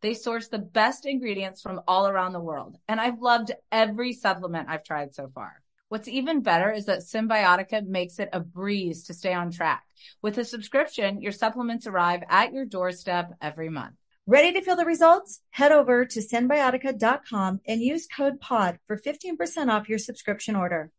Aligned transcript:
They 0.00 0.14
source 0.14 0.48
the 0.48 0.58
best 0.58 1.06
ingredients 1.06 1.60
from 1.60 1.80
all 1.88 2.06
around 2.06 2.32
the 2.32 2.40
world, 2.40 2.76
and 2.86 3.00
I've 3.00 3.20
loved 3.20 3.52
every 3.72 4.12
supplement 4.12 4.68
I've 4.68 4.84
tried 4.84 5.14
so 5.14 5.28
far. 5.34 5.60
What's 5.88 6.06
even 6.06 6.42
better 6.42 6.70
is 6.70 6.86
that 6.86 7.00
Cymbiotika 7.00 7.86
makes 7.86 8.18
it 8.18 8.28
a 8.32 8.40
breeze 8.40 9.04
to 9.04 9.14
stay 9.14 9.32
on 9.32 9.50
track. 9.50 9.84
With 10.22 10.38
a 10.38 10.44
subscription, 10.44 11.22
your 11.22 11.32
supplements 11.32 11.86
arrive 11.86 12.22
at 12.28 12.52
your 12.52 12.64
doorstep 12.64 13.32
every 13.40 13.70
month. 13.70 13.94
Ready 14.26 14.52
to 14.52 14.60
feel 14.60 14.76
the 14.76 14.84
results? 14.84 15.40
Head 15.50 15.72
over 15.72 16.04
to 16.04 16.20
cymbiotika.com 16.20 17.62
and 17.66 17.80
use 17.80 18.06
code 18.06 18.38
POD 18.40 18.78
for 18.86 18.98
15% 18.98 19.68
off 19.68 19.88
your 19.88 19.98
subscription 19.98 20.54
order. 20.54 20.90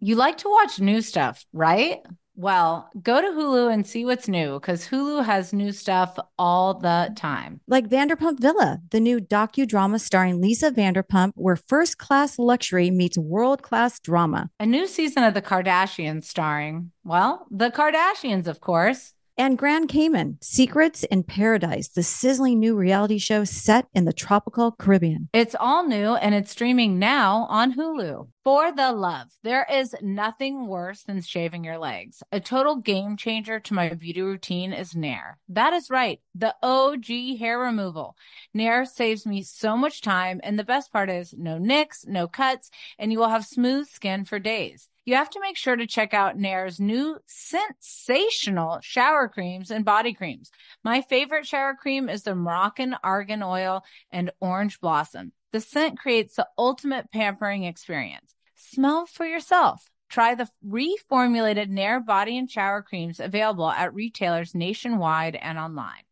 You 0.00 0.16
like 0.16 0.38
to 0.38 0.48
watch 0.48 0.80
new 0.80 1.02
stuff, 1.02 1.44
right? 1.52 1.98
Well, 2.40 2.88
go 3.02 3.20
to 3.20 3.26
Hulu 3.26 3.70
and 3.70 3.86
see 3.86 4.06
what's 4.06 4.26
new 4.26 4.54
because 4.54 4.88
Hulu 4.88 5.26
has 5.26 5.52
new 5.52 5.72
stuff 5.72 6.18
all 6.38 6.72
the 6.72 7.12
time. 7.14 7.60
Like 7.68 7.86
Vanderpump 7.86 8.40
Villa, 8.40 8.80
the 8.88 8.98
new 8.98 9.20
docudrama 9.20 10.00
starring 10.00 10.40
Lisa 10.40 10.70
Vanderpump, 10.70 11.32
where 11.34 11.56
first 11.56 11.98
class 11.98 12.38
luxury 12.38 12.90
meets 12.90 13.18
world 13.18 13.60
class 13.60 14.00
drama. 14.00 14.48
A 14.58 14.64
new 14.64 14.86
season 14.86 15.22
of 15.22 15.34
The 15.34 15.42
Kardashians 15.42 16.24
starring, 16.24 16.92
well, 17.04 17.46
the 17.50 17.70
Kardashians, 17.70 18.46
of 18.46 18.60
course. 18.60 19.12
And 19.40 19.56
Grand 19.56 19.88
Cayman, 19.88 20.36
Secrets 20.42 21.02
in 21.04 21.22
Paradise, 21.22 21.88
the 21.88 22.02
sizzling 22.02 22.58
new 22.58 22.76
reality 22.76 23.16
show 23.16 23.44
set 23.44 23.86
in 23.94 24.04
the 24.04 24.12
tropical 24.12 24.70
Caribbean. 24.70 25.30
It's 25.32 25.56
all 25.58 25.86
new 25.86 26.14
and 26.14 26.34
it's 26.34 26.50
streaming 26.50 26.98
now 26.98 27.46
on 27.48 27.72
Hulu. 27.72 28.28
For 28.44 28.70
the 28.70 28.92
love, 28.92 29.28
there 29.42 29.66
is 29.72 29.96
nothing 30.02 30.66
worse 30.66 31.04
than 31.04 31.22
shaving 31.22 31.64
your 31.64 31.78
legs. 31.78 32.22
A 32.30 32.38
total 32.38 32.76
game 32.76 33.16
changer 33.16 33.58
to 33.60 33.72
my 33.72 33.88
beauty 33.94 34.20
routine 34.20 34.74
is 34.74 34.94
Nair. 34.94 35.38
That 35.48 35.72
is 35.72 35.88
right, 35.88 36.20
the 36.34 36.54
OG 36.62 37.38
hair 37.38 37.58
removal. 37.58 38.16
Nair 38.52 38.84
saves 38.84 39.24
me 39.24 39.42
so 39.42 39.74
much 39.74 40.02
time, 40.02 40.42
and 40.42 40.58
the 40.58 40.64
best 40.64 40.92
part 40.92 41.08
is 41.08 41.34
no 41.34 41.56
nicks, 41.56 42.04
no 42.06 42.28
cuts, 42.28 42.70
and 42.98 43.10
you 43.10 43.18
will 43.18 43.30
have 43.30 43.46
smooth 43.46 43.88
skin 43.88 44.26
for 44.26 44.38
days 44.38 44.89
you 45.04 45.14
have 45.14 45.30
to 45.30 45.40
make 45.40 45.56
sure 45.56 45.76
to 45.76 45.86
check 45.86 46.14
out 46.14 46.38
Nair's 46.38 46.78
new 46.78 47.18
sensational 47.26 48.78
shower 48.82 49.28
creams 49.28 49.70
and 49.70 49.84
body 49.84 50.12
creams. 50.12 50.50
My 50.84 51.00
favorite 51.00 51.46
shower 51.46 51.74
cream 51.74 52.08
is 52.08 52.22
the 52.22 52.34
Moroccan 52.34 52.96
Argan 53.02 53.42
Oil 53.42 53.82
and 54.10 54.30
Orange 54.40 54.80
Blossom. 54.80 55.32
The 55.52 55.60
scent 55.60 55.98
creates 55.98 56.36
the 56.36 56.46
ultimate 56.56 57.10
pampering 57.10 57.64
experience. 57.64 58.34
Smell 58.54 59.06
for 59.06 59.26
yourself. 59.26 59.90
Try 60.08 60.34
the 60.34 60.48
reformulated 60.66 61.68
Nair 61.68 62.00
body 62.00 62.36
and 62.36 62.50
shower 62.50 62.82
creams 62.82 63.20
available 63.20 63.70
at 63.70 63.94
retailers 63.94 64.54
nationwide 64.54 65.36
and 65.36 65.58
online. 65.58 66.02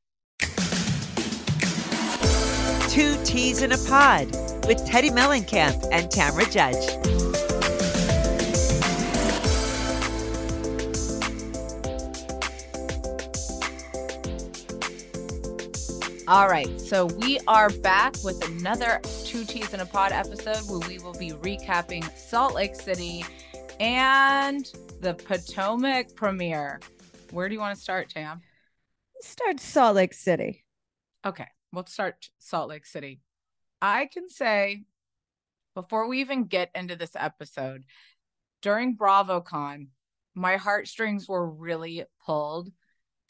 Two 2.89 3.17
Teas 3.25 3.62
in 3.62 3.73
a 3.73 3.78
Pod 3.78 4.27
with 4.67 4.78
Teddi 4.89 5.11
Mellencamp 5.11 5.86
and 5.92 6.08
Tamra 6.11 6.50
Judge. 6.50 7.27
All 16.28 16.46
right. 16.46 16.78
So 16.78 17.06
we 17.06 17.40
are 17.48 17.70
back 17.70 18.14
with 18.22 18.46
another 18.46 19.00
Two 19.24 19.46
Teas 19.46 19.72
in 19.72 19.80
a 19.80 19.86
Pod 19.86 20.12
episode 20.12 20.58
where 20.68 20.86
we 20.86 20.98
will 20.98 21.14
be 21.14 21.30
recapping 21.30 22.05
Salt 22.18 22.55
Lake 22.55 22.74
City 22.74 23.24
and 23.80 24.70
the 25.00 25.14
Potomac 25.14 26.14
premiere. 26.14 26.80
Where 27.30 27.48
do 27.48 27.55
you 27.55 27.61
want 27.61 27.74
to 27.74 27.83
start, 27.83 28.11
Tam? 28.11 28.42
Start 29.22 29.58
Salt 29.58 29.96
Lake 29.96 30.12
City. 30.12 30.67
Okay. 31.24 31.46
We'll 31.72 31.86
start 31.86 32.28
Salt 32.38 32.68
Lake 32.68 32.84
City. 32.84 33.22
I 33.80 34.05
can 34.05 34.28
say 34.28 34.84
before 35.74 36.08
we 36.08 36.20
even 36.20 36.44
get 36.44 36.70
into 36.74 36.94
this 36.94 37.12
episode, 37.17 37.84
during 38.61 38.98
BravoCon, 38.98 39.86
my 40.34 40.56
heartstrings 40.58 41.27
were 41.27 41.48
really 41.48 42.05
pulled 42.27 42.70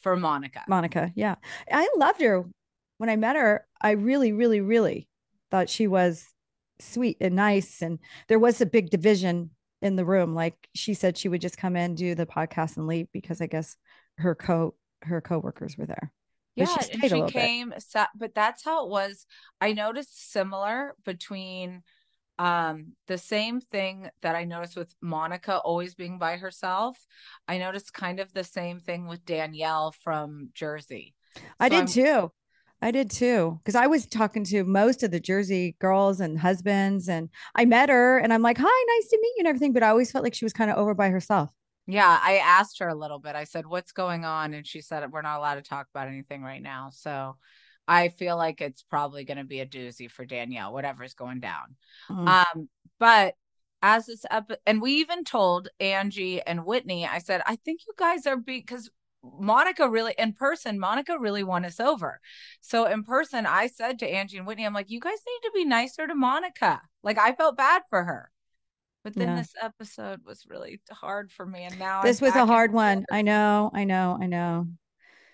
for 0.00 0.16
Monica. 0.16 0.64
Monica, 0.66 1.12
yeah. 1.14 1.36
I 1.70 1.88
loved 1.96 2.20
her 2.22 2.44
when 2.98 3.08
I 3.08 3.16
met 3.16 3.36
her, 3.36 3.66
I 3.80 3.92
really, 3.92 4.32
really, 4.32 4.60
really 4.60 5.08
thought 5.50 5.70
she 5.70 5.86
was 5.86 6.26
sweet 6.80 7.16
and 7.20 7.34
nice. 7.34 7.80
And 7.80 7.98
there 8.28 8.38
was 8.38 8.60
a 8.60 8.66
big 8.66 8.90
division 8.90 9.50
in 9.80 9.96
the 9.96 10.04
room. 10.04 10.34
Like 10.34 10.68
she 10.74 10.94
said, 10.94 11.16
she 11.16 11.28
would 11.28 11.40
just 11.40 11.56
come 11.56 11.76
in, 11.76 11.94
do 11.94 12.14
the 12.14 12.26
podcast, 12.26 12.76
and 12.76 12.86
leave 12.86 13.06
because 13.12 13.40
I 13.40 13.46
guess 13.46 13.76
her 14.18 14.34
co 14.34 14.74
her 15.02 15.20
coworkers 15.20 15.78
were 15.78 15.86
there. 15.86 16.12
Yeah, 16.56 16.76
she, 16.80 17.08
she 17.08 17.22
came, 17.26 17.72
sat, 17.78 18.08
but 18.16 18.34
that's 18.34 18.64
how 18.64 18.84
it 18.84 18.90
was. 18.90 19.26
I 19.60 19.72
noticed 19.72 20.32
similar 20.32 20.96
between 21.04 21.82
um 22.40 22.92
the 23.08 23.18
same 23.18 23.60
thing 23.60 24.08
that 24.22 24.36
i 24.36 24.44
noticed 24.44 24.76
with 24.76 24.94
monica 25.00 25.58
always 25.58 25.96
being 25.96 26.18
by 26.18 26.36
herself 26.36 26.96
i 27.48 27.58
noticed 27.58 27.92
kind 27.92 28.20
of 28.20 28.32
the 28.32 28.44
same 28.44 28.78
thing 28.78 29.08
with 29.08 29.24
danielle 29.24 29.90
from 29.90 30.48
jersey 30.54 31.14
so 31.36 31.42
i 31.58 31.68
did 31.68 31.80
I'm, 31.80 31.86
too 31.86 32.30
I 32.80 32.90
did 32.90 33.10
too. 33.10 33.60
Cause 33.64 33.74
I 33.74 33.86
was 33.86 34.06
talking 34.06 34.44
to 34.44 34.64
most 34.64 35.02
of 35.02 35.10
the 35.10 35.20
Jersey 35.20 35.76
girls 35.80 36.20
and 36.20 36.38
husbands, 36.38 37.08
and 37.08 37.28
I 37.54 37.64
met 37.64 37.88
her 37.88 38.18
and 38.18 38.32
I'm 38.32 38.42
like, 38.42 38.58
hi, 38.58 38.64
nice 38.64 39.08
to 39.10 39.18
meet 39.20 39.34
you 39.36 39.40
and 39.40 39.48
everything. 39.48 39.72
But 39.72 39.82
I 39.82 39.88
always 39.88 40.10
felt 40.10 40.24
like 40.24 40.34
she 40.34 40.44
was 40.44 40.52
kind 40.52 40.70
of 40.70 40.76
over 40.76 40.94
by 40.94 41.08
herself. 41.10 41.50
Yeah. 41.86 42.20
I 42.22 42.36
asked 42.36 42.78
her 42.80 42.88
a 42.88 42.94
little 42.94 43.18
bit. 43.18 43.34
I 43.34 43.44
said, 43.44 43.66
what's 43.66 43.92
going 43.92 44.24
on? 44.24 44.52
And 44.52 44.66
she 44.66 44.82
said, 44.82 45.10
we're 45.10 45.22
not 45.22 45.38
allowed 45.38 45.54
to 45.54 45.62
talk 45.62 45.86
about 45.92 46.08
anything 46.08 46.42
right 46.42 46.62
now. 46.62 46.90
So 46.92 47.36
I 47.88 48.10
feel 48.10 48.36
like 48.36 48.60
it's 48.60 48.82
probably 48.82 49.24
going 49.24 49.38
to 49.38 49.44
be 49.44 49.60
a 49.60 49.66
doozy 49.66 50.10
for 50.10 50.26
Danielle, 50.26 50.74
whatever's 50.74 51.14
going 51.14 51.40
down. 51.40 51.76
Mm-hmm. 52.10 52.28
Um, 52.28 52.68
but 53.00 53.34
as 53.80 54.06
this 54.06 54.26
up, 54.30 54.52
and 54.66 54.82
we 54.82 54.96
even 54.96 55.24
told 55.24 55.68
Angie 55.80 56.42
and 56.42 56.66
Whitney, 56.66 57.06
I 57.06 57.18
said, 57.18 57.40
I 57.46 57.56
think 57.56 57.80
you 57.86 57.94
guys 57.96 58.26
are 58.26 58.36
because 58.36 58.90
Monica 59.38 59.88
really 59.88 60.14
in 60.18 60.32
person, 60.32 60.78
Monica 60.78 61.18
really 61.18 61.44
won 61.44 61.64
us 61.64 61.80
over. 61.80 62.20
So 62.60 62.86
in 62.86 63.04
person, 63.04 63.46
I 63.46 63.66
said 63.66 63.98
to 64.00 64.08
Angie 64.08 64.38
and 64.38 64.46
Whitney, 64.46 64.64
I'm 64.64 64.74
like, 64.74 64.90
you 64.90 65.00
guys 65.00 65.18
need 65.26 65.48
to 65.48 65.52
be 65.54 65.64
nicer 65.64 66.06
to 66.06 66.14
Monica. 66.14 66.82
Like 67.02 67.18
I 67.18 67.32
felt 67.32 67.56
bad 67.56 67.82
for 67.90 68.04
her. 68.04 68.30
But 69.04 69.14
then 69.14 69.28
yeah. 69.28 69.36
this 69.36 69.52
episode 69.62 70.20
was 70.24 70.44
really 70.48 70.80
hard 70.90 71.30
for 71.30 71.46
me. 71.46 71.62
And 71.62 71.78
now 71.78 72.02
this 72.02 72.20
I'm 72.20 72.26
was 72.26 72.36
a 72.36 72.46
hard 72.46 72.72
one. 72.72 73.06
I 73.10 73.22
know, 73.22 73.70
I 73.72 73.84
know, 73.84 74.18
I 74.20 74.26
know. 74.26 74.68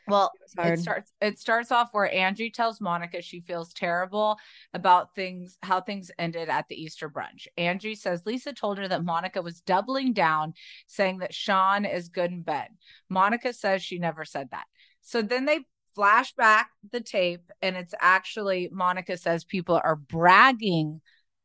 Well, 0.07 0.31
it, 0.59 0.73
it 0.73 0.79
starts 0.81 1.13
it 1.21 1.39
starts 1.39 1.73
off 1.73 1.89
where 1.93 2.13
Angie 2.13 2.51
tells 2.51 2.81
Monica 2.81 3.23
she 3.23 3.41
feels 3.41 3.73
terrible 3.73 4.37
about 4.75 5.15
things 5.15 5.57
how 5.63 5.81
things 5.81 6.11
ended 6.19 6.49
at 6.49 6.69
the 6.69 6.81
Easter 6.81 7.09
brunch. 7.09 7.47
Angie 7.57 7.95
says 7.95 8.27
Lisa 8.27 8.53
told 8.53 8.79
her 8.79 8.89
that 8.89 9.05
Monica 9.05 9.41
was 9.41 9.61
doubling 9.63 10.13
down 10.13 10.55
saying 10.87 11.19
that 11.19 11.35
Sean 11.35 11.85
is 11.85 12.09
good 12.09 12.31
in 12.31 12.43
bed. 12.43 12.69
Monica 13.09 13.53
says 13.53 13.83
she 13.83 13.99
never 13.99 14.25
said 14.25 14.49
that. 14.51 14.65
So 15.01 15.23
then 15.23 15.47
they 15.47 15.61
flash 15.95 16.35
back 16.35 16.71
the 16.93 17.01
tape 17.01 17.51
and 17.63 17.77
it's 17.77 17.95
actually 18.01 18.69
Monica 18.73 19.17
says 19.17 19.45
people 19.45 19.81
are 19.83 19.97
bragging 19.97 21.01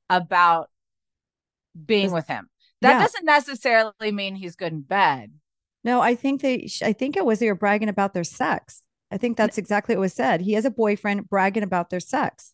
about 0.09 0.70
being 1.85 2.11
with 2.11 2.28
him. 2.28 2.50
That 2.82 2.94
yeah. 2.94 3.00
doesn't 3.00 3.26
necessarily 3.26 4.11
mean 4.11 4.35
he's 4.35 4.56
good 4.56 4.73
in 4.73 4.82
bed. 4.82 5.32
No, 5.84 6.02
I 6.02 6.16
think 6.16 6.41
they, 6.41 6.67
I 6.84 6.93
think 6.93 7.16
it 7.16 7.26
was 7.26 7.40
they 7.40 7.47
were 7.47 7.55
bragging 7.55 7.90
about 7.90 8.14
their 8.14 8.23
sex. 8.23 8.84
I 9.11 9.17
think 9.17 9.37
that's 9.37 9.58
exactly 9.58 9.96
what 9.96 10.02
was 10.02 10.14
said. 10.14 10.41
He 10.41 10.53
has 10.53 10.66
a 10.66 10.72
boyfriend 10.72 11.29
bragging 11.29 11.64
about 11.64 11.90
their 11.90 11.99
sex. 11.99 12.53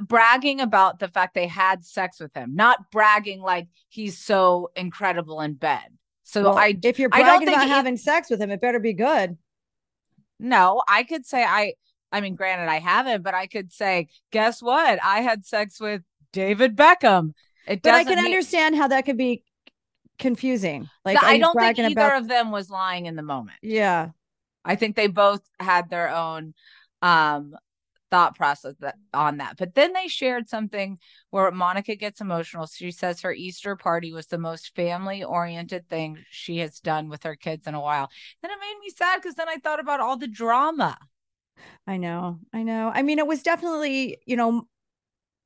Bragging 0.00 0.60
about 0.60 1.00
the 1.00 1.08
fact 1.08 1.34
they 1.34 1.48
had 1.48 1.84
sex 1.84 2.20
with 2.20 2.32
him, 2.34 2.54
not 2.54 2.90
bragging 2.90 3.40
like 3.40 3.66
he's 3.88 4.16
so 4.16 4.70
incredible 4.76 5.40
in 5.40 5.54
bed. 5.54 5.82
So 6.22 6.44
well, 6.44 6.58
I, 6.58 6.78
if 6.82 6.98
you're 6.98 7.08
bragging 7.08 7.48
about 7.48 7.66
having 7.68 7.96
sex 7.96 8.30
with 8.30 8.40
him, 8.40 8.50
it 8.50 8.60
better 8.60 8.78
be 8.78 8.92
good. 8.92 9.36
No, 10.38 10.82
I 10.88 11.02
could 11.02 11.26
say 11.26 11.42
I, 11.42 11.74
I 12.12 12.20
mean, 12.20 12.36
granted, 12.36 12.70
I 12.70 12.78
haven't, 12.78 13.22
but 13.22 13.34
I 13.34 13.46
could 13.46 13.72
say, 13.72 14.08
guess 14.30 14.62
what? 14.62 14.98
I 15.02 15.20
had 15.20 15.44
sex 15.44 15.80
with 15.80 16.02
David 16.32 16.76
Beckham. 16.76 17.32
It 17.66 17.82
but 17.82 17.94
I 17.94 18.04
can 18.04 18.16
mean- 18.16 18.24
understand 18.26 18.76
how 18.76 18.88
that 18.88 19.04
could 19.04 19.18
be 19.18 19.42
confusing. 20.18 20.88
Like 21.04 21.22
I 21.22 21.38
don't 21.38 21.58
think 21.58 21.78
either 21.78 21.92
about... 21.92 22.22
of 22.22 22.28
them 22.28 22.50
was 22.50 22.70
lying 22.70 23.06
in 23.06 23.16
the 23.16 23.22
moment. 23.22 23.58
Yeah. 23.62 24.10
I 24.64 24.76
think 24.76 24.96
they 24.96 25.08
both 25.08 25.42
had 25.58 25.90
their 25.90 26.08
own 26.14 26.54
um 27.00 27.54
thought 28.12 28.36
process 28.36 28.74
that, 28.80 28.96
on 29.14 29.38
that. 29.38 29.56
But 29.56 29.74
then 29.74 29.94
they 29.94 30.06
shared 30.06 30.46
something 30.46 30.98
where 31.30 31.50
Monica 31.50 31.96
gets 31.96 32.20
emotional. 32.20 32.66
She 32.66 32.90
says 32.90 33.22
her 33.22 33.32
Easter 33.32 33.74
party 33.74 34.12
was 34.12 34.26
the 34.26 34.36
most 34.36 34.76
family 34.76 35.24
oriented 35.24 35.88
thing 35.88 36.22
she 36.30 36.58
has 36.58 36.78
done 36.78 37.08
with 37.08 37.22
her 37.22 37.34
kids 37.34 37.66
in 37.66 37.74
a 37.74 37.80
while. 37.80 38.10
Then 38.42 38.50
it 38.50 38.58
made 38.60 38.78
me 38.82 38.90
sad 38.90 39.16
because 39.16 39.34
then 39.34 39.48
I 39.48 39.56
thought 39.56 39.80
about 39.80 40.00
all 40.00 40.18
the 40.18 40.28
drama. 40.28 40.98
I 41.86 41.96
know. 41.96 42.38
I 42.52 42.62
know. 42.62 42.92
I 42.94 43.02
mean, 43.02 43.18
it 43.18 43.26
was 43.26 43.42
definitely, 43.42 44.18
you 44.26 44.36
know, 44.36 44.68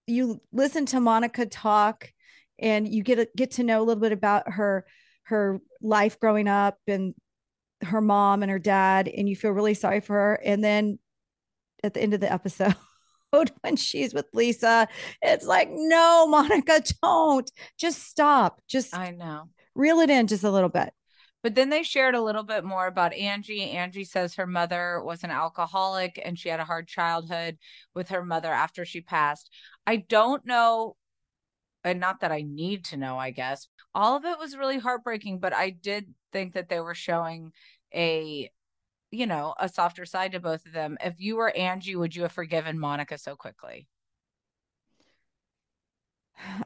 you 0.09 0.41
listen 0.53 0.87
to 0.87 1.01
Monica 1.01 1.47
talk 1.47 2.13
and 2.59 2.89
you 2.89 3.03
get 3.03 3.19
a, 3.19 3.29
get 3.37 3.53
to 3.53 3.65
know 3.65 3.81
a 3.81 3.85
little 3.85 4.01
bit 4.01 4.13
about 4.13 4.51
her 4.53 4.87
her 5.25 5.61
life 5.83 6.21
growing 6.21 6.49
up 6.49 6.79
and 6.87 7.15
her 7.83 8.01
mom 8.01 8.43
and 8.43 8.51
her 8.51 8.59
dad 8.59 9.09
and 9.09 9.29
you 9.29 9.37
feel 9.37 9.51
really 9.51 9.75
sorry 9.75 10.01
for 10.01 10.15
her. 10.15 10.41
And 10.45 10.63
then 10.63 10.99
at 11.83 11.95
the 11.95 12.01
end 12.01 12.15
of 12.15 12.21
the 12.21 12.33
episode 12.33 12.75
when 13.61 13.77
she's 13.77 14.15
with 14.15 14.27
Lisa 14.33 14.89
it's 15.21 15.45
like 15.45 15.69
no 15.71 16.27
Monica 16.29 16.83
don't. 17.03 17.51
Just 17.79 18.05
stop. 18.05 18.61
Just 18.69 18.97
I 18.97 19.11
know. 19.11 19.51
reel 19.75 19.99
it 20.01 20.11
in 20.11 20.27
just 20.27 20.45
a 20.45 20.51
little 20.51 20.69
bit. 20.69 20.93
But 21.43 21.55
then 21.55 21.71
they 21.71 21.83
shared 21.83 22.15
a 22.17 22.23
little 22.23 22.43
bit 22.43 22.65
more 22.65 22.87
about 22.87 23.13
Angie. 23.13 23.71
Angie 23.71 24.05
says 24.05 24.35
her 24.35 24.47
mother 24.47 25.01
was 25.05 25.23
an 25.23 25.31
alcoholic 25.31 26.21
and 26.25 26.37
she 26.37 26.49
had 26.49 26.59
a 26.59 26.65
hard 26.65 26.89
childhood 26.89 27.59
with 27.95 28.09
her 28.09 28.25
mother 28.25 28.53
after 28.53 28.85
she 28.85 29.01
passed. 29.01 29.53
I 29.87 29.97
don't 29.97 30.45
know 30.45 30.97
and 31.87 32.01
not 32.01 32.21
that 32.21 32.33
I 32.33 32.43
need 32.43 32.85
to 32.87 32.97
know, 32.97 33.19
I 33.19 33.31
guess. 33.31 33.69
All 33.95 34.17
of 34.17 34.25
it 34.25 34.39
was 34.39 34.57
really 34.57 34.79
heartbreaking, 34.79 35.39
but 35.39 35.55
I 35.55 35.71
did 35.71 36.13
think 36.33 36.55
that 36.55 36.69
they 36.69 36.81
were 36.81 36.95
showing 36.95 37.53
a 37.95 38.51
you 39.13 39.27
know, 39.27 39.55
a 39.59 39.69
softer 39.69 40.05
side 40.05 40.33
to 40.33 40.41
both 40.41 40.67
of 40.67 40.73
them. 40.73 40.99
If 41.03 41.15
you 41.21 41.37
were 41.37 41.57
Angie, 41.57 41.97
would 41.97 42.15
you 42.15 42.23
have 42.23 42.33
forgiven 42.33 42.79
Monica 42.79 43.17
so 43.19 43.37
quickly? 43.37 43.87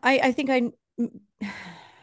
I 0.02 0.18
I 0.18 0.32
think 0.32 0.50
I 0.50 0.70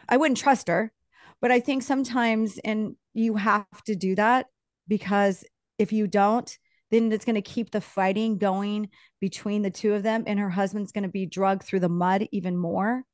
I 0.08 0.16
wouldn't 0.16 0.38
trust 0.38 0.68
her, 0.68 0.92
but 1.40 1.50
I 1.50 1.60
think 1.60 1.82
sometimes 1.82 2.58
and 2.64 2.96
you 3.14 3.36
have 3.36 3.66
to 3.86 3.94
do 3.96 4.14
that 4.14 4.46
because 4.86 5.44
if 5.78 5.92
you 5.92 6.06
don't, 6.06 6.56
then 6.90 7.12
it's 7.12 7.24
going 7.24 7.34
to 7.34 7.42
keep 7.42 7.70
the 7.70 7.80
fighting 7.80 8.38
going 8.38 8.88
between 9.20 9.62
the 9.62 9.70
two 9.70 9.92
of 9.92 10.02
them 10.02 10.24
and 10.26 10.38
her 10.38 10.50
husband's 10.50 10.92
going 10.92 11.02
to 11.02 11.08
be 11.08 11.26
drugged 11.26 11.62
through 11.62 11.80
the 11.80 11.88
mud 11.88 12.26
even 12.32 12.56
more 12.56 13.04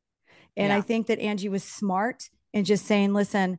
and 0.56 0.68
yeah. 0.68 0.76
i 0.76 0.80
think 0.80 1.06
that 1.06 1.18
angie 1.18 1.48
was 1.48 1.64
smart 1.64 2.28
in 2.52 2.64
just 2.64 2.86
saying 2.86 3.12
listen 3.12 3.58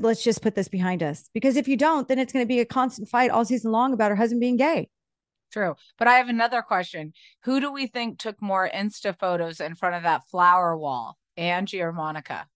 let's 0.00 0.24
just 0.24 0.42
put 0.42 0.54
this 0.54 0.68
behind 0.68 1.02
us 1.02 1.28
because 1.32 1.56
if 1.56 1.68
you 1.68 1.76
don't 1.76 2.08
then 2.08 2.18
it's 2.18 2.32
going 2.32 2.44
to 2.44 2.48
be 2.48 2.60
a 2.60 2.64
constant 2.64 3.08
fight 3.08 3.30
all 3.30 3.44
season 3.44 3.70
long 3.70 3.92
about 3.92 4.10
her 4.10 4.16
husband 4.16 4.40
being 4.40 4.56
gay 4.56 4.88
true 5.52 5.74
but 5.98 6.08
i 6.08 6.14
have 6.14 6.28
another 6.28 6.62
question 6.62 7.12
who 7.44 7.60
do 7.60 7.72
we 7.72 7.86
think 7.86 8.18
took 8.18 8.40
more 8.42 8.68
insta 8.74 9.16
photos 9.18 9.60
in 9.60 9.74
front 9.74 9.94
of 9.94 10.02
that 10.02 10.22
flower 10.30 10.76
wall 10.76 11.16
angie 11.36 11.80
or 11.80 11.92
monica 11.92 12.46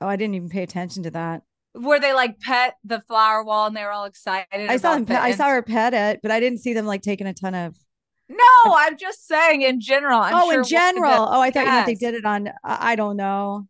oh 0.00 0.06
i 0.06 0.14
didn't 0.16 0.34
even 0.34 0.48
pay 0.48 0.62
attention 0.62 1.02
to 1.02 1.10
that 1.10 1.42
Were 1.74 1.98
they 1.98 2.12
like 2.12 2.38
pet 2.40 2.76
the 2.84 3.02
flower 3.08 3.42
wall 3.44 3.66
and 3.66 3.76
they 3.76 3.82
were 3.82 3.90
all 3.90 4.04
excited. 4.06 4.46
I 4.52 4.78
saw 4.78 4.94
them. 4.94 5.04
Pe- 5.04 5.14
I 5.14 5.32
saw 5.32 5.48
her 5.50 5.62
pet 5.62 5.92
it, 5.92 6.20
but 6.22 6.30
I 6.30 6.40
didn't 6.40 6.60
see 6.60 6.72
them 6.72 6.86
like 6.86 7.02
taking 7.02 7.26
a 7.26 7.34
ton 7.34 7.54
of. 7.54 7.76
No, 8.28 8.74
I'm 8.74 8.96
just 8.98 9.26
saying 9.26 9.62
in 9.62 9.80
general. 9.80 10.20
I'm 10.20 10.34
oh, 10.34 10.50
sure 10.50 10.60
in 10.60 10.64
general. 10.66 11.28
Oh, 11.28 11.40
I 11.40 11.50
thought 11.50 11.64
yes. 11.64 11.66
you 11.66 11.72
meant 11.72 11.86
they 11.86 11.94
did 11.94 12.14
it 12.14 12.24
on. 12.24 12.50
I 12.64 12.96
don't 12.96 13.16
know. 13.16 13.68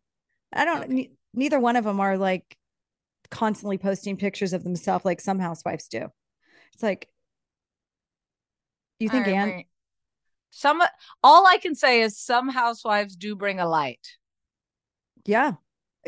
I 0.51 0.65
don't. 0.65 0.83
Okay. 0.83 1.11
neither 1.33 1.59
one 1.59 1.75
of 1.75 1.83
them 1.83 1.99
are 1.99 2.17
like 2.17 2.57
constantly 3.29 3.77
posting 3.77 4.17
pictures 4.17 4.53
of 4.53 4.63
themselves 4.63 5.05
like 5.05 5.21
some 5.21 5.39
housewives 5.39 5.87
do. 5.87 6.07
It's 6.73 6.83
like, 6.83 7.07
you 8.99 9.09
think, 9.09 9.27
Anne? 9.27 9.63
Some. 10.49 10.81
All 11.23 11.45
I 11.45 11.57
can 11.57 11.75
say 11.75 12.01
is 12.01 12.17
some 12.17 12.49
housewives 12.49 13.15
do 13.15 13.35
bring 13.35 13.59
a 13.59 13.67
light. 13.67 14.07
Yeah, 15.25 15.53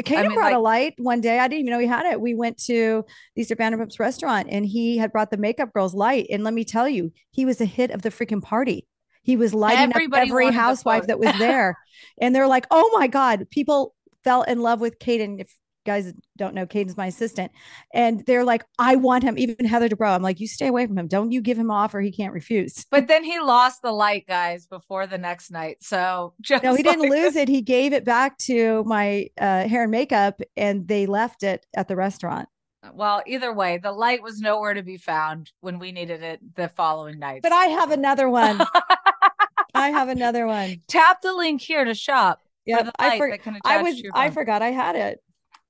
Kato 0.03 0.19
I 0.19 0.27
mean, 0.27 0.35
brought 0.35 0.51
like, 0.51 0.55
a 0.55 0.59
light 0.59 0.93
one 0.97 1.21
day. 1.21 1.39
I 1.39 1.47
didn't 1.47 1.61
even 1.61 1.71
know 1.71 1.79
he 1.79 1.87
had 1.87 2.05
it. 2.05 2.21
We 2.21 2.33
went 2.33 2.57
to 2.65 3.05
Lisa 3.35 3.55
Vanderpump's 3.55 3.99
restaurant 3.99 4.47
and 4.49 4.65
he 4.65 4.97
had 4.97 5.11
brought 5.11 5.31
the 5.31 5.37
makeup 5.37 5.73
girl's 5.73 5.93
light. 5.93 6.27
And 6.31 6.43
let 6.43 6.53
me 6.53 6.63
tell 6.63 6.87
you, 6.87 7.11
he 7.31 7.45
was 7.45 7.59
a 7.61 7.65
hit 7.65 7.91
of 7.91 8.01
the 8.01 8.09
freaking 8.09 8.41
party. 8.41 8.87
He 9.23 9.35
was 9.35 9.53
lighting 9.53 9.91
Everybody 9.93 10.23
up 10.23 10.29
every 10.29 10.51
housewife 10.51 11.07
that 11.07 11.19
was 11.19 11.37
there. 11.37 11.77
and 12.21 12.33
they're 12.33 12.47
like, 12.47 12.65
oh 12.71 12.89
my 12.97 13.07
God, 13.07 13.47
people 13.49 13.93
fell 14.23 14.43
in 14.43 14.61
love 14.61 14.79
with 14.79 14.99
Kaden. 14.99 15.41
If 15.41 15.53
guys 15.85 16.13
don't 16.37 16.53
know, 16.53 16.65
Caden's 16.65 16.97
my 16.97 17.07
assistant. 17.07 17.51
And 17.93 18.25
they're 18.25 18.43
like, 18.43 18.63
I 18.77 18.95
want 18.95 19.23
him. 19.23 19.37
Even 19.37 19.65
Heather 19.65 19.89
Dubrow. 19.89 20.13
I'm 20.15 20.21
like, 20.21 20.39
you 20.39 20.47
stay 20.47 20.67
away 20.67 20.85
from 20.85 20.97
him. 20.97 21.07
Don't 21.07 21.31
you 21.31 21.41
give 21.41 21.57
him 21.57 21.71
off 21.71 21.93
or 21.93 22.01
he 22.01 22.11
can't 22.11 22.33
refuse. 22.33 22.85
But 22.91 23.07
then 23.07 23.23
he 23.23 23.39
lost 23.39 23.81
the 23.81 23.91
light, 23.91 24.25
guys, 24.27 24.65
before 24.65 25.07
the 25.07 25.17
next 25.17 25.51
night. 25.51 25.77
So 25.81 26.33
just 26.41 26.63
no, 26.63 26.75
he 26.75 26.83
like- 26.83 26.97
didn't 26.97 27.09
lose 27.09 27.35
it. 27.35 27.47
He 27.47 27.61
gave 27.61 27.93
it 27.93 28.03
back 28.05 28.37
to 28.39 28.83
my 28.85 29.27
uh, 29.39 29.67
hair 29.67 29.83
and 29.83 29.91
makeup 29.91 30.41
and 30.57 30.87
they 30.87 31.05
left 31.05 31.43
it 31.43 31.65
at 31.75 31.87
the 31.87 31.95
restaurant. 31.95 32.49
Well, 32.93 33.21
either 33.25 33.53
way, 33.53 33.77
the 33.77 33.91
light 33.91 34.23
was 34.23 34.39
nowhere 34.39 34.73
to 34.73 34.83
be 34.83 34.97
found 34.97 35.51
when 35.59 35.79
we 35.79 35.91
needed 35.91 36.23
it 36.23 36.39
the 36.55 36.69
following 36.69 37.19
night. 37.19 37.41
But 37.43 37.51
I 37.51 37.65
have 37.65 37.91
another 37.91 38.29
one. 38.29 38.61
I 39.73 39.89
have 39.89 40.09
another 40.09 40.47
one. 40.47 40.81
Tap 40.87 41.21
the 41.21 41.33
link 41.33 41.61
here 41.61 41.83
to 41.83 41.93
shop. 41.93 42.41
Yeah, 42.65 42.89
I, 42.99 43.17
for- 43.17 43.37
I 43.65 43.81
was 43.81 44.01
I 44.13 44.29
forgot 44.29 44.61
I 44.61 44.71
had 44.71 44.95
it. 44.95 45.21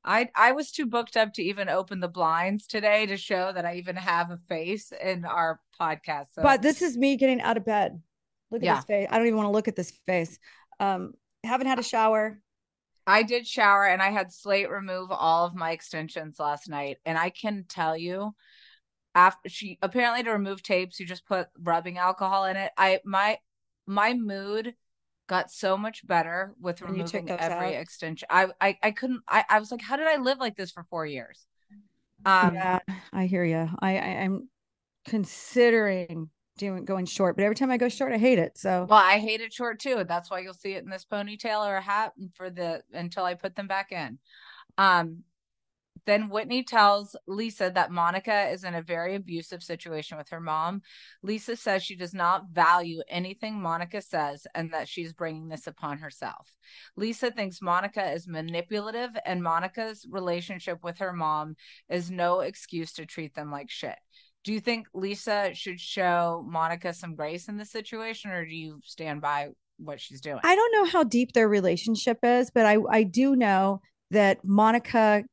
I 0.09 0.27
I 0.35 0.53
was 0.53 0.71
too 0.71 0.87
booked 0.87 1.15
up 1.15 1.33
to 1.35 1.43
even 1.43 1.69
open 1.69 1.99
the 1.99 2.07
blinds 2.07 2.65
today 2.65 3.05
to 3.05 3.15
show 3.15 3.51
that 3.53 3.63
I 3.63 3.75
even 3.75 3.95
have 3.95 4.31
a 4.31 4.37
face 4.49 4.91
in 4.91 5.23
our 5.23 5.61
podcast. 5.79 6.33
So. 6.33 6.41
But 6.41 6.63
this 6.63 6.81
is 6.81 6.97
me 6.97 7.15
getting 7.15 7.39
out 7.41 7.57
of 7.57 7.65
bed. 7.65 8.01
Look 8.49 8.63
at 8.63 8.65
yeah. 8.65 8.75
this 8.77 8.85
face. 8.85 9.07
I 9.11 9.17
don't 9.17 9.27
even 9.27 9.37
want 9.37 9.47
to 9.47 9.51
look 9.51 9.67
at 9.67 9.75
this 9.75 9.91
face. 10.07 10.39
Um, 10.79 11.13
haven't 11.43 11.67
had 11.67 11.77
a 11.77 11.83
shower. 11.83 12.41
I 13.05 13.21
did 13.21 13.45
shower 13.45 13.85
and 13.85 14.01
I 14.01 14.09
had 14.09 14.33
Slate 14.33 14.71
remove 14.71 15.11
all 15.11 15.45
of 15.45 15.53
my 15.53 15.71
extensions 15.71 16.39
last 16.39 16.67
night, 16.67 16.97
and 17.05 17.15
I 17.17 17.29
can 17.29 17.65
tell 17.69 17.95
you, 17.95 18.33
after 19.13 19.47
she 19.47 19.77
apparently 19.83 20.23
to 20.23 20.31
remove 20.31 20.63
tapes, 20.63 20.99
you 20.99 21.05
just 21.05 21.27
put 21.27 21.49
rubbing 21.61 21.99
alcohol 21.99 22.45
in 22.45 22.55
it. 22.55 22.71
I 22.77 22.99
my 23.05 23.37
my 23.85 24.15
mood 24.15 24.73
got 25.29 25.51
so 25.51 25.77
much 25.77 26.05
better 26.05 26.53
with 26.59 26.81
when 26.81 26.93
removing 26.93 27.29
every 27.29 27.75
out. 27.75 27.81
extension. 27.81 28.27
I, 28.29 28.47
I 28.59 28.77
I 28.83 28.91
couldn't. 28.91 29.21
I 29.29 29.45
I 29.49 29.59
was 29.59 29.71
like, 29.71 29.81
how 29.81 29.95
did 29.95 30.07
I 30.07 30.17
live 30.17 30.39
like 30.39 30.57
this 30.57 30.71
for 30.71 30.83
four 30.83 31.05
years? 31.05 31.45
Um, 32.25 32.55
yeah, 32.55 32.79
I 33.13 33.27
hear 33.27 33.45
you. 33.45 33.69
I, 33.79 33.97
I 33.97 34.07
I'm 34.23 34.49
considering 35.05 36.29
doing 36.57 36.83
going 36.83 37.05
short, 37.05 37.37
but 37.37 37.43
every 37.43 37.55
time 37.55 37.71
I 37.71 37.77
go 37.77 37.87
short, 37.87 38.11
I 38.11 38.17
hate 38.17 38.39
it. 38.39 38.57
So 38.57 38.87
well, 38.89 38.99
I 38.99 39.19
hate 39.19 39.39
it 39.39 39.53
short 39.53 39.79
too. 39.79 40.03
That's 40.05 40.29
why 40.29 40.39
you'll 40.39 40.53
see 40.53 40.73
it 40.73 40.83
in 40.83 40.89
this 40.89 41.05
ponytail 41.09 41.65
or 41.65 41.77
a 41.77 41.81
hat 41.81 42.13
for 42.33 42.49
the 42.49 42.81
until 42.91 43.23
I 43.23 43.35
put 43.35 43.55
them 43.55 43.67
back 43.67 43.91
in. 43.91 44.17
Um, 44.77 45.23
then 46.05 46.29
Whitney 46.29 46.63
tells 46.63 47.15
Lisa 47.27 47.71
that 47.73 47.91
Monica 47.91 48.49
is 48.49 48.63
in 48.63 48.75
a 48.75 48.81
very 48.81 49.15
abusive 49.15 49.63
situation 49.63 50.17
with 50.17 50.29
her 50.29 50.39
mom. 50.39 50.81
Lisa 51.23 51.55
says 51.55 51.83
she 51.83 51.95
does 51.95 52.13
not 52.13 52.49
value 52.51 53.01
anything 53.09 53.61
Monica 53.61 54.01
says 54.01 54.45
and 54.53 54.73
that 54.73 54.87
she's 54.87 55.13
bringing 55.13 55.47
this 55.47 55.67
upon 55.67 55.99
herself. 55.99 56.55
Lisa 56.95 57.31
thinks 57.31 57.61
Monica 57.61 58.11
is 58.11 58.27
manipulative 58.27 59.11
and 59.25 59.43
Monica's 59.43 60.05
relationship 60.09 60.83
with 60.83 60.97
her 60.99 61.13
mom 61.13 61.55
is 61.89 62.11
no 62.11 62.41
excuse 62.41 62.93
to 62.93 63.05
treat 63.05 63.35
them 63.35 63.51
like 63.51 63.69
shit. 63.69 63.97
Do 64.43 64.53
you 64.53 64.59
think 64.59 64.87
Lisa 64.93 65.51
should 65.53 65.79
show 65.79 66.45
Monica 66.47 66.93
some 66.93 67.15
grace 67.15 67.49
in 67.49 67.57
this 67.57 67.71
situation 67.71 68.31
or 68.31 68.45
do 68.45 68.55
you 68.55 68.79
stand 68.83 69.21
by 69.21 69.49
what 69.77 69.99
she's 69.99 70.21
doing? 70.21 70.39
I 70.43 70.55
don't 70.55 70.73
know 70.73 70.85
how 70.85 71.03
deep 71.03 71.33
their 71.33 71.49
relationship 71.49 72.19
is, 72.23 72.51
but 72.51 72.65
I 72.65 72.77
I 72.89 73.03
do 73.03 73.35
know 73.35 73.81
that 74.11 74.43
Monica 74.43 75.23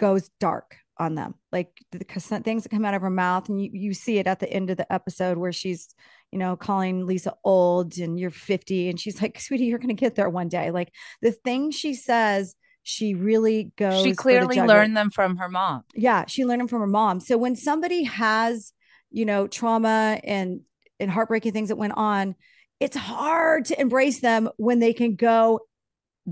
goes 0.00 0.30
dark 0.40 0.76
on 0.96 1.14
them. 1.14 1.34
Like 1.52 1.68
the 1.92 1.98
things 2.42 2.62
that 2.62 2.70
come 2.70 2.86
out 2.86 2.94
of 2.94 3.02
her 3.02 3.10
mouth 3.10 3.50
and 3.50 3.62
you, 3.62 3.70
you 3.72 3.94
see 3.94 4.18
it 4.18 4.26
at 4.26 4.40
the 4.40 4.50
end 4.50 4.70
of 4.70 4.78
the 4.78 4.90
episode 4.90 5.36
where 5.36 5.52
she's 5.52 5.94
you 6.32 6.38
know 6.38 6.56
calling 6.56 7.06
lisa 7.06 7.34
old 7.44 7.98
and 7.98 8.18
you're 8.18 8.30
50 8.30 8.88
and 8.88 8.98
she's 8.98 9.20
like 9.20 9.40
sweetie 9.40 9.66
you're 9.66 9.78
gonna 9.78 9.94
get 9.94 10.14
there 10.14 10.30
one 10.30 10.48
day. 10.48 10.70
Like 10.70 10.92
the 11.20 11.32
things 11.32 11.74
she 11.74 11.94
says 11.94 12.54
she 12.82 13.14
really 13.14 13.72
goes 13.76 14.02
she 14.02 14.14
clearly 14.14 14.60
learned 14.60 14.96
them 14.96 15.10
from 15.10 15.36
her 15.36 15.48
mom. 15.48 15.84
Yeah 15.94 16.24
she 16.26 16.46
learned 16.46 16.62
them 16.62 16.68
from 16.68 16.80
her 16.80 16.86
mom. 16.86 17.20
So 17.20 17.36
when 17.36 17.56
somebody 17.56 18.04
has 18.04 18.72
you 19.10 19.26
know 19.26 19.46
trauma 19.46 20.18
and 20.24 20.62
and 20.98 21.10
heartbreaking 21.10 21.52
things 21.52 21.68
that 21.68 21.76
went 21.76 21.94
on 21.96 22.34
it's 22.78 22.96
hard 22.96 23.66
to 23.66 23.78
embrace 23.78 24.20
them 24.20 24.48
when 24.56 24.78
they 24.78 24.94
can 24.94 25.14
go 25.14 25.60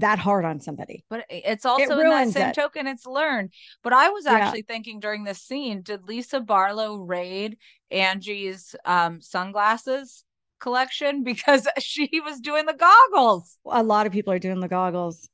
that 0.01 0.19
hard 0.19 0.45
on 0.45 0.61
somebody. 0.61 1.05
But 1.09 1.25
it's 1.29 1.65
also 1.65 1.99
it 1.99 2.05
in 2.05 2.11
that 2.11 2.29
same 2.31 2.49
it. 2.49 2.55
token, 2.55 2.87
it's 2.87 3.07
learned. 3.07 3.53
But 3.83 3.93
I 3.93 4.09
was 4.11 4.27
actually 4.27 4.61
yeah. 4.69 4.75
thinking 4.75 5.01
during 5.01 5.25
this 5.25 5.41
scene, 5.41 5.83
did 5.83 6.05
Lisa 6.05 6.41
Barlow 6.41 6.97
raid 6.97 7.59
Angie's 7.91 8.75
um, 8.85 9.21
sunglasses 9.21 10.25
collection 10.61 11.23
because 11.25 11.69
she 11.79 12.09
was 12.25 12.41
doing 12.41 12.67
the 12.67 12.75
goggles? 12.75 13.59
A 13.67 13.83
lot 13.83 14.07
of 14.07 14.13
people 14.13 14.33
are 14.33 14.39
doing 14.39 14.61
the 14.61 14.69
goggles. 14.69 15.29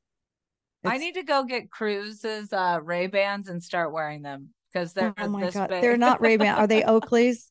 It's... 0.83 0.93
I 0.93 0.97
need 0.97 1.15
to 1.15 1.23
go 1.23 1.43
get 1.43 1.71
Cruz's 1.71 2.53
uh, 2.53 2.79
Ray 2.83 3.07
Bans 3.07 3.49
and 3.49 3.63
start 3.63 3.91
wearing 3.91 4.21
them 4.21 4.49
because 4.71 4.93
they're 4.93 5.13
oh 5.17 5.27
my 5.27 5.49
God. 5.49 5.69
Big. 5.69 5.81
They're 5.81 5.97
not 5.97 6.21
Ray 6.21 6.37
Ban. 6.37 6.55
Are 6.55 6.67
they 6.67 6.81
Oakleys? 6.83 7.49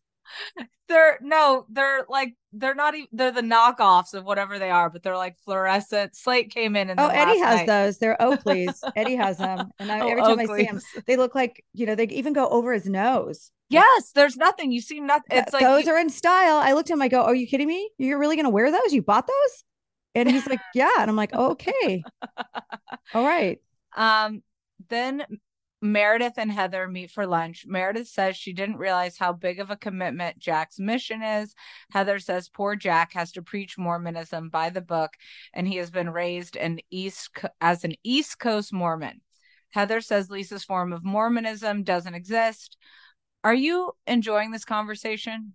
they're 0.88 1.19
no, 1.23 1.66
they're 1.71 2.04
like 2.09 2.35
they're 2.52 2.75
not 2.75 2.95
even 2.95 3.09
they're 3.12 3.33
the 3.33 3.40
knockoffs 3.40 4.14
of 4.14 4.25
whatever 4.25 4.59
they 4.59 4.71
are, 4.71 4.90
but 4.90 5.02
they're 5.02 5.16
like 5.16 5.38
fluorescent. 5.45 6.16
Slate 6.16 6.50
came 6.50 6.76
in 6.76 6.90
and 6.90 7.00
oh, 7.00 7.09
Eddie 7.09 7.38
has 7.38 7.59
night. 7.59 7.66
those. 7.66 7.99
They're 7.99 8.16
Oakleys. 8.21 8.81
Eddie 8.97 9.16
has 9.16 9.38
them, 9.38 9.71
and 9.78 9.90
I, 9.90 10.00
oh, 10.00 10.09
every 10.09 10.23
time 10.23 10.38
Oakleys. 10.38 10.50
I 10.50 10.59
see 10.59 10.66
them, 10.66 10.81
they 11.07 11.16
look 11.16 11.35
like 11.35 11.64
you 11.73 11.87
know 11.87 11.95
they 11.95 12.04
even 12.09 12.33
go 12.33 12.49
over 12.49 12.73
his 12.73 12.88
nose. 12.88 13.50
Yes, 13.71 14.12
there's 14.14 14.37
nothing. 14.37 14.71
You 14.71 14.81
see 14.81 15.00
nothing. 15.00 15.38
It's 15.38 15.52
like 15.52 15.62
those 15.62 15.87
you- 15.87 15.93
are 15.93 15.99
in 15.99 16.11
style. 16.11 16.59
I 16.59 16.73
looked 16.73 16.90
at 16.90 16.95
him. 16.95 17.02
I 17.02 17.09
go, 17.09 17.23
"Are 17.23 17.35
you 17.35 17.47
kidding 17.47 17.69
me? 17.69 17.90
You're 17.99 18.19
really 18.19 18.37
going 18.37 18.45
to 18.45 18.50
wear 18.50 18.71
those? 18.71 18.93
You 18.93 19.02
bought 19.02 19.26
those?" 19.26 19.64
And 20.14 20.31
he's 20.31 20.47
like, 20.47 20.61
"Yeah." 20.75 20.90
And 20.99 21.11
I'm 21.11 21.16
like, 21.16 21.31
oh, 21.33 21.52
"Okay, 21.52 22.02
all 23.14 23.25
right." 23.25 23.61
Um. 23.97 24.43
Then 24.90 25.25
Meredith 25.85 26.38
and 26.38 26.50
Heather 26.50 26.88
meet 26.88 27.11
for 27.11 27.26
lunch. 27.26 27.67
Meredith 27.67 28.09
says 28.09 28.38
she 28.38 28.55
didn't 28.55 28.79
realize 28.79 29.19
how 29.19 29.35
big 29.35 29.61
of 29.61 29.71
a 29.71 29.76
commitment 29.76 30.38
Jack's 30.38 30.79
mission 30.79 31.23
is. 31.23 31.55
Heather 31.91 32.19
says 32.19 32.49
poor 32.49 32.75
Jack 32.75 33.12
has 33.12 33.33
to 33.33 33.43
preach 33.43 33.76
Mormonism 33.76 34.49
by 34.49 34.71
the 34.71 34.81
book, 34.81 35.12
and 35.53 35.69
he 35.69 35.76
has 35.76 35.91
been 35.91 36.09
raised 36.09 36.57
an 36.57 36.81
East 36.91 37.37
as 37.61 37.85
an 37.85 37.97
East 38.03 38.38
Coast 38.38 38.73
Mormon. 38.73 39.21
Heather 39.75 40.00
says 40.00 40.31
Lisa's 40.31 40.64
form 40.64 40.91
of 40.91 41.05
Mormonism 41.05 41.83
doesn't 41.83 42.14
exist. 42.14 42.79
Are 43.43 43.55
you 43.55 43.93
enjoying 44.07 44.53
this 44.53 44.64
conversation? 44.64 45.55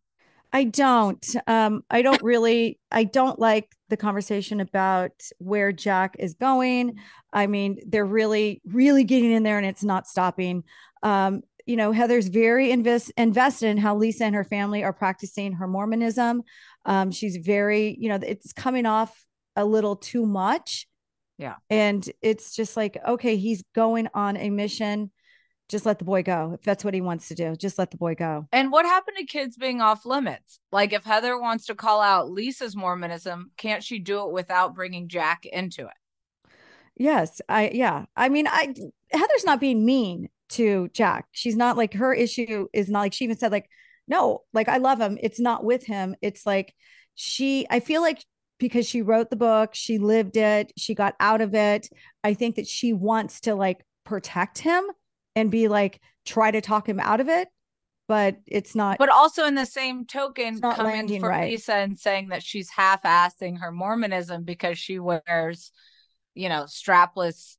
I 0.52 0.64
don't. 0.64 1.26
Um, 1.48 1.84
I 1.90 2.02
don't 2.02 2.22
really. 2.24 2.80
I 2.92 3.04
don't 3.04 3.38
like 3.40 3.70
the 3.90 3.98
conversation 3.98 4.60
about 4.62 5.12
where 5.38 5.72
Jack 5.72 6.16
is 6.20 6.34
going. 6.34 7.00
I 7.32 7.48
mean, 7.48 7.80
they're 7.86 8.06
really, 8.06 8.62
really 8.66 9.04
getting 9.04 9.32
in 9.32 9.44
there, 9.44 9.58
and 9.58 9.66
it's 9.66 9.84
not 9.84 10.08
stopping. 10.08 10.64
Um, 11.04 11.42
you 11.66 11.76
know, 11.76 11.92
Heather's 11.92 12.30
very 12.30 12.72
invest 12.72 13.12
invested 13.16 13.68
in 13.68 13.78
how 13.78 13.96
Lisa 13.96 14.26
and 14.26 14.36
her 14.36 14.44
family 14.44 14.84
are 14.84 14.94
practicing 14.94 15.54
her 15.54 15.68
Mormonism. 15.68 16.42
Um, 16.86 17.12
she's 17.12 17.38
very, 17.38 17.96
you 18.00 18.10
know, 18.10 18.20
it's 18.22 18.52
coming 18.54 18.88
off 18.88 19.26
a 19.56 19.66
little 19.66 19.96
too 19.96 20.26
much. 20.26 20.88
Yeah, 21.38 21.56
and 21.70 22.10
it's 22.24 22.56
just 22.56 22.76
like, 22.76 22.98
okay, 23.08 23.38
he's 23.38 23.64
going 23.76 24.08
on 24.16 24.36
a 24.36 24.50
mission 24.50 25.12
just 25.70 25.86
let 25.86 26.00
the 26.00 26.06
boy 26.06 26.24
go 26.24 26.52
if 26.54 26.62
that's 26.64 26.84
what 26.84 26.94
he 26.94 27.02
wants 27.02 27.28
to 27.30 27.36
do 27.36 27.56
just 27.56 27.78
let 27.78 27.92
the 27.92 27.98
boy 27.98 28.16
go. 28.16 28.48
And 28.52 28.72
what 28.72 28.86
happened 28.86 29.18
to 29.18 29.26
kids 29.26 29.56
being 29.56 29.82
off 29.82 30.06
limits? 30.06 30.60
Like 30.72 30.94
if 30.94 31.04
heather 31.04 31.40
wants 31.40 31.68
to 31.68 31.76
call 31.76 32.02
out 32.02 32.30
lisa's 32.30 32.76
mormonism 32.76 33.52
can't 33.58 33.84
she 33.84 34.00
do 34.00 34.28
it 34.28 34.32
without 34.32 34.76
bringing 34.76 35.08
jack 35.08 35.46
into 35.46 35.86
it? 35.86 36.50
Yes 36.96 37.42
i 37.48 37.70
yeah. 37.74 38.06
I 38.16 38.30
mean 38.30 38.48
i 38.48 38.74
heather's 39.12 39.46
not 39.46 39.60
being 39.60 39.86
mean 39.86 40.30
to 40.50 40.90
jack. 40.94 41.28
She's 41.32 41.56
not 41.56 41.78
like 41.78 41.94
her 41.94 42.14
issue 42.14 42.68
is 42.74 42.90
not 42.90 43.02
like 43.02 43.14
she 43.14 43.24
even 43.24 43.38
said 43.38 43.52
like 43.52 43.70
no 44.08 44.42
like 44.54 44.68
i 44.68 44.78
love 44.78 45.00
him. 45.00 45.18
It's 45.22 45.40
not 45.40 45.64
with 45.64 45.86
him. 45.86 46.16
It's 46.22 46.46
like 46.46 46.74
she 47.22 47.68
i 47.70 47.82
feel 47.82 48.02
like 48.02 48.24
because 48.60 48.88
she 48.88 49.02
wrote 49.02 49.30
the 49.30 49.36
book 49.36 49.72
she 49.74 49.98
lived 49.98 50.38
it 50.38 50.72
she 50.78 50.96
got 50.96 51.16
out 51.20 51.42
of 51.42 51.54
it 51.54 51.90
i 52.24 52.34
think 52.34 52.56
that 52.56 52.66
she 52.66 52.94
wants 52.94 53.42
to 53.42 53.56
like 53.56 53.86
protect 54.06 54.58
him 54.58 54.86
and 55.40 55.50
be 55.50 55.68
like 55.68 56.02
try 56.26 56.52
to 56.52 56.62
talk 56.62 56.88
him 56.88 57.00
out 57.00 57.20
of 57.20 57.30
it 57.30 57.48
but 58.08 58.38
it's 58.46 58.76
not 58.76 58.98
but 58.98 59.10
also 59.10 59.46
in 59.46 59.56
the 59.56 59.66
same 59.66 60.06
token 60.06 60.60
coming 60.60 61.08
from 61.08 61.30
right. 61.30 61.52
lisa 61.52 61.76
and 61.76 61.98
saying 61.98 62.30
that 62.30 62.44
she's 62.44 62.70
half-assing 62.70 63.60
her 63.60 63.72
mormonism 63.72 64.44
because 64.44 64.78
she 64.78 65.00
wears 65.00 65.72
you 66.36 66.50
know 66.50 66.64
strapless 66.64 67.56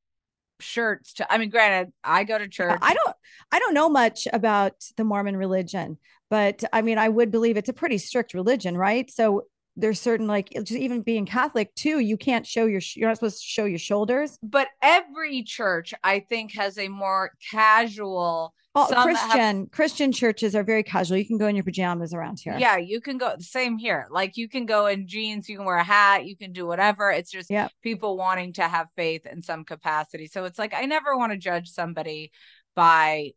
shirts 0.60 1.14
to 1.14 1.32
i 1.32 1.38
mean 1.38 1.48
granted 1.48 1.92
i 2.04 2.22
go 2.24 2.36
to 2.36 2.46
church 2.46 2.78
i 2.82 2.92
don't 2.92 3.16
i 3.50 3.58
don't 3.58 3.72
know 3.72 3.88
much 3.88 4.28
about 4.32 4.74
the 4.96 5.04
mormon 5.04 5.36
religion 5.36 5.96
but 6.28 6.62
i 6.72 6.82
mean 6.82 6.98
i 6.98 7.08
would 7.08 7.30
believe 7.30 7.56
it's 7.56 7.70
a 7.70 7.72
pretty 7.74 7.96
strict 7.96 8.34
religion 8.34 8.76
right 8.76 9.10
so 9.10 9.44
there's 9.76 10.00
certain 10.00 10.26
like 10.26 10.50
just 10.50 10.72
even 10.72 11.02
being 11.02 11.26
Catholic 11.26 11.74
too, 11.74 12.00
you 12.00 12.16
can't 12.16 12.46
show 12.46 12.66
your 12.66 12.80
you're 12.94 13.08
not 13.08 13.16
supposed 13.16 13.40
to 13.40 13.46
show 13.46 13.64
your 13.64 13.78
shoulders. 13.78 14.38
But 14.42 14.68
every 14.82 15.42
church, 15.42 15.94
I 16.02 16.20
think, 16.20 16.52
has 16.54 16.78
a 16.78 16.88
more 16.88 17.32
casual. 17.50 18.54
Oh, 18.72 18.86
Christian 19.02 19.60
have, 19.60 19.70
Christian 19.72 20.12
churches 20.12 20.54
are 20.54 20.62
very 20.62 20.84
casual. 20.84 21.18
You 21.18 21.26
can 21.26 21.38
go 21.38 21.48
in 21.48 21.56
your 21.56 21.64
pajamas 21.64 22.14
around 22.14 22.38
here. 22.38 22.56
Yeah, 22.56 22.76
you 22.76 23.00
can 23.00 23.18
go. 23.18 23.34
Same 23.40 23.78
here. 23.78 24.06
Like 24.10 24.36
you 24.36 24.48
can 24.48 24.64
go 24.64 24.86
in 24.86 25.08
jeans, 25.08 25.48
you 25.48 25.56
can 25.56 25.66
wear 25.66 25.76
a 25.76 25.84
hat, 25.84 26.24
you 26.24 26.36
can 26.36 26.52
do 26.52 26.66
whatever. 26.66 27.10
It's 27.10 27.32
just 27.32 27.50
yep. 27.50 27.72
people 27.82 28.16
wanting 28.16 28.52
to 28.54 28.62
have 28.62 28.86
faith 28.96 29.26
in 29.26 29.42
some 29.42 29.64
capacity. 29.64 30.28
So 30.28 30.44
it's 30.44 30.58
like 30.58 30.72
I 30.72 30.86
never 30.86 31.16
want 31.16 31.32
to 31.32 31.38
judge 31.38 31.68
somebody 31.68 32.30
by 32.76 33.32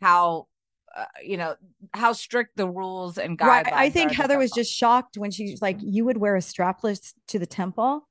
how 0.00 0.46
uh, 0.98 1.04
you 1.22 1.36
know 1.36 1.54
how 1.94 2.12
strict 2.12 2.56
the 2.56 2.68
rules 2.68 3.18
and 3.18 3.38
guidelines. 3.38 3.64
Right. 3.64 3.72
I 3.72 3.90
think 3.90 4.10
Heather 4.12 4.36
was 4.36 4.50
just 4.50 4.72
shocked 4.72 5.16
when 5.16 5.30
she's 5.30 5.62
like, 5.62 5.76
"You 5.80 6.04
would 6.04 6.16
wear 6.16 6.34
a 6.34 6.40
strapless 6.40 7.14
to 7.28 7.38
the 7.38 7.46
temple," 7.46 8.08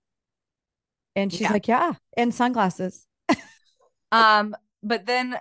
and 1.16 1.32
she's 1.32 1.42
yeah. 1.42 1.52
like, 1.52 1.68
"Yeah," 1.68 1.94
and 2.16 2.34
sunglasses. 2.34 3.06
um, 4.12 4.56
but 4.84 5.06
then, 5.06 5.38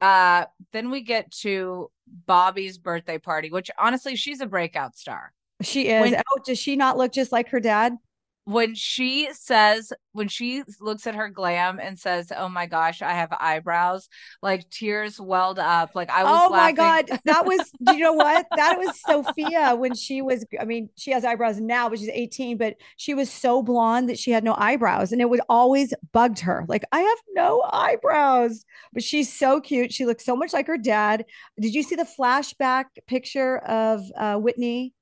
uh, 0.00 0.46
then 0.72 0.90
we 0.90 1.02
get 1.02 1.30
to 1.42 1.90
Bobby's 2.26 2.78
birthday 2.78 3.18
party, 3.18 3.50
which 3.50 3.70
honestly, 3.78 4.16
she's 4.16 4.40
a 4.40 4.46
breakout 4.46 4.96
star. 4.96 5.32
She 5.60 5.88
is. 5.88 6.00
When, 6.00 6.16
oh, 6.16 6.40
does 6.44 6.58
she 6.58 6.74
not 6.74 6.98
look 6.98 7.12
just 7.12 7.30
like 7.30 7.50
her 7.50 7.60
dad? 7.60 7.96
When 8.44 8.74
she 8.74 9.28
says 9.32 9.92
when 10.12 10.26
she 10.26 10.64
looks 10.80 11.06
at 11.06 11.14
her 11.14 11.28
glam 11.28 11.78
and 11.78 11.96
says 11.96 12.32
oh 12.36 12.48
my 12.48 12.66
gosh 12.66 13.00
i 13.00 13.12
have 13.12 13.32
eyebrows 13.38 14.08
like 14.42 14.68
tears 14.68 15.20
welled 15.20 15.60
up 15.60 15.94
like 15.94 16.10
i 16.10 16.24
was 16.24 16.32
oh 16.32 16.52
laughing. 16.52 16.56
my 16.56 16.72
god 16.72 17.20
that 17.24 17.46
was 17.46 17.70
you 17.92 17.98
know 17.98 18.12
what 18.12 18.44
that 18.56 18.76
was 18.78 19.00
sophia 19.06 19.76
when 19.76 19.94
she 19.94 20.22
was 20.22 20.44
i 20.60 20.64
mean 20.64 20.88
she 20.96 21.12
has 21.12 21.24
eyebrows 21.24 21.60
now 21.60 21.88
but 21.88 22.00
she's 22.00 22.08
18 22.08 22.56
but 22.56 22.74
she 22.96 23.14
was 23.14 23.30
so 23.30 23.62
blonde 23.62 24.08
that 24.08 24.18
she 24.18 24.32
had 24.32 24.42
no 24.42 24.54
eyebrows 24.58 25.12
and 25.12 25.20
it 25.20 25.30
would 25.30 25.42
always 25.48 25.94
bugged 26.12 26.40
her 26.40 26.64
like 26.66 26.82
i 26.90 27.00
have 27.00 27.18
no 27.34 27.62
eyebrows 27.72 28.64
but 28.92 29.04
she's 29.04 29.32
so 29.32 29.60
cute 29.60 29.92
she 29.92 30.04
looks 30.04 30.24
so 30.24 30.34
much 30.34 30.52
like 30.52 30.66
her 30.66 30.78
dad 30.78 31.24
did 31.60 31.72
you 31.72 31.82
see 31.84 31.94
the 31.94 32.08
flashback 32.18 32.86
picture 33.06 33.58
of 33.58 34.02
uh, 34.16 34.34
whitney 34.34 34.92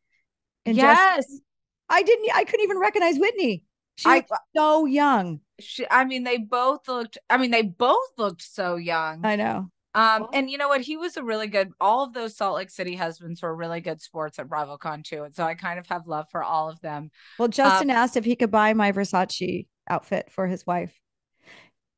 and 0.66 0.76
yes? 0.76 1.25
I 1.90 2.02
didn't. 2.02 2.30
I 2.35 2.44
couldn't 2.44 2.64
even 2.64 2.78
recognize 2.78 3.18
Whitney. 3.18 3.64
She 3.97 4.09
I, 4.09 4.16
looked 4.16 4.32
so 4.56 4.87
young. 4.87 5.40
She, 5.59 5.85
I 5.90 6.04
mean, 6.04 6.25
they 6.25 6.38
both 6.38 6.88
looked. 6.88 7.18
I 7.28 7.37
mean, 7.37 7.50
they 7.50 7.62
both 7.62 8.12
looked 8.16 8.42
so 8.42 8.76
young. 8.76 9.26
I 9.26 9.37
know. 9.37 9.70
Um, 9.92 10.28
and 10.32 10.49
you 10.49 10.56
know 10.56 10.68
what? 10.68 10.80
He 10.80 10.97
was 10.97 11.16
a 11.16 11.23
really 11.23 11.49
good. 11.49 11.73
All 11.80 12.04
of 12.04 12.14
those 12.14 12.37
Salt 12.37 12.56
Lake 12.56 12.70
City 12.70 12.94
husbands 12.94 13.42
were 13.42 13.54
really 13.54 13.80
good 13.80 14.00
sports 14.00 14.38
at 14.38 14.49
BravoCon 14.49 15.04
too, 15.04 15.25
and 15.25 15.35
so 15.35 15.44
I 15.44 15.54
kind 15.54 15.78
of 15.78 15.87
have 15.88 16.06
love 16.06 16.26
for 16.30 16.42
all 16.42 16.70
of 16.70 16.80
them. 16.80 17.11
Well, 17.38 17.49
Justin 17.49 17.90
um, 17.90 17.97
asked 17.97 18.16
if 18.16 18.25
he 18.25 18.37
could 18.37 18.52
buy 18.52 18.73
my 18.73 18.92
Versace 18.92 19.66
outfit 19.88 20.30
for 20.30 20.47
his 20.47 20.64
wife. 20.64 20.99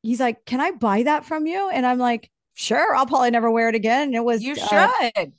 He's 0.02 0.20
like, 0.20 0.46
"Can 0.46 0.61
I 0.61 0.70
buy 0.70 1.02
that 1.02 1.26
from 1.26 1.46
you?" 1.46 1.68
And 1.68 1.84
I'm 1.84 1.99
like, 1.99 2.30
"Sure." 2.54 2.96
I'll 2.96 3.06
probably 3.06 3.30
never 3.30 3.50
wear 3.50 3.68
it 3.68 3.75
again. 3.75 4.14
It 4.14 4.25
was 4.25 4.42
you 4.42 4.54
uh, 4.54 4.90
should 5.14 5.32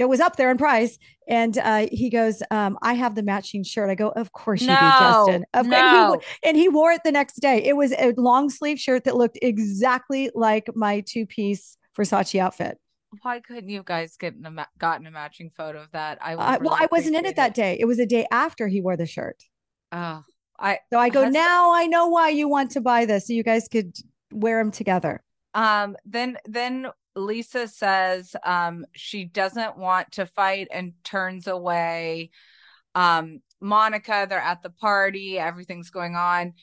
it 0.00 0.08
was 0.08 0.18
up 0.18 0.36
there 0.36 0.50
in 0.50 0.56
price. 0.56 0.98
And 1.28 1.58
uh, 1.58 1.86
he 1.92 2.08
goes, 2.08 2.42
um, 2.50 2.78
I 2.82 2.94
have 2.94 3.14
the 3.14 3.22
matching 3.22 3.62
shirt. 3.62 3.90
I 3.90 3.94
go, 3.94 4.08
Of 4.08 4.32
course 4.32 4.62
you 4.62 4.68
no, 4.68 4.74
do, 4.74 4.80
Justin. 4.80 5.44
Of 5.52 5.66
no. 5.66 6.14
and, 6.14 6.22
he, 6.22 6.48
and 6.48 6.56
he 6.56 6.68
wore 6.68 6.90
it 6.90 7.02
the 7.04 7.12
next 7.12 7.36
day. 7.36 7.62
It 7.62 7.76
was 7.76 7.92
a 7.92 8.14
long 8.16 8.48
sleeve 8.48 8.80
shirt 8.80 9.04
that 9.04 9.16
looked 9.16 9.38
exactly 9.42 10.30
like 10.34 10.68
my 10.74 11.04
two 11.06 11.26
piece 11.26 11.76
Versace 11.96 12.40
outfit. 12.40 12.78
Why 13.22 13.40
couldn't 13.40 13.68
you 13.68 13.82
guys 13.84 14.16
get 14.16 14.34
a, 14.42 14.66
gotten 14.78 15.06
a 15.06 15.10
matching 15.10 15.50
photo 15.54 15.82
of 15.82 15.90
that? 15.92 16.18
I 16.22 16.34
uh, 16.34 16.58
well, 16.60 16.76
I 16.78 16.88
wasn't 16.90 17.16
in 17.16 17.26
it 17.26 17.36
that 17.36 17.54
day. 17.54 17.76
It 17.78 17.84
was 17.84 17.98
a 17.98 18.06
day 18.06 18.26
after 18.30 18.68
he 18.68 18.80
wore 18.80 18.96
the 18.96 19.06
shirt. 19.06 19.42
Oh, 19.92 20.22
I 20.58 20.78
so 20.92 20.98
I 20.98 21.08
go 21.08 21.28
now. 21.28 21.72
I 21.72 21.86
know 21.86 22.06
why 22.06 22.28
you 22.28 22.48
want 22.48 22.70
to 22.72 22.80
buy 22.80 23.06
this, 23.06 23.26
so 23.26 23.32
you 23.32 23.42
guys 23.42 23.66
could 23.68 23.96
wear 24.32 24.62
them 24.62 24.70
together. 24.70 25.22
Um, 25.54 25.96
then 26.04 26.38
then 26.44 26.86
Lisa 27.20 27.68
says 27.68 28.34
um, 28.44 28.84
she 28.92 29.24
doesn't 29.24 29.76
want 29.76 30.12
to 30.12 30.26
fight 30.26 30.68
and 30.72 30.92
turns 31.04 31.46
away. 31.46 32.30
Um, 32.94 33.40
Monica, 33.60 34.26
they're 34.28 34.38
at 34.38 34.62
the 34.62 34.70
party, 34.70 35.38
everything's 35.38 35.90
going 35.90 36.16
on. 36.16 36.54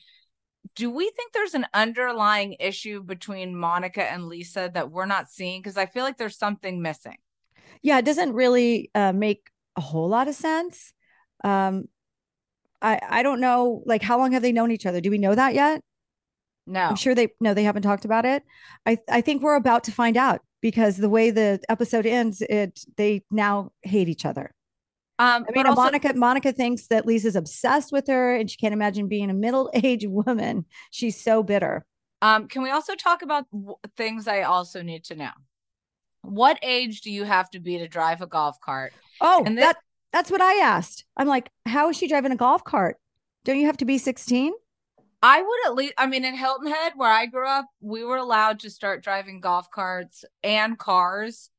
Do 0.74 0.90
we 0.90 1.10
think 1.10 1.32
there's 1.32 1.54
an 1.54 1.66
underlying 1.72 2.56
issue 2.60 3.02
between 3.02 3.56
Monica 3.56 4.04
and 4.04 4.26
Lisa 4.26 4.70
that 4.74 4.90
we're 4.90 5.06
not 5.06 5.30
seeing? 5.30 5.60
Because 5.60 5.76
I 5.76 5.86
feel 5.86 6.04
like 6.04 6.18
there's 6.18 6.38
something 6.38 6.82
missing. 6.82 7.16
Yeah, 7.82 7.98
it 7.98 8.04
doesn't 8.04 8.32
really 8.32 8.90
uh, 8.94 9.12
make 9.12 9.50
a 9.76 9.80
whole 9.80 10.08
lot 10.08 10.28
of 10.28 10.34
sense. 10.34 10.92
Um, 11.44 11.88
I 12.82 13.00
I 13.02 13.22
don't 13.22 13.40
know, 13.40 13.82
like 13.86 14.02
how 14.02 14.18
long 14.18 14.32
have 14.32 14.42
they 14.42 14.52
known 14.52 14.70
each 14.70 14.86
other? 14.86 15.00
Do 15.00 15.10
we 15.10 15.18
know 15.18 15.34
that 15.34 15.54
yet? 15.54 15.80
No. 16.66 16.80
I'm 16.80 16.96
sure 16.96 17.14
they 17.14 17.28
no, 17.40 17.54
they 17.54 17.64
haven't 17.64 17.82
talked 17.82 18.04
about 18.04 18.24
it. 18.24 18.44
I 18.84 18.98
I 19.08 19.20
think 19.20 19.42
we're 19.42 19.56
about 19.56 19.84
to 19.84 19.92
find 19.92 20.16
out 20.16 20.42
because 20.60 20.96
the 20.96 21.08
way 21.08 21.30
the 21.30 21.60
episode 21.68 22.06
ends, 22.06 22.42
it 22.42 22.80
they 22.96 23.22
now 23.30 23.72
hate 23.82 24.08
each 24.08 24.24
other. 24.24 24.54
Um, 25.20 25.44
I 25.48 25.52
mean, 25.52 25.66
also, 25.66 25.82
Monica 25.82 26.14
Monica 26.14 26.52
thinks 26.52 26.86
that 26.88 27.04
Lisa's 27.06 27.34
obsessed 27.36 27.90
with 27.92 28.06
her, 28.06 28.36
and 28.36 28.48
she 28.50 28.56
can't 28.56 28.72
imagine 28.72 29.08
being 29.08 29.30
a 29.30 29.34
middle 29.34 29.70
aged 29.74 30.06
woman. 30.10 30.64
She's 30.90 31.20
so 31.20 31.42
bitter. 31.42 31.84
Um, 32.22 32.48
can 32.48 32.62
we 32.62 32.70
also 32.70 32.94
talk 32.94 33.22
about 33.22 33.44
w- 33.52 33.76
things 33.96 34.26
I 34.28 34.42
also 34.42 34.82
need 34.82 35.04
to 35.04 35.14
know? 35.16 35.30
What 36.22 36.58
age 36.62 37.00
do 37.02 37.10
you 37.12 37.24
have 37.24 37.48
to 37.50 37.60
be 37.60 37.78
to 37.78 37.88
drive 37.88 38.20
a 38.20 38.26
golf 38.26 38.60
cart? 38.60 38.92
Oh, 39.20 39.42
And 39.46 39.56
this- 39.56 39.64
that 39.64 39.76
that's 40.12 40.30
what 40.30 40.40
I 40.40 40.54
asked. 40.54 41.04
I'm 41.16 41.28
like, 41.28 41.50
how 41.66 41.90
is 41.90 41.96
she 41.96 42.08
driving 42.08 42.32
a 42.32 42.36
golf 42.36 42.64
cart? 42.64 42.96
Don't 43.44 43.58
you 43.58 43.66
have 43.66 43.76
to 43.78 43.84
be 43.84 43.98
16? 43.98 44.52
I 45.22 45.42
would 45.42 45.66
at 45.66 45.74
least, 45.74 45.94
I 45.98 46.06
mean, 46.06 46.24
in 46.24 46.36
Hilton 46.36 46.68
Head, 46.68 46.92
where 46.96 47.10
I 47.10 47.26
grew 47.26 47.46
up, 47.48 47.66
we 47.80 48.04
were 48.04 48.16
allowed 48.18 48.60
to 48.60 48.70
start 48.70 49.02
driving 49.02 49.40
golf 49.40 49.70
carts 49.70 50.24
and 50.44 50.78
cars 50.78 51.50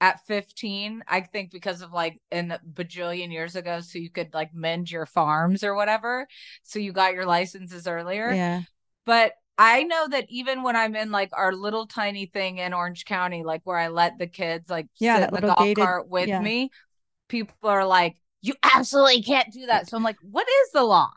at 0.00 0.24
15. 0.26 1.02
I 1.08 1.22
think 1.22 1.50
because 1.50 1.82
of 1.82 1.92
like 1.92 2.20
in 2.30 2.52
a 2.52 2.60
bajillion 2.72 3.32
years 3.32 3.56
ago, 3.56 3.80
so 3.80 3.98
you 3.98 4.10
could 4.10 4.32
like 4.34 4.54
mend 4.54 4.90
your 4.90 5.06
farms 5.06 5.64
or 5.64 5.74
whatever. 5.74 6.28
So 6.62 6.78
you 6.78 6.92
got 6.92 7.14
your 7.14 7.26
licenses 7.26 7.88
earlier. 7.88 8.32
Yeah. 8.32 8.62
But 9.04 9.32
I 9.58 9.82
know 9.82 10.06
that 10.08 10.26
even 10.28 10.62
when 10.62 10.76
I'm 10.76 10.94
in 10.94 11.10
like 11.10 11.30
our 11.32 11.52
little 11.52 11.88
tiny 11.88 12.26
thing 12.26 12.58
in 12.58 12.72
Orange 12.72 13.04
County, 13.04 13.42
like 13.42 13.62
where 13.64 13.76
I 13.76 13.88
let 13.88 14.16
the 14.18 14.28
kids 14.28 14.70
like 14.70 14.86
Yeah, 15.00 15.18
sit 15.22 15.28
in 15.30 15.34
the 15.34 15.40
golf 15.40 15.58
gated- 15.58 15.84
cart 15.84 16.08
with 16.08 16.28
yeah. 16.28 16.40
me, 16.40 16.70
people 17.28 17.56
are 17.64 17.84
like, 17.84 18.14
you 18.40 18.54
absolutely 18.62 19.22
can't 19.24 19.52
do 19.52 19.66
that. 19.66 19.88
So 19.88 19.96
I'm 19.96 20.04
like, 20.04 20.18
what 20.22 20.46
is 20.48 20.70
the 20.72 20.84
law? 20.84 21.10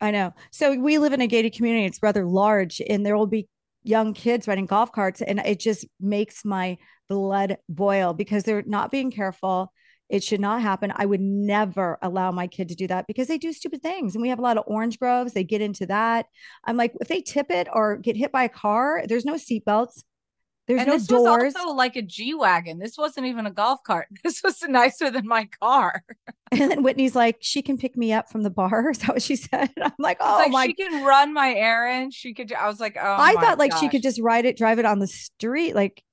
I 0.00 0.10
know. 0.10 0.32
So 0.50 0.78
we 0.78 0.98
live 0.98 1.12
in 1.12 1.20
a 1.20 1.26
gated 1.26 1.54
community. 1.54 1.86
It's 1.86 2.02
rather 2.02 2.24
large, 2.26 2.80
and 2.88 3.04
there 3.04 3.16
will 3.16 3.26
be 3.26 3.48
young 3.82 4.14
kids 4.14 4.48
riding 4.48 4.66
golf 4.66 4.92
carts, 4.92 5.20
and 5.22 5.40
it 5.40 5.60
just 5.60 5.86
makes 6.00 6.44
my 6.44 6.78
blood 7.08 7.58
boil 7.68 8.14
because 8.14 8.44
they're 8.44 8.62
not 8.66 8.90
being 8.90 9.10
careful. 9.10 9.72
It 10.08 10.24
should 10.24 10.40
not 10.40 10.60
happen. 10.62 10.92
I 10.94 11.06
would 11.06 11.20
never 11.20 11.98
allow 12.02 12.32
my 12.32 12.46
kid 12.48 12.68
to 12.70 12.74
do 12.74 12.88
that 12.88 13.06
because 13.06 13.28
they 13.28 13.38
do 13.38 13.52
stupid 13.52 13.80
things. 13.80 14.14
And 14.14 14.22
we 14.22 14.28
have 14.30 14.40
a 14.40 14.42
lot 14.42 14.58
of 14.58 14.64
orange 14.66 14.98
groves. 14.98 15.32
They 15.32 15.44
get 15.44 15.60
into 15.60 15.86
that. 15.86 16.26
I'm 16.64 16.76
like, 16.76 16.94
if 17.00 17.06
they 17.06 17.20
tip 17.20 17.50
it 17.50 17.68
or 17.72 17.96
get 17.96 18.16
hit 18.16 18.32
by 18.32 18.42
a 18.44 18.48
car, 18.48 19.04
there's 19.06 19.24
no 19.24 19.34
seatbelts. 19.34 20.02
There's 20.70 20.82
and 20.82 20.88
no 20.88 20.98
this 20.98 21.06
doors. 21.08 21.42
was 21.42 21.56
also 21.56 21.74
like 21.74 21.96
a 21.96 22.02
G 22.02 22.32
wagon. 22.32 22.78
This 22.78 22.96
wasn't 22.96 23.26
even 23.26 23.44
a 23.44 23.50
golf 23.50 23.82
cart. 23.82 24.06
This 24.22 24.40
was 24.44 24.62
nicer 24.62 25.10
than 25.10 25.26
my 25.26 25.48
car. 25.60 26.04
and 26.52 26.70
then 26.70 26.84
Whitney's 26.84 27.16
like, 27.16 27.38
she 27.40 27.60
can 27.60 27.76
pick 27.76 27.96
me 27.96 28.12
up 28.12 28.30
from 28.30 28.42
the 28.42 28.50
bar. 28.50 28.90
Is 28.90 28.98
that 28.98 29.08
what 29.08 29.22
she 29.22 29.34
said? 29.34 29.70
I'm 29.82 29.90
like, 29.98 30.18
oh 30.20 30.36
like 30.38 30.52
my 30.52 30.66
she 30.66 30.74
can 30.74 31.04
run 31.04 31.34
my 31.34 31.52
errands. 31.52 32.14
She 32.14 32.34
could. 32.34 32.52
I 32.52 32.68
was 32.68 32.78
like, 32.78 32.96
oh, 32.96 33.16
I 33.18 33.34
thought 33.34 33.58
like 33.58 33.76
she 33.78 33.88
could 33.88 34.02
just 34.02 34.20
ride 34.20 34.44
it, 34.44 34.56
drive 34.56 34.78
it 34.78 34.84
on 34.84 35.00
the 35.00 35.08
street. 35.08 35.74
Like, 35.74 36.04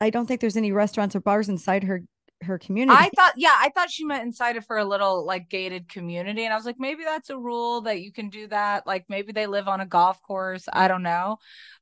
I 0.00 0.10
don't 0.10 0.26
think 0.26 0.40
there's 0.40 0.56
any 0.56 0.72
restaurants 0.72 1.14
or 1.14 1.20
bars 1.20 1.48
inside 1.48 1.84
her 1.84 2.02
her 2.42 2.58
community. 2.58 2.98
I 2.98 3.10
thought, 3.14 3.34
yeah, 3.36 3.54
I 3.58 3.70
thought 3.70 3.90
she 3.90 4.04
meant 4.04 4.24
inside 4.24 4.56
of 4.56 4.66
her 4.68 4.78
a 4.78 4.84
little 4.84 5.24
like 5.24 5.48
gated 5.48 5.88
community, 5.88 6.44
and 6.44 6.52
I 6.52 6.56
was 6.56 6.64
like, 6.64 6.78
maybe 6.78 7.04
that's 7.04 7.30
a 7.30 7.38
rule 7.38 7.82
that 7.82 8.00
you 8.00 8.12
can 8.12 8.30
do 8.30 8.46
that. 8.48 8.86
Like 8.86 9.04
maybe 9.08 9.32
they 9.32 9.46
live 9.46 9.68
on 9.68 9.80
a 9.80 9.86
golf 9.86 10.22
course. 10.22 10.66
I 10.72 10.88
don't 10.88 11.02
know, 11.02 11.38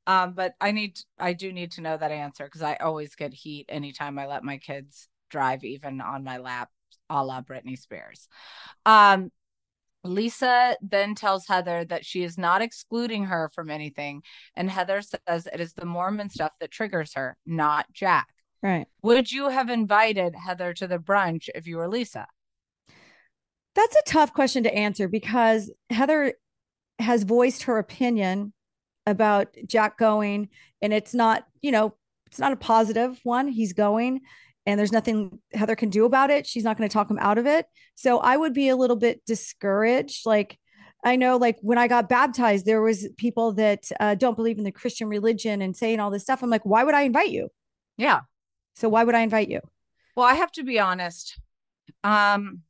um, 0.07 0.33
but 0.33 0.55
I 0.61 0.73
need, 0.73 0.99
I 1.19 1.33
do 1.33 1.53
need 1.53 1.73
to 1.73 1.81
know 1.81 1.97
that 1.97 2.11
answer 2.11 2.45
because 2.45 2.63
I 2.63 2.75
always 2.77 3.15
get 3.15 3.33
heat 3.33 3.67
anytime 3.69 4.19
I 4.19 4.27
let 4.27 4.45
my 4.45 4.59
kids 4.59 5.09
drive, 5.31 5.65
even 5.65 6.01
on 6.01 6.25
my 6.25 6.39
lap, 6.39 6.71
a 7.09 7.25
la 7.25 7.41
Britney 7.43 7.79
Spears. 7.79 8.29
Um, 8.85 9.31
Lisa 10.05 10.77
then 10.81 11.15
tells 11.15 11.47
Heather 11.47 11.85
that 11.85 12.05
she 12.05 12.23
is 12.23 12.39
not 12.39 12.63
excluding 12.63 13.25
her 13.25 13.51
from 13.55 13.71
anything, 13.71 14.23
and 14.57 14.71
Heather 14.71 15.03
says 15.03 15.47
it 15.53 15.61
is 15.61 15.75
the 15.75 15.87
Mormon 15.87 16.31
stuff 16.31 16.53
that 16.61 16.71
triggers 16.71 17.15
her, 17.15 17.37
not 17.47 17.87
Jack. 17.93 18.29
Right. 18.63 18.87
Would 19.03 19.31
you 19.31 19.49
have 19.49 19.69
invited 19.69 20.35
Heather 20.35 20.75
to 20.75 20.87
the 20.87 20.99
brunch 20.99 21.49
if 21.55 21.67
you 21.67 21.77
were 21.77 21.89
Lisa? 21.89 22.27
That's 23.75 23.97
a 23.97 24.11
tough 24.11 24.33
question 24.33 24.65
to 24.65 24.75
answer 24.75 25.09
because 25.09 25.71
Heather 25.91 26.35
has 26.99 27.23
voiced 27.23 27.65
her 27.65 27.79
opinion 27.79 28.53
about 29.07 29.57
Jack 29.67 29.99
going, 29.99 30.49
and 30.83 30.93
it's 30.93 31.15
not, 31.15 31.47
you 31.63 31.71
know, 31.71 31.95
it's 32.27 32.39
not 32.39 32.53
a 32.53 32.57
positive 32.57 33.19
one. 33.23 33.49
He's 33.49 33.73
going, 33.73 34.21
and 34.67 34.79
there's 34.79 34.93
nothing 34.93 35.39
Heather 35.55 35.77
can 35.77 35.91
do 35.91 36.05
about 36.05 36.31
it. 36.31 36.47
She's 36.47 36.65
not 36.65 36.77
going 36.77 36.89
to 36.89 36.93
talk 36.93 37.11
him 37.11 37.19
out 37.21 37.39
of 37.39 37.47
it. 37.47 37.67
So 37.95 38.19
I 38.19 38.37
would 38.37 38.53
be 38.53 38.69
a 38.69 38.77
little 38.77 38.97
bit 38.97 39.25
discouraged. 39.25 40.27
Like, 40.27 40.59
I 41.05 41.17
know, 41.17 41.37
like 41.37 41.57
when 41.63 41.79
I 41.79 41.89
got 41.89 42.09
baptized, 42.09 42.67
there 42.67 42.83
was 42.83 43.09
people 43.17 43.53
that 43.55 43.85
uh, 44.01 44.15
don't 44.15 44.35
believe 44.35 44.59
in 44.59 44.65
the 44.65 44.73
Christian 44.73 45.09
religion 45.09 45.63
and 45.63 45.77
saying 45.77 46.01
all 46.01 46.11
this 46.11 46.25
stuff. 46.25 46.43
I'm 46.43 46.51
like, 46.51 46.67
why 46.67 46.85
would 46.85 46.95
I 46.95 47.03
invite 47.03 47.31
you? 47.31 47.49
Yeah. 47.97 48.21
So 48.79 48.89
why 48.89 49.03
would 49.03 49.17
I 49.17 49.23
invite 49.23 49.49
you? 49.49 49.61
Well, 50.15 50.25
I 50.27 50.35
have 50.35 50.53
to 50.53 50.63
be 50.63 50.79
honest. 50.79 51.41
Um, 52.05 52.61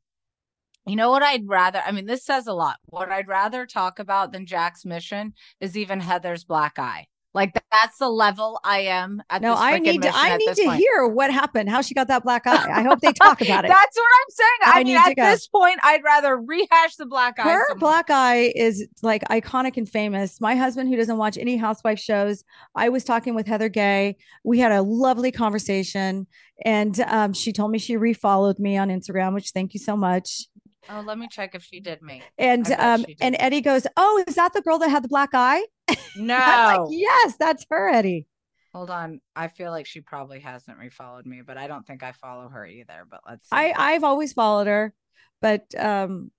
you 0.87 0.95
know 0.95 1.11
what 1.11 1.21
I'd 1.21 1.47
rather, 1.47 1.83
I 1.85 1.91
mean, 1.91 2.07
this 2.07 2.25
says 2.25 2.47
a 2.47 2.53
lot. 2.53 2.77
What 2.87 3.11
I'd 3.11 3.27
rather 3.27 3.67
talk 3.67 3.99
about 3.99 4.31
than 4.31 4.47
Jack's 4.47 4.85
mission 4.85 5.33
is 5.61 5.77
even 5.77 5.99
Heather's 5.99 6.43
black 6.43 6.79
eye. 6.79 7.05
Like 7.33 7.53
that's 7.71 7.97
the 7.99 8.09
level 8.09 8.59
I 8.63 8.79
am 8.81 9.21
at 9.29 9.43
No, 9.43 9.51
this 9.51 9.59
I 9.59 9.77
need 9.77 10.01
to. 10.01 10.11
I 10.11 10.35
need 10.37 10.55
to 10.55 10.63
point. 10.63 10.79
hear 10.79 11.05
what 11.07 11.31
happened. 11.31 11.69
How 11.69 11.81
she 11.81 11.93
got 11.93 12.07
that 12.07 12.23
black 12.23 12.47
eye. 12.47 12.69
I 12.71 12.81
hope 12.81 13.01
they 13.01 13.13
talk 13.13 13.39
about 13.41 13.65
it. 13.65 13.67
That's 13.67 13.97
what 13.97 14.09
I'm 14.19 14.29
saying. 14.29 14.49
I, 14.65 14.71
I 14.71 14.77
mean, 14.83 14.87
need 14.87 14.97
at 14.97 15.31
this 15.31 15.47
point, 15.47 15.79
I'd 15.83 16.03
rather 16.03 16.37
rehash 16.37 16.95
the 16.97 17.05
black 17.05 17.37
eye. 17.37 17.43
Her 17.43 17.65
some 17.67 17.77
more. 17.77 17.91
black 17.91 18.09
eye 18.09 18.51
is 18.55 18.87
like 19.03 19.23
iconic 19.25 19.77
and 19.77 19.87
famous. 19.87 20.41
My 20.41 20.55
husband, 20.55 20.89
who 20.89 20.95
doesn't 20.95 21.17
watch 21.17 21.37
any 21.37 21.55
housewife 21.55 21.99
shows, 21.99 22.43
I 22.75 22.89
was 22.89 23.03
talking 23.03 23.35
with 23.35 23.45
Heather 23.45 23.69
Gay. 23.69 24.17
We 24.43 24.57
had 24.57 24.71
a 24.71 24.81
lovely 24.81 25.31
conversation, 25.31 26.25
and 26.65 26.99
um, 27.01 27.33
she 27.33 27.53
told 27.53 27.69
me 27.69 27.77
she 27.77 27.95
refollowed 27.95 28.57
me 28.57 28.75
on 28.75 28.89
Instagram, 28.89 29.35
which 29.35 29.51
thank 29.51 29.75
you 29.75 29.79
so 29.79 29.95
much. 29.95 30.47
Oh, 30.91 31.01
let 31.01 31.19
me 31.19 31.27
check 31.29 31.53
if 31.53 31.63
she 31.63 31.79
did 31.79 32.01
me. 32.01 32.23
And 32.37 32.69
um, 32.71 33.03
did. 33.03 33.17
and 33.21 33.35
Eddie 33.39 33.61
goes, 33.61 33.85
"Oh, 33.95 34.23
is 34.27 34.35
that 34.35 34.53
the 34.53 34.61
girl 34.61 34.79
that 34.79 34.89
had 34.89 35.03
the 35.03 35.07
black 35.07 35.29
eye?" 35.33 35.65
No. 36.15 36.35
Like, 36.35 36.81
"Yes, 36.89 37.35
that's 37.39 37.65
her, 37.69 37.89
Eddie." 37.89 38.25
Hold 38.73 38.89
on. 38.89 39.21
I 39.35 39.47
feel 39.47 39.71
like 39.71 39.85
she 39.85 40.01
probably 40.01 40.39
hasn't 40.39 40.77
refollowed 40.79 41.25
me, 41.25 41.41
but 41.45 41.57
I 41.57 41.67
don't 41.67 41.85
think 41.85 42.03
I 42.03 42.11
follow 42.11 42.49
her 42.49 42.65
either. 42.65 43.05
But 43.09 43.21
let's 43.27 43.43
see. 43.43 43.55
I 43.55 43.73
I've 43.75 44.03
always 44.03 44.33
followed 44.33 44.67
her, 44.67 44.93
but 45.41 45.63
um, 45.77 46.31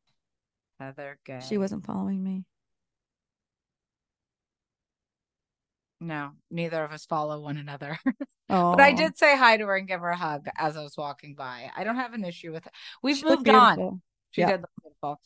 Heather 0.80 1.18
Gay. 1.24 1.40
she 1.48 1.58
wasn't 1.58 1.86
following 1.86 2.22
me. 2.22 2.44
No, 6.00 6.30
neither 6.50 6.82
of 6.82 6.92
us 6.92 7.04
follow 7.04 7.40
one 7.40 7.58
another. 7.58 7.98
Oh, 8.48 8.70
but 8.76 8.80
I 8.80 8.92
did 8.92 9.18
say 9.18 9.36
hi 9.36 9.58
to 9.58 9.66
her 9.66 9.76
and 9.76 9.86
give 9.86 10.00
her 10.00 10.08
a 10.08 10.16
hug 10.16 10.46
as 10.56 10.76
I 10.76 10.82
was 10.82 10.96
walking 10.96 11.34
by. 11.34 11.70
I 11.76 11.84
don't 11.84 11.96
have 11.96 12.14
an 12.14 12.24
issue 12.24 12.52
with 12.52 12.66
it. 12.66 12.72
We've 13.02 13.18
She 13.18 13.26
moved 13.26 13.48
on. 13.48 14.00
She 14.30 14.42
Yeah. 14.42 14.48
did 14.48 14.60
look 14.62 14.70
beautiful. 14.82 15.20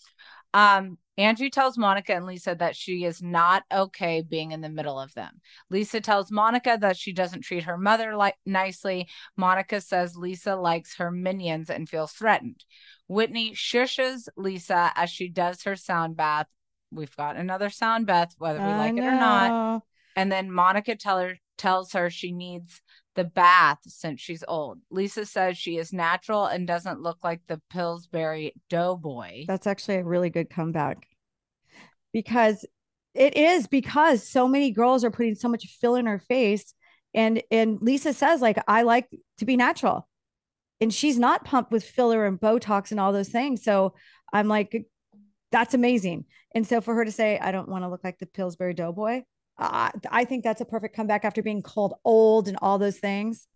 Um, 0.53 0.99
Angie 1.17 1.51
tells 1.51 1.79
Monica 1.79 2.14
and 2.14 2.27
Lisa 2.27 2.55
that 2.57 2.77
she 2.77 3.05
is 3.05 3.23
not 3.23 3.64
okay 3.73 4.23
being 4.23 4.53
in 4.53 4.61
the 4.61 4.69
middle 4.69 4.99
of 4.99 5.14
them. 5.14 5.40
Lisa 5.71 6.01
tells 6.01 6.31
Monica 6.31 6.77
that 6.81 6.97
she 6.97 7.12
doesn't 7.12 7.43
treat 7.43 7.64
her 7.64 7.79
mother 7.79 8.17
like 8.17 8.37
nicely. 8.45 9.09
Monica 9.37 9.81
says 9.81 10.17
Lisa 10.17 10.57
likes 10.57 10.97
her 10.97 11.11
minions 11.11 11.71
and 11.71 11.88
feels 11.88 12.12
threatened. 12.12 12.64
Whitney 13.07 13.53
shushes 13.53 14.29
Lisa 14.37 14.93
as 14.97 15.11
she 15.11 15.29
does 15.29 15.62
her 15.62 15.77
sound 15.77 16.17
bath. 16.17 16.47
We've 16.90 17.14
got 17.17 17.37
another 17.37 17.71
sound 17.71 18.07
bath, 18.07 18.35
whether 18.38 18.61
we 18.61 18.73
I 18.73 18.77
like 18.77 18.97
it 18.97 19.05
or 19.05 19.14
not. 19.14 19.83
And 20.17 20.31
then 20.31 20.51
Monica 20.51 20.97
tell 20.97 21.19
her, 21.19 21.37
tells 21.59 21.93
her 21.93 22.11
she 22.11 22.33
needs 22.33 22.81
the 23.14 23.24
bath 23.24 23.79
since 23.87 24.20
she's 24.20 24.44
old. 24.46 24.81
Lisa 24.90 25.27
says 25.27 25.57
she 25.57 25.77
is 25.79 25.92
natural 25.92 26.46
and 26.46 26.66
doesn't 26.66 27.00
look 27.00 27.18
like 27.22 27.40
the 27.46 27.61
Pillsbury 27.70 28.55
Doughboy. 28.68 29.44
That's 29.46 29.66
actually 29.66 29.96
a 29.96 30.05
really 30.05 30.31
good 30.31 30.50
comeback 30.50 31.07
because 32.12 32.64
it 33.14 33.37
is 33.37 33.66
because 33.66 34.29
so 34.29 34.48
many 34.48 34.70
girls 34.70 35.05
are 35.05 35.11
putting 35.11 35.35
so 35.35 35.48
much 35.48 35.66
fill 35.81 35.94
in 35.94 36.07
her 36.07 36.18
face. 36.18 36.74
And 37.14 37.42
and 37.50 37.79
Lisa 37.81 38.12
says, 38.12 38.40
like, 38.40 38.59
I 38.66 38.83
like 38.83 39.09
to 39.38 39.44
be 39.44 39.57
natural. 39.57 40.09
And 40.81 40.92
she's 40.92 41.18
not 41.18 41.44
pumped 41.44 41.70
with 41.70 41.85
filler 41.85 42.27
and 42.27 42.40
Botox 42.40 42.90
and 42.90 42.98
all 42.98 43.12
those 43.12 43.29
things. 43.29 43.62
So 43.62 43.94
I'm 44.33 44.48
like, 44.48 44.85
that's 45.53 45.74
amazing. 45.74 46.24
And 46.55 46.66
so 46.66 46.81
for 46.81 46.94
her 46.94 47.05
to 47.05 47.12
say, 47.12 47.38
I 47.38 47.53
don't 47.53 47.68
want 47.68 47.85
to 47.85 47.88
look 47.88 48.03
like 48.03 48.18
the 48.18 48.27
Pillsbury 48.27 48.74
Doughboy, 48.74 49.22
uh, 49.59 49.90
I 50.11 50.25
think 50.25 50.45
that's 50.45 50.61
a 50.61 50.64
perfect 50.64 50.97
comeback 50.97 51.25
after 51.25 51.43
being 51.43 51.62
called 51.62 51.95
old 52.05 52.49
and 52.49 52.57
all 52.61 52.79
those 52.79 52.99
things. 52.99 53.47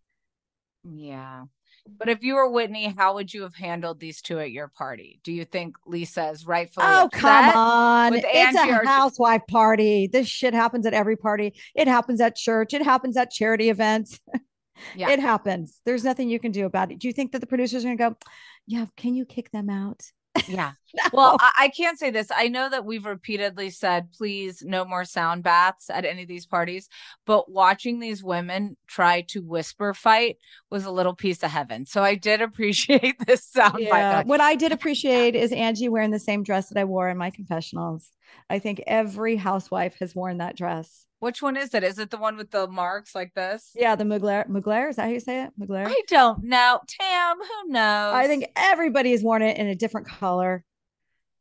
Yeah. 0.85 1.45
But 1.97 2.09
if 2.09 2.23
you 2.23 2.35
were 2.35 2.51
Whitney, 2.51 2.95
how 2.97 3.15
would 3.15 3.33
you 3.33 3.43
have 3.43 3.55
handled 3.55 3.99
these 3.99 4.21
two 4.21 4.39
at 4.39 4.51
your 4.51 4.69
party? 4.69 5.21
Do 5.25 5.33
you 5.33 5.45
think 5.45 5.77
Lisa 5.87 6.29
is 6.29 6.47
rightfully 6.47 6.87
Oh, 6.89 7.09
come 7.11 7.57
on. 7.57 8.13
It's 8.15 8.57
a 8.57 8.87
housewife 8.87 9.47
party. 9.49 10.07
This 10.07 10.29
shit 10.29 10.55
happens 10.55 10.87
at 10.87 10.93
every 10.93 11.17
party. 11.17 11.55
It 11.75 11.89
happens 11.89 12.21
at 12.21 12.37
church. 12.37 12.75
It 12.75 12.83
happens 12.83 13.17
at 13.17 13.31
charity 13.31 13.71
events. 13.71 14.21
Yeah. 14.95 15.11
It 15.11 15.19
happens. 15.19 15.81
There's 15.85 16.05
nothing 16.05 16.29
you 16.29 16.39
can 16.39 16.53
do 16.53 16.65
about 16.65 16.93
it. 16.93 17.01
Do 17.01 17.09
you 17.09 17.13
think 17.13 17.33
that 17.33 17.41
the 17.41 17.49
producers 17.49 17.85
are 17.85 17.89
going 17.89 17.99
to 17.99 18.11
go, 18.11 18.17
yeah, 18.65 18.87
can 18.97 19.15
you 19.17 19.25
kick 19.25 19.51
them 19.51 19.69
out? 19.69 20.05
Yeah. 20.47 20.73
Well, 21.13 21.37
I, 21.39 21.53
I 21.59 21.69
can't 21.69 21.99
say 21.99 22.11
this. 22.11 22.29
I 22.35 22.49
know 22.49 22.71
that 22.71 22.85
we've 22.85 23.05
repeatedly 23.05 23.69
said, 23.71 24.11
please, 24.11 24.63
no 24.65 24.87
more 24.87 25.05
sound 25.05 25.43
baths 25.43 25.91
at 25.91 26.07
any 26.07 26.23
of 26.23 26.29
these 26.29 26.47
parties. 26.47 26.89
But 27.27 27.51
watching 27.51 28.01
these 28.01 28.25
women 28.25 28.77
try 28.87 29.21
to 29.29 29.43
whisper 29.43 29.93
fight 29.93 30.39
was 30.71 30.87
a 30.87 30.91
little 30.91 31.15
piece 31.15 31.43
of 31.43 31.51
heaven. 31.51 31.85
So 31.85 32.03
I 32.03 32.15
did 32.15 32.41
appreciate 32.43 33.17
this 33.27 33.45
sound 33.45 33.81
Yeah. 33.81 34.23
What 34.25 34.41
I 34.41 34.55
did 34.55 34.73
appreciate 34.79 35.35
is 35.35 35.53
Angie 35.53 35.91
wearing 35.91 36.11
the 36.11 36.19
same 36.19 36.43
dress 36.43 36.71
that 36.71 36.79
I 36.79 36.85
wore 36.85 37.09
in 37.11 37.19
my 37.19 37.31
confessionals. 37.31 38.11
I 38.49 38.59
think 38.59 38.83
every 38.87 39.37
housewife 39.37 39.97
has 40.01 40.15
worn 40.15 40.39
that 40.39 40.57
dress. 40.57 41.05
Which 41.21 41.43
one 41.43 41.57
is 41.57 41.75
it? 41.75 41.83
Is 41.83 41.99
it 41.99 42.11
the 42.11 42.17
one 42.17 42.37
with 42.37 42.51
the 42.51 42.69
marks 42.69 43.15
like 43.15 43.35
this? 43.35 43.73
Yeah, 43.75 43.97
the 43.97 44.05
Mugler. 44.05 44.49
Mugler 44.49 44.89
is 44.89 44.97
that 44.97 45.03
how 45.03 45.09
you 45.09 45.21
say 45.21 45.43
it? 45.43 45.51
Mugler. 45.61 45.87
I 45.87 46.03
don't 46.07 46.45
know. 46.45 46.81
Tam, 46.87 47.37
who 47.39 47.73
knows? 47.73 48.15
I 48.15 48.27
think 48.29 48.47
everybody 48.55 49.11
has 49.11 49.23
worn 49.23 49.43
it 49.43 49.57
in 49.57 49.67
a 49.67 49.75
different 49.75 50.07
color. 50.07 50.65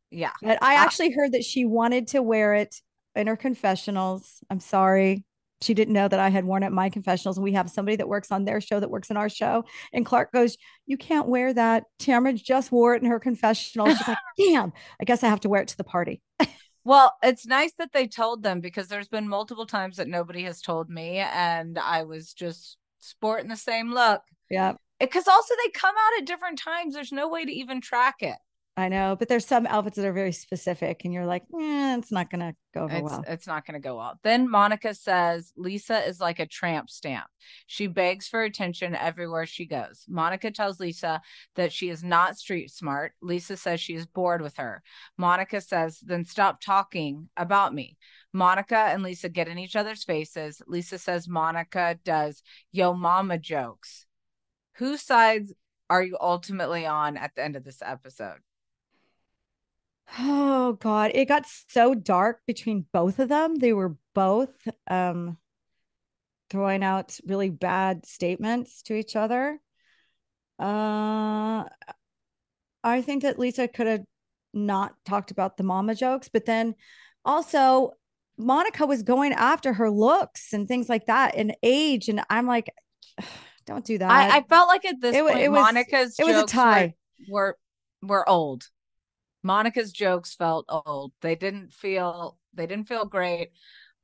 Yeah. 0.09 0.31
But 0.41 0.59
I 0.63 0.75
actually 0.75 1.11
heard 1.11 1.33
that 1.33 1.43
she 1.43 1.65
wanted 1.65 2.07
to 2.09 2.23
wear 2.23 2.55
it 2.55 2.75
in 3.15 3.27
her 3.27 3.35
confessionals. 3.35 4.39
I'm 4.49 4.59
sorry. 4.59 5.23
She 5.61 5.73
didn't 5.73 5.93
know 5.93 6.07
that 6.07 6.19
I 6.19 6.29
had 6.29 6.45
worn 6.45 6.63
it 6.63 6.67
in 6.67 6.73
my 6.73 6.89
confessionals. 6.89 7.37
And 7.37 7.43
we 7.43 7.53
have 7.53 7.69
somebody 7.69 7.97
that 7.97 8.07
works 8.07 8.31
on 8.31 8.45
their 8.45 8.61
show 8.61 8.79
that 8.79 8.91
works 8.91 9.09
in 9.09 9.17
our 9.17 9.29
show. 9.29 9.65
And 9.93 10.05
Clark 10.05 10.31
goes, 10.31 10.57
You 10.85 10.97
can't 10.97 11.27
wear 11.27 11.53
that. 11.53 11.83
Tamra 11.99 12.35
just 12.35 12.71
wore 12.71 12.95
it 12.95 13.03
in 13.03 13.09
her 13.09 13.19
confessional. 13.19 13.87
She's 13.87 14.07
like, 14.07 14.17
Damn, 14.37 14.71
I 14.99 15.05
guess 15.05 15.23
I 15.23 15.29
have 15.29 15.41
to 15.41 15.49
wear 15.49 15.61
it 15.61 15.69
to 15.69 15.77
the 15.77 15.83
party. 15.83 16.21
Well, 16.87 17.17
it's 17.21 17.45
nice 17.45 17.73
that 17.79 17.91
they 17.91 18.07
told 18.07 18.43
them 18.43 18.61
because 18.61 18.87
there's 18.87 19.09
been 19.09 19.27
multiple 19.27 19.65
times 19.65 19.97
that 19.97 20.07
nobody 20.07 20.43
has 20.43 20.61
told 20.61 20.89
me, 20.89 21.17
and 21.17 21.77
I 21.77 22.03
was 22.03 22.33
just 22.33 22.77
sporting 22.97 23.49
the 23.49 23.57
same 23.57 23.91
look. 23.91 24.21
Yeah, 24.49 24.69
eh, 24.69 25.05
Because 25.05 25.27
also 25.27 25.53
they 25.61 25.69
come 25.71 25.93
out 25.93 26.21
at 26.21 26.25
different 26.25 26.59
times. 26.59 26.93
There's 26.93 27.11
no 27.11 27.27
way 27.27 27.43
to 27.43 27.51
even 27.51 27.81
track 27.81 28.15
it. 28.21 28.37
I 28.79 28.89
know. 28.89 29.15
But 29.17 29.27
there's 29.27 29.45
some 29.47 29.65
outfits 29.65 29.97
that 29.97 30.05
are 30.05 30.13
very 30.13 30.31
specific. 30.31 31.01
And 31.03 31.11
you're 31.11 31.25
like, 31.25 31.41
eh, 31.59 31.97
it's 31.97 32.11
not 32.11 32.29
going 32.29 32.41
to 32.41 32.55
go 32.75 32.83
over 32.83 32.95
It's 32.95 33.03
well. 33.03 33.23
it's 33.27 33.47
not 33.47 33.65
going 33.65 33.73
to 33.73 33.85
go 33.85 33.97
well. 33.97 34.19
Then 34.23 34.47
Monica 34.47 34.93
says 34.93 35.51
Lisa 35.57 36.07
is 36.07 36.19
like 36.19 36.37
a 36.37 36.45
tramp 36.45 36.91
stamp. 36.91 37.25
She 37.65 37.87
begs 37.87 38.27
for 38.27 38.43
attention 38.43 38.93
everywhere 38.93 39.47
she 39.47 39.65
goes. 39.65 40.05
Monica 40.07 40.51
tells 40.51 40.79
Lisa 40.79 41.21
that 41.55 41.73
she 41.73 41.89
is 41.89 42.03
not 42.03 42.37
street 42.37 42.69
smart. 42.69 43.13
Lisa 43.19 43.57
says 43.57 43.81
she 43.81 43.95
is 43.95 44.05
bored 44.05 44.43
with 44.43 44.57
her. 44.57 44.83
Monica 45.17 45.59
says, 45.59 45.99
"Then 45.99 46.23
stop 46.23 46.61
talking 46.61 47.29
about 47.35 47.73
me." 47.73 47.97
Monica 48.31 48.77
and 48.77 49.01
Lisa 49.01 49.27
get 49.27 49.47
in 49.47 49.57
each 49.57 49.75
other's 49.75 50.03
faces. 50.03 50.61
Lisa 50.67 50.99
says 50.99 51.27
Monica 51.27 51.97
does 52.05 52.43
yo 52.71 52.93
mama 52.93 53.39
jokes. 53.39 54.05
Whose 54.75 55.01
sides 55.01 55.51
are 55.89 56.03
you 56.03 56.15
ultimately 56.21 56.85
on 56.85 57.17
at 57.17 57.33
the 57.33 57.43
end 57.43 57.55
of 57.55 57.63
this 57.63 57.81
episode? 57.81 58.37
Oh 60.19 60.73
God. 60.73 61.11
It 61.13 61.25
got 61.25 61.45
so 61.67 61.93
dark 61.93 62.41
between 62.47 62.85
both 62.93 63.19
of 63.19 63.29
them. 63.29 63.55
They 63.55 63.73
were 63.73 63.95
both 64.13 64.55
um 64.89 65.37
throwing 66.49 66.83
out 66.83 67.19
really 67.25 67.49
bad 67.49 68.05
statements 68.05 68.81
to 68.83 68.93
each 68.95 69.15
other. 69.15 69.59
Uh 70.59 71.65
I 72.83 73.01
think 73.01 73.23
that 73.23 73.37
Lisa 73.37 73.67
could 73.67 73.87
have 73.87 74.03
not 74.53 74.93
talked 75.05 75.31
about 75.31 75.57
the 75.57 75.63
mama 75.63 75.93
jokes, 75.93 76.29
but 76.29 76.45
then 76.45 76.75
also 77.25 77.91
Monica 78.37 78.85
was 78.85 79.03
going 79.03 79.33
after 79.33 79.73
her 79.73 79.89
looks 79.89 80.53
and 80.53 80.67
things 80.67 80.87
like 80.87 81.07
that 81.07 81.35
and 81.35 81.55
age. 81.63 82.07
And 82.07 82.21
I'm 82.29 82.47
like, 82.47 82.71
don't 83.65 83.83
do 83.83 83.97
that. 83.97 84.09
I, 84.09 84.37
I 84.37 84.43
felt 84.43 84.67
like 84.69 84.85
at 84.85 85.01
this 85.01 85.15
It 85.15 85.23
point, 85.23 85.39
it 85.39 85.49
was- 85.49 85.61
Monica's 85.61 86.15
it 86.17 86.25
was 86.25 86.43
a 86.43 86.45
tie. 86.45 86.95
Were 87.29 87.57
were 88.01 88.27
old. 88.29 88.63
Monica's 89.43 89.91
jokes 89.91 90.35
felt 90.35 90.65
old. 90.69 91.13
They 91.21 91.35
didn't 91.35 91.73
feel 91.73 92.37
they 92.53 92.65
didn't 92.65 92.87
feel 92.87 93.05
great. 93.05 93.51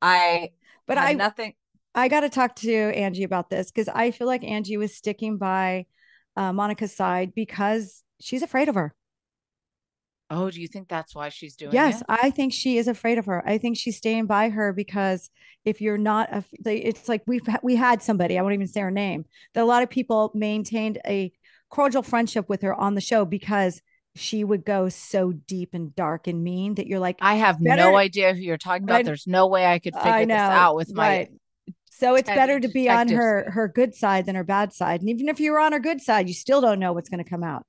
I 0.00 0.50
but 0.86 0.98
I 0.98 1.12
nothing. 1.12 1.54
I 1.94 2.08
got 2.08 2.20
to 2.20 2.28
talk 2.28 2.56
to 2.56 2.72
Angie 2.72 3.22
about 3.22 3.50
this 3.50 3.70
because 3.70 3.88
I 3.88 4.10
feel 4.10 4.26
like 4.26 4.42
Angie 4.42 4.76
was 4.76 4.96
sticking 4.96 5.38
by 5.38 5.86
uh, 6.36 6.52
Monica's 6.52 6.94
side 6.94 7.32
because 7.34 8.02
she's 8.20 8.42
afraid 8.42 8.68
of 8.68 8.74
her. 8.74 8.94
Oh, 10.30 10.50
do 10.50 10.60
you 10.60 10.66
think 10.66 10.88
that's 10.88 11.14
why 11.14 11.28
she's 11.28 11.54
doing 11.54 11.72
Yes, 11.72 12.00
it? 12.00 12.06
I 12.08 12.30
think 12.30 12.52
she 12.52 12.78
is 12.78 12.88
afraid 12.88 13.18
of 13.18 13.26
her. 13.26 13.46
I 13.46 13.58
think 13.58 13.76
she's 13.76 13.98
staying 13.98 14.26
by 14.26 14.48
her 14.48 14.72
because 14.72 15.30
if 15.64 15.80
you're 15.80 15.98
not, 15.98 16.32
a, 16.32 16.44
it's 16.66 17.08
like 17.08 17.22
we've 17.26 17.46
we 17.62 17.76
had 17.76 18.02
somebody. 18.02 18.38
I 18.38 18.42
won't 18.42 18.54
even 18.54 18.66
say 18.66 18.80
her 18.80 18.90
name. 18.90 19.26
That 19.52 19.62
a 19.62 19.66
lot 19.66 19.82
of 19.82 19.90
people 19.90 20.32
maintained 20.34 20.98
a 21.06 21.30
cordial 21.68 22.02
friendship 22.02 22.48
with 22.48 22.62
her 22.62 22.74
on 22.74 22.94
the 22.94 23.00
show 23.00 23.24
because 23.24 23.80
she 24.16 24.44
would 24.44 24.64
go 24.64 24.88
so 24.88 25.32
deep 25.32 25.70
and 25.74 25.94
dark 25.94 26.26
and 26.26 26.42
mean 26.42 26.76
that 26.76 26.86
you're 26.86 27.00
like, 27.00 27.16
I 27.20 27.34
have 27.36 27.62
Better- 27.62 27.82
no 27.82 27.96
idea 27.96 28.32
who 28.32 28.40
you're 28.40 28.56
talking 28.58 28.84
about. 28.84 28.94
Right. 28.94 29.04
There's 29.04 29.26
no 29.26 29.48
way 29.48 29.66
I 29.66 29.78
could 29.78 29.94
figure 29.94 30.10
I 30.10 30.24
know, 30.24 30.34
this 30.34 30.40
out 30.40 30.76
with 30.76 30.94
my 30.94 31.08
right. 31.08 31.28
So 31.90 32.16
it's 32.16 32.28
better 32.28 32.58
to 32.58 32.68
be 32.68 32.90
on 32.90 33.08
her 33.08 33.50
her 33.50 33.68
good 33.68 33.94
side 33.94 34.26
than 34.26 34.34
her 34.34 34.44
bad 34.44 34.72
side. 34.72 35.00
And 35.00 35.10
even 35.10 35.28
if 35.28 35.38
you're 35.38 35.60
on 35.60 35.72
her 35.72 35.78
good 35.78 36.00
side, 36.00 36.26
you 36.26 36.34
still 36.34 36.60
don't 36.60 36.80
know 36.80 36.92
what's 36.92 37.08
going 37.08 37.22
to 37.22 37.28
come 37.28 37.44
out. 37.44 37.64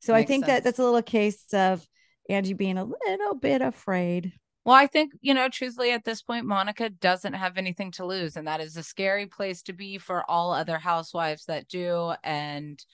So 0.00 0.14
I 0.14 0.18
Makes 0.18 0.28
think 0.28 0.46
that 0.46 0.64
that's 0.64 0.80
a 0.80 0.84
little 0.84 1.02
case 1.02 1.44
of 1.52 1.86
Angie 2.28 2.54
being 2.54 2.76
a 2.76 2.84
little 2.84 3.34
bit 3.34 3.62
afraid. 3.62 4.32
Well, 4.64 4.76
I 4.76 4.86
think, 4.86 5.12
you 5.22 5.32
know, 5.32 5.48
truthfully, 5.48 5.92
at 5.92 6.04
this 6.04 6.22
point, 6.22 6.44
Monica 6.44 6.90
doesn't 6.90 7.32
have 7.32 7.56
anything 7.56 7.92
to 7.92 8.04
lose. 8.04 8.36
And 8.36 8.46
that 8.48 8.60
is 8.60 8.76
a 8.76 8.82
scary 8.82 9.26
place 9.26 9.62
to 9.62 9.72
be 9.72 9.96
for 9.96 10.28
all 10.28 10.52
other 10.52 10.76
housewives 10.76 11.46
that 11.46 11.68
do. 11.68 12.12
And, 12.22 12.84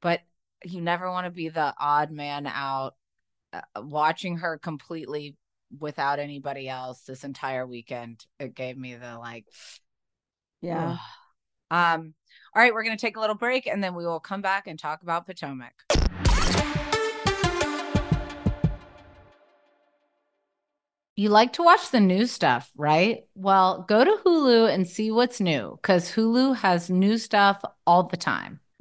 but 0.00 0.20
you 0.64 0.80
never 0.80 1.10
want 1.10 1.26
to 1.26 1.30
be 1.30 1.48
the 1.48 1.74
odd 1.78 2.10
man 2.10 2.46
out 2.46 2.94
uh, 3.52 3.60
watching 3.76 4.38
her 4.38 4.58
completely 4.58 5.36
without 5.78 6.18
anybody 6.18 6.68
else 6.68 7.02
this 7.02 7.24
entire 7.24 7.66
weekend. 7.66 8.24
It 8.38 8.54
gave 8.54 8.76
me 8.76 8.94
the 8.94 9.18
like, 9.18 9.46
Yeah. 10.60 10.96
Um, 11.70 12.12
all 12.54 12.62
right, 12.62 12.74
we're 12.74 12.82
going 12.82 12.94
to 12.94 13.00
take 13.00 13.16
a 13.16 13.20
little 13.20 13.34
break 13.34 13.66
and 13.66 13.82
then 13.82 13.94
we 13.94 14.04
will 14.04 14.20
come 14.20 14.42
back 14.42 14.66
and 14.66 14.78
talk 14.78 15.02
about 15.02 15.24
Potomac. 15.24 15.72
You 21.16 21.30
like 21.30 21.54
to 21.54 21.62
watch 21.62 21.90
the 21.90 22.00
new 22.00 22.26
stuff, 22.26 22.70
right? 22.76 23.24
Well, 23.34 23.86
go 23.88 24.04
to 24.04 24.18
Hulu 24.22 24.70
and 24.70 24.86
see 24.86 25.10
what's 25.10 25.40
new 25.40 25.78
because 25.80 26.10
Hulu 26.10 26.56
has 26.56 26.90
new 26.90 27.16
stuff 27.16 27.62
all 27.86 28.02
the 28.02 28.18
time. 28.18 28.60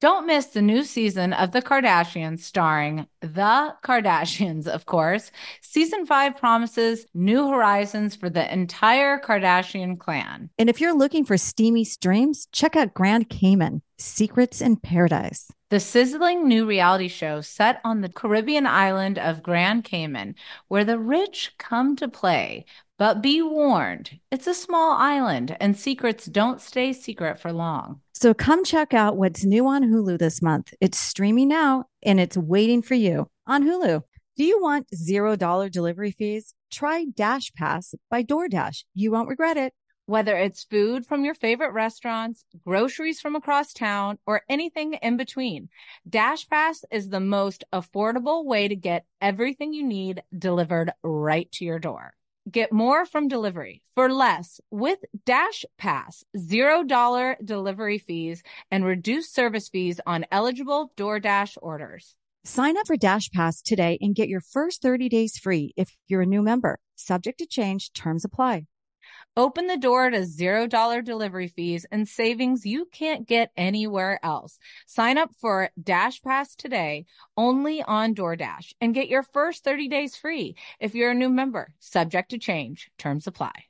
Don't 0.00 0.26
miss 0.26 0.46
the 0.46 0.62
new 0.62 0.82
season 0.82 1.34
of 1.34 1.52
The 1.52 1.60
Kardashians, 1.60 2.38
starring 2.38 3.06
The 3.20 3.74
Kardashians, 3.84 4.66
of 4.66 4.86
course. 4.86 5.30
Season 5.60 6.06
five 6.06 6.38
promises 6.38 7.04
new 7.12 7.46
horizons 7.48 8.16
for 8.16 8.30
the 8.30 8.50
entire 8.50 9.20
Kardashian 9.20 9.98
clan. 9.98 10.48
And 10.58 10.70
if 10.70 10.80
you're 10.80 10.96
looking 10.96 11.26
for 11.26 11.36
steamy 11.36 11.84
streams, 11.84 12.48
check 12.50 12.76
out 12.76 12.94
Grand 12.94 13.28
Cayman 13.28 13.82
Secrets 14.00 14.60
in 14.60 14.76
Paradise. 14.76 15.50
The 15.68 15.78
sizzling 15.78 16.48
new 16.48 16.66
reality 16.66 17.06
show 17.06 17.42
set 17.42 17.80
on 17.84 18.00
the 18.00 18.08
Caribbean 18.08 18.66
island 18.66 19.18
of 19.18 19.42
Grand 19.42 19.84
Cayman, 19.84 20.34
where 20.68 20.84
the 20.84 20.98
rich 20.98 21.52
come 21.58 21.94
to 21.96 22.08
play. 22.08 22.64
But 22.98 23.22
be 23.22 23.40
warned, 23.40 24.18
it's 24.30 24.46
a 24.46 24.54
small 24.54 24.92
island 24.92 25.56
and 25.60 25.76
secrets 25.76 26.26
don't 26.26 26.60
stay 26.60 26.92
secret 26.92 27.38
for 27.38 27.52
long. 27.52 28.00
So 28.12 28.34
come 28.34 28.64
check 28.64 28.92
out 28.92 29.16
what's 29.16 29.44
new 29.44 29.66
on 29.66 29.84
Hulu 29.84 30.18
this 30.18 30.42
month. 30.42 30.74
It's 30.80 30.98
streaming 30.98 31.48
now 31.48 31.84
and 32.02 32.18
it's 32.18 32.36
waiting 32.36 32.82
for 32.82 32.94
you 32.94 33.28
on 33.46 33.64
Hulu. 33.64 34.02
Do 34.36 34.44
you 34.44 34.60
want 34.60 34.88
$0 34.94 35.70
delivery 35.70 36.10
fees? 36.10 36.54
Try 36.70 37.04
Dash 37.04 37.52
Pass 37.52 37.94
by 38.10 38.22
DoorDash. 38.22 38.84
You 38.94 39.12
won't 39.12 39.28
regret 39.28 39.56
it. 39.56 39.72
Whether 40.10 40.36
it's 40.36 40.64
food 40.64 41.06
from 41.06 41.24
your 41.24 41.34
favorite 41.34 41.70
restaurants, 41.70 42.44
groceries 42.66 43.20
from 43.20 43.36
across 43.36 43.72
town, 43.72 44.18
or 44.26 44.42
anything 44.48 44.94
in 44.94 45.16
between, 45.16 45.68
DashPass 46.08 46.82
is 46.90 47.10
the 47.10 47.20
most 47.20 47.62
affordable 47.72 48.44
way 48.44 48.66
to 48.66 48.74
get 48.74 49.04
everything 49.20 49.72
you 49.72 49.86
need 49.86 50.24
delivered 50.36 50.90
right 51.04 51.48
to 51.52 51.64
your 51.64 51.78
door. 51.78 52.14
Get 52.50 52.72
more 52.72 53.06
from 53.06 53.28
delivery 53.28 53.82
for 53.94 54.12
less 54.12 54.60
with 54.72 54.98
Dash 55.24 55.64
Pass, 55.78 56.24
$0 56.36 57.36
delivery 57.44 57.98
fees 57.98 58.42
and 58.68 58.84
reduced 58.84 59.32
service 59.32 59.68
fees 59.68 60.00
on 60.08 60.26
eligible 60.32 60.90
DoorDash 60.96 61.56
orders. 61.62 62.16
Sign 62.42 62.76
up 62.76 62.88
for 62.88 62.96
Dash 62.96 63.30
Pass 63.30 63.62
today 63.62 63.96
and 64.00 64.16
get 64.16 64.28
your 64.28 64.40
first 64.40 64.82
30 64.82 65.08
days 65.08 65.38
free 65.38 65.72
if 65.76 65.96
you're 66.08 66.22
a 66.22 66.26
new 66.26 66.42
member. 66.42 66.80
Subject 66.96 67.38
to 67.38 67.46
change, 67.46 67.92
terms 67.92 68.24
apply. 68.24 68.66
Open 69.36 69.68
the 69.68 69.76
door 69.76 70.10
to 70.10 70.18
$0 70.18 71.04
delivery 71.04 71.48
fees 71.48 71.86
and 71.92 72.08
savings 72.08 72.66
you 72.66 72.86
can't 72.86 73.28
get 73.28 73.52
anywhere 73.56 74.18
else. 74.24 74.58
Sign 74.86 75.18
up 75.18 75.30
for 75.40 75.70
Dash 75.80 76.20
Pass 76.20 76.56
today 76.56 77.06
only 77.36 77.80
on 77.82 78.14
DoorDash 78.14 78.74
and 78.80 78.92
get 78.94 79.08
your 79.08 79.22
first 79.22 79.62
30 79.62 79.88
days 79.88 80.16
free 80.16 80.56
if 80.80 80.96
you're 80.96 81.12
a 81.12 81.14
new 81.14 81.28
member. 81.28 81.72
Subject 81.78 82.30
to 82.30 82.38
change. 82.38 82.90
Terms 82.98 83.28
apply. 83.28 83.69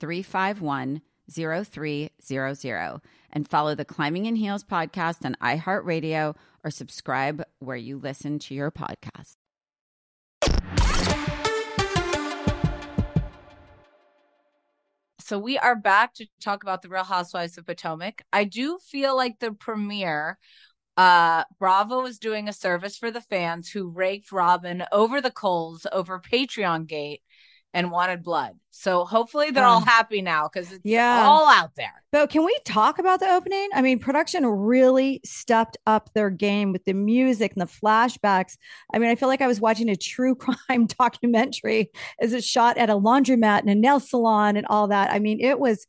351 0.00 1.02
0300 1.30 3.00
and 3.32 3.48
follow 3.48 3.74
the 3.74 3.84
Climbing 3.84 4.26
in 4.26 4.36
Heels 4.36 4.64
podcast 4.64 5.24
on 5.24 5.36
iHeartRadio 5.40 6.34
or 6.64 6.70
subscribe 6.70 7.44
where 7.60 7.76
you 7.76 7.98
listen 7.98 8.38
to 8.40 8.54
your 8.54 8.70
podcast. 8.70 9.36
So 15.20 15.38
we 15.38 15.58
are 15.58 15.76
back 15.76 16.14
to 16.14 16.26
talk 16.40 16.64
about 16.64 16.82
the 16.82 16.88
Real 16.88 17.04
Housewives 17.04 17.56
of 17.56 17.64
Potomac. 17.64 18.22
I 18.32 18.42
do 18.42 18.78
feel 18.78 19.14
like 19.14 19.38
the 19.38 19.52
premiere 19.52 20.38
uh 20.96 21.44
Bravo 21.60 22.04
is 22.04 22.18
doing 22.18 22.48
a 22.48 22.52
service 22.52 22.96
for 22.96 23.12
the 23.12 23.20
fans 23.20 23.70
who 23.70 23.88
raked 23.88 24.32
Robyn 24.32 24.84
over 24.90 25.20
the 25.20 25.30
coals 25.30 25.86
over 25.92 26.18
Patreon 26.18 26.88
gate 26.88 27.22
and 27.72 27.90
wanted 27.90 28.22
blood. 28.22 28.56
So 28.70 29.04
hopefully 29.04 29.50
they're 29.50 29.64
all 29.64 29.80
happy 29.80 30.22
now 30.22 30.48
because 30.48 30.72
it's 30.72 30.80
yeah. 30.84 31.22
all 31.24 31.46
out 31.48 31.74
there. 31.76 32.02
But 32.12 32.30
can 32.30 32.44
we 32.44 32.56
talk 32.64 32.98
about 32.98 33.20
the 33.20 33.28
opening? 33.28 33.68
I 33.74 33.82
mean, 33.82 33.98
production 33.98 34.44
really 34.46 35.20
stepped 35.24 35.76
up 35.86 36.10
their 36.14 36.30
game 36.30 36.72
with 36.72 36.84
the 36.84 36.94
music 36.94 37.52
and 37.52 37.60
the 37.62 37.66
flashbacks. 37.66 38.56
I 38.92 38.98
mean, 38.98 39.10
I 39.10 39.14
feel 39.14 39.28
like 39.28 39.42
I 39.42 39.46
was 39.46 39.60
watching 39.60 39.88
a 39.88 39.96
true 39.96 40.34
crime 40.68 40.86
documentary 40.86 41.90
as 42.20 42.32
it 42.32 42.42
shot 42.42 42.76
at 42.78 42.90
a 42.90 42.94
laundromat 42.94 43.60
and 43.60 43.70
a 43.70 43.74
nail 43.74 44.00
salon 44.00 44.56
and 44.56 44.66
all 44.66 44.88
that. 44.88 45.12
I 45.12 45.18
mean, 45.18 45.40
it 45.40 45.60
was 45.60 45.86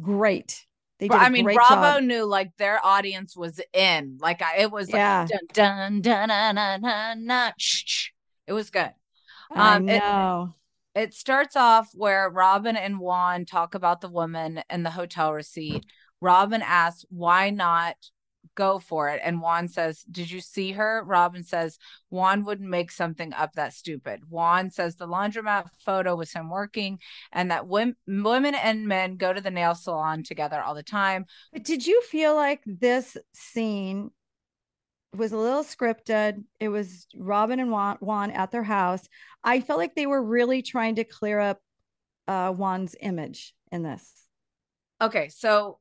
great. 0.00 0.66
They 0.98 1.08
did 1.08 1.16
But 1.16 1.32
mean, 1.32 1.44
Bravo 1.44 1.98
job. 1.98 2.02
knew 2.02 2.24
like 2.24 2.56
their 2.58 2.84
audience 2.84 3.36
was 3.36 3.60
in. 3.72 4.18
Like 4.20 4.42
I, 4.42 4.58
it 4.58 4.70
was 4.70 4.88
like 4.88 4.98
Yeah. 4.98 5.26
dun 5.52 6.00
dun 6.00 6.00
dun 6.00 6.28
dun 6.28 6.54
dun 6.56 6.82
dun. 6.82 7.26
dun 7.26 7.52
shh, 7.56 7.84
shh. 7.86 8.08
It 8.46 8.52
was 8.52 8.70
good. 8.70 8.92
I 9.50 9.76
um, 9.76 9.88
it- 9.88 9.98
know. 9.98 10.54
It 10.94 11.14
starts 11.14 11.56
off 11.56 11.90
where 11.94 12.28
Robyn 12.28 12.76
and 12.76 12.98
Juan 12.98 13.44
talk 13.44 13.74
about 13.74 14.00
the 14.00 14.08
woman 14.08 14.62
and 14.68 14.84
the 14.84 14.90
hotel 14.90 15.32
receipt. 15.32 15.84
Robyn 16.20 16.62
asks, 16.62 17.04
why 17.10 17.50
not 17.50 17.96
go 18.56 18.78
for 18.78 19.08
it? 19.08 19.20
And 19.22 19.40
Juan 19.40 19.68
says, 19.68 20.02
Did 20.10 20.30
you 20.30 20.40
see 20.40 20.72
her? 20.72 21.04
Robyn 21.06 21.44
says, 21.44 21.78
Juan 22.08 22.44
wouldn't 22.44 22.68
make 22.68 22.90
something 22.90 23.32
up 23.32 23.52
that 23.54 23.72
stupid. 23.72 24.20
Juan 24.28 24.70
says 24.70 24.96
the 24.96 25.06
laundromat 25.06 25.66
photo 25.84 26.16
was 26.16 26.32
him 26.32 26.50
working 26.50 26.98
and 27.32 27.50
that 27.50 27.66
wom- 27.66 27.96
women 28.06 28.54
and 28.54 28.88
men 28.88 29.16
go 29.16 29.32
to 29.32 29.40
the 29.40 29.50
nail 29.50 29.74
salon 29.74 30.24
together 30.24 30.60
all 30.60 30.74
the 30.74 30.82
time. 30.82 31.24
But 31.52 31.64
did 31.64 31.86
you 31.86 32.02
feel 32.02 32.34
like 32.34 32.62
this 32.66 33.16
scene 33.32 34.10
was 35.16 35.32
a 35.32 35.36
little 35.36 35.64
scripted? 35.64 36.44
It 36.58 36.68
was 36.68 37.06
Robyn 37.16 37.60
and 37.60 37.70
Juan, 37.70 37.96
Juan 38.00 38.30
at 38.30 38.50
their 38.50 38.62
house. 38.62 39.08
I 39.42 39.60
felt 39.60 39.78
like 39.78 39.94
they 39.94 40.06
were 40.06 40.22
really 40.22 40.62
trying 40.62 40.96
to 40.96 41.04
clear 41.04 41.40
up 41.40 41.60
uh, 42.28 42.52
Juan's 42.52 42.94
image 43.00 43.54
in 43.72 43.82
this. 43.82 44.12
Okay, 45.00 45.28
so 45.28 45.78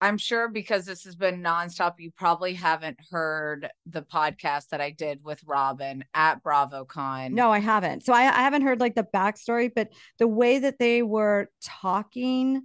I'm 0.00 0.18
sure 0.18 0.48
because 0.48 0.84
this 0.84 1.04
has 1.04 1.14
been 1.14 1.42
nonstop, 1.42 1.94
you 1.98 2.10
probably 2.10 2.54
haven't 2.54 2.98
heard 3.10 3.68
the 3.86 4.02
podcast 4.02 4.70
that 4.70 4.80
I 4.80 4.90
did 4.90 5.22
with 5.22 5.40
Robyn 5.46 6.04
at 6.12 6.42
BravoCon. 6.42 7.30
No, 7.30 7.52
I 7.52 7.60
haven't. 7.60 8.04
So 8.04 8.12
I, 8.12 8.22
I 8.22 8.42
haven't 8.42 8.62
heard 8.62 8.80
like 8.80 8.96
the 8.96 9.06
backstory, 9.14 9.70
but 9.72 9.90
the 10.18 10.26
way 10.26 10.58
that 10.58 10.80
they 10.80 11.02
were 11.02 11.50
talking 11.62 12.62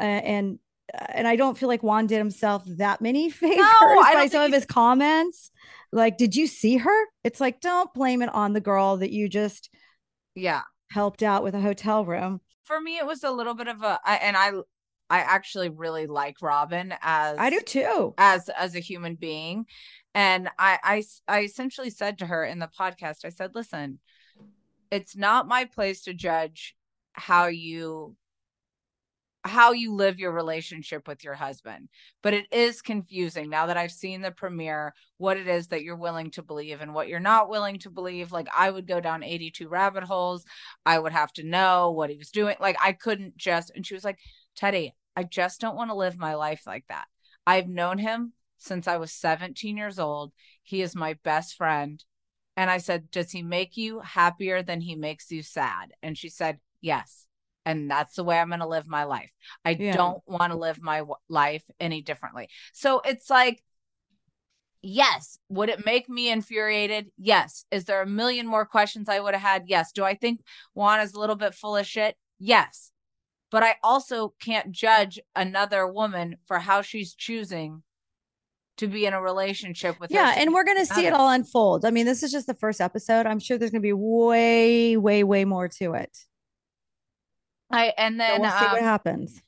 uh, 0.00 0.02
and 0.02 0.58
and 1.08 1.28
I 1.28 1.36
don't 1.36 1.56
feel 1.58 1.68
like 1.68 1.82
Juan 1.82 2.06
did 2.06 2.18
himself 2.18 2.62
that 2.66 3.00
many 3.00 3.30
favors 3.30 3.58
I 3.60 4.12
by 4.14 4.26
some 4.28 4.42
of 4.42 4.52
his 4.52 4.64
comments. 4.64 5.50
Like, 5.92 6.18
did 6.18 6.36
you 6.36 6.46
see 6.46 6.76
her? 6.76 7.04
It's 7.24 7.40
like, 7.40 7.60
don't 7.60 7.92
blame 7.94 8.22
it 8.22 8.28
on 8.34 8.52
the 8.52 8.60
girl 8.60 8.98
that 8.98 9.10
you 9.10 9.28
just 9.28 9.70
Yeah. 10.34 10.62
helped 10.90 11.22
out 11.22 11.42
with 11.42 11.54
a 11.54 11.60
hotel 11.60 12.04
room. 12.04 12.40
For 12.64 12.80
me, 12.80 12.98
it 12.98 13.06
was 13.06 13.24
a 13.24 13.30
little 13.30 13.54
bit 13.54 13.68
of 13.68 13.82
a, 13.82 13.98
and 14.06 14.36
I, 14.36 14.50
I 15.10 15.20
actually 15.20 15.70
really 15.70 16.06
like 16.06 16.36
Robyn 16.42 16.94
as 17.00 17.38
I 17.38 17.48
do 17.48 17.60
too. 17.60 18.12
as 18.18 18.50
as 18.50 18.74
a 18.74 18.80
human 18.80 19.14
being, 19.14 19.64
and 20.14 20.50
I, 20.58 20.78
I, 20.84 21.02
I 21.26 21.40
essentially 21.44 21.88
said 21.88 22.18
to 22.18 22.26
her 22.26 22.44
in 22.44 22.58
the 22.58 22.68
podcast, 22.78 23.24
I 23.24 23.30
said, 23.30 23.54
listen, 23.54 24.00
it's 24.90 25.16
not 25.16 25.48
my 25.48 25.64
place 25.64 26.02
to 26.02 26.12
judge 26.12 26.74
how 27.14 27.46
you 27.46 28.16
how 29.48 29.72
you 29.72 29.94
live 29.94 30.18
your 30.18 30.32
relationship 30.32 31.08
with 31.08 31.24
your 31.24 31.34
husband 31.34 31.88
but 32.22 32.34
it 32.34 32.46
is 32.52 32.82
confusing 32.82 33.50
now 33.50 33.66
that 33.66 33.76
i've 33.76 33.90
seen 33.90 34.20
the 34.20 34.30
premiere 34.30 34.94
what 35.18 35.36
it 35.36 35.48
is 35.48 35.68
that 35.68 35.82
you're 35.82 35.96
willing 35.96 36.30
to 36.30 36.42
believe 36.42 36.80
and 36.80 36.94
what 36.94 37.08
you're 37.08 37.20
not 37.20 37.50
willing 37.50 37.78
to 37.80 37.90
believe. 37.90 38.32
Like 38.32 38.48
i 38.56 38.70
would 38.70 38.86
go 38.86 39.00
down 39.00 39.22
82 39.22 39.68
rabbit 39.68 40.04
holes. 40.04 40.44
I 40.86 40.98
would 40.98 41.12
have 41.12 41.32
to 41.34 41.42
know 41.42 41.90
what 41.90 42.10
he 42.10 42.16
was 42.16 42.30
doing. 42.30 42.56
Like 42.58 42.76
i 42.80 42.92
couldn't 42.92 43.36
just 43.36 43.70
and 43.74 43.84
she 43.84 43.94
was 43.94 44.04
like 44.04 44.18
Teddi 44.58 44.92
i 45.14 45.24
just 45.24 45.60
don't 45.60 45.76
want 45.76 45.90
to 45.90 45.96
live 45.96 46.16
my 46.16 46.34
life 46.34 46.62
like 46.66 46.84
that. 46.88 47.06
I've 47.46 47.68
known 47.68 47.98
him 47.98 48.32
since 48.56 48.88
i 48.88 48.96
was 48.96 49.12
17 49.12 49.76
years 49.76 49.98
old. 49.98 50.32
He 50.62 50.80
is 50.80 50.96
my 50.96 51.14
best 51.24 51.56
friend. 51.56 52.02
And 52.56 52.70
i 52.70 52.78
said 52.78 53.10
does 53.10 53.32
he 53.32 53.42
make 53.42 53.76
you 53.76 54.00
happier 54.00 54.62
than 54.62 54.80
he 54.80 54.94
makes 54.94 55.30
you 55.30 55.42
sad? 55.42 55.92
And 56.02 56.16
she 56.16 56.28
said 56.28 56.58
yes 56.80 57.27
and 57.64 57.90
that's 57.90 58.14
the 58.16 58.24
way 58.24 58.38
I'm 58.38 58.48
going 58.48 58.60
to 58.60 58.66
live 58.66 58.86
my 58.86 59.04
life. 59.04 59.30
I 59.64 59.70
Yeah. 59.70 59.92
don't 59.96 60.22
want 60.26 60.52
to 60.52 60.58
live 60.58 60.80
my 60.80 60.98
w- 60.98 61.16
life 61.28 61.64
any 61.78 62.00
differently. 62.02 62.48
So 62.72 63.00
it's 63.04 63.28
like, 63.28 63.62
yes, 64.82 65.38
would 65.48 65.68
it 65.68 65.84
make 65.84 66.08
me 66.08 66.30
infuriated? 66.30 67.10
Yes. 67.18 67.64
Is 67.70 67.84
there 67.84 68.02
a 68.02 68.06
million 68.06 68.46
more 68.46 68.64
questions 68.64 69.08
I 69.08 69.20
would 69.20 69.34
have 69.34 69.42
had? 69.42 69.64
Yes. 69.66 69.92
Do 69.92 70.04
I 70.04 70.14
think 70.14 70.40
Juan 70.74 71.00
is 71.00 71.14
a 71.14 71.20
little 71.20 71.36
bit 71.36 71.54
full 71.54 71.76
of 71.76 71.86
shit? 71.86 72.16
Yes. 72.38 72.90
But 73.50 73.62
I 73.62 73.76
also 73.82 74.34
can't 74.40 74.70
judge 74.72 75.18
another 75.34 75.86
woman 75.86 76.36
for 76.46 76.58
how 76.58 76.82
she's 76.82 77.14
choosing 77.14 77.82
to 78.76 78.86
be 78.86 79.06
in 79.06 79.12
a 79.14 79.20
relationship 79.20 79.98
with 79.98 80.12
Yeah, 80.12 80.34
and 80.36 80.54
we're 80.54 80.62
gonna 80.64 80.86
see 80.86 81.04
it 81.06 81.12
all 81.12 81.30
unfold. 81.30 81.84
I 81.84 81.90
mean, 81.90 82.06
this 82.06 82.22
is 82.22 82.30
just 82.30 82.46
the 82.46 82.54
first 82.54 82.80
episode. 82.80 83.26
I'm 83.26 83.40
sure 83.40 83.58
there's 83.58 83.72
gonna 83.72 83.80
be 83.80 83.92
way, 83.92 84.96
way, 84.96 85.24
way 85.24 85.44
more 85.44 85.66
to 85.80 85.94
it. 85.94 86.16
I 87.70 87.92
and 87.96 88.14
So 88.14 88.18
then 88.18 88.40
we'll 88.40 88.50
see 88.50 88.64
what 88.66 88.78
um, 88.78 88.84
happens. 88.84 89.42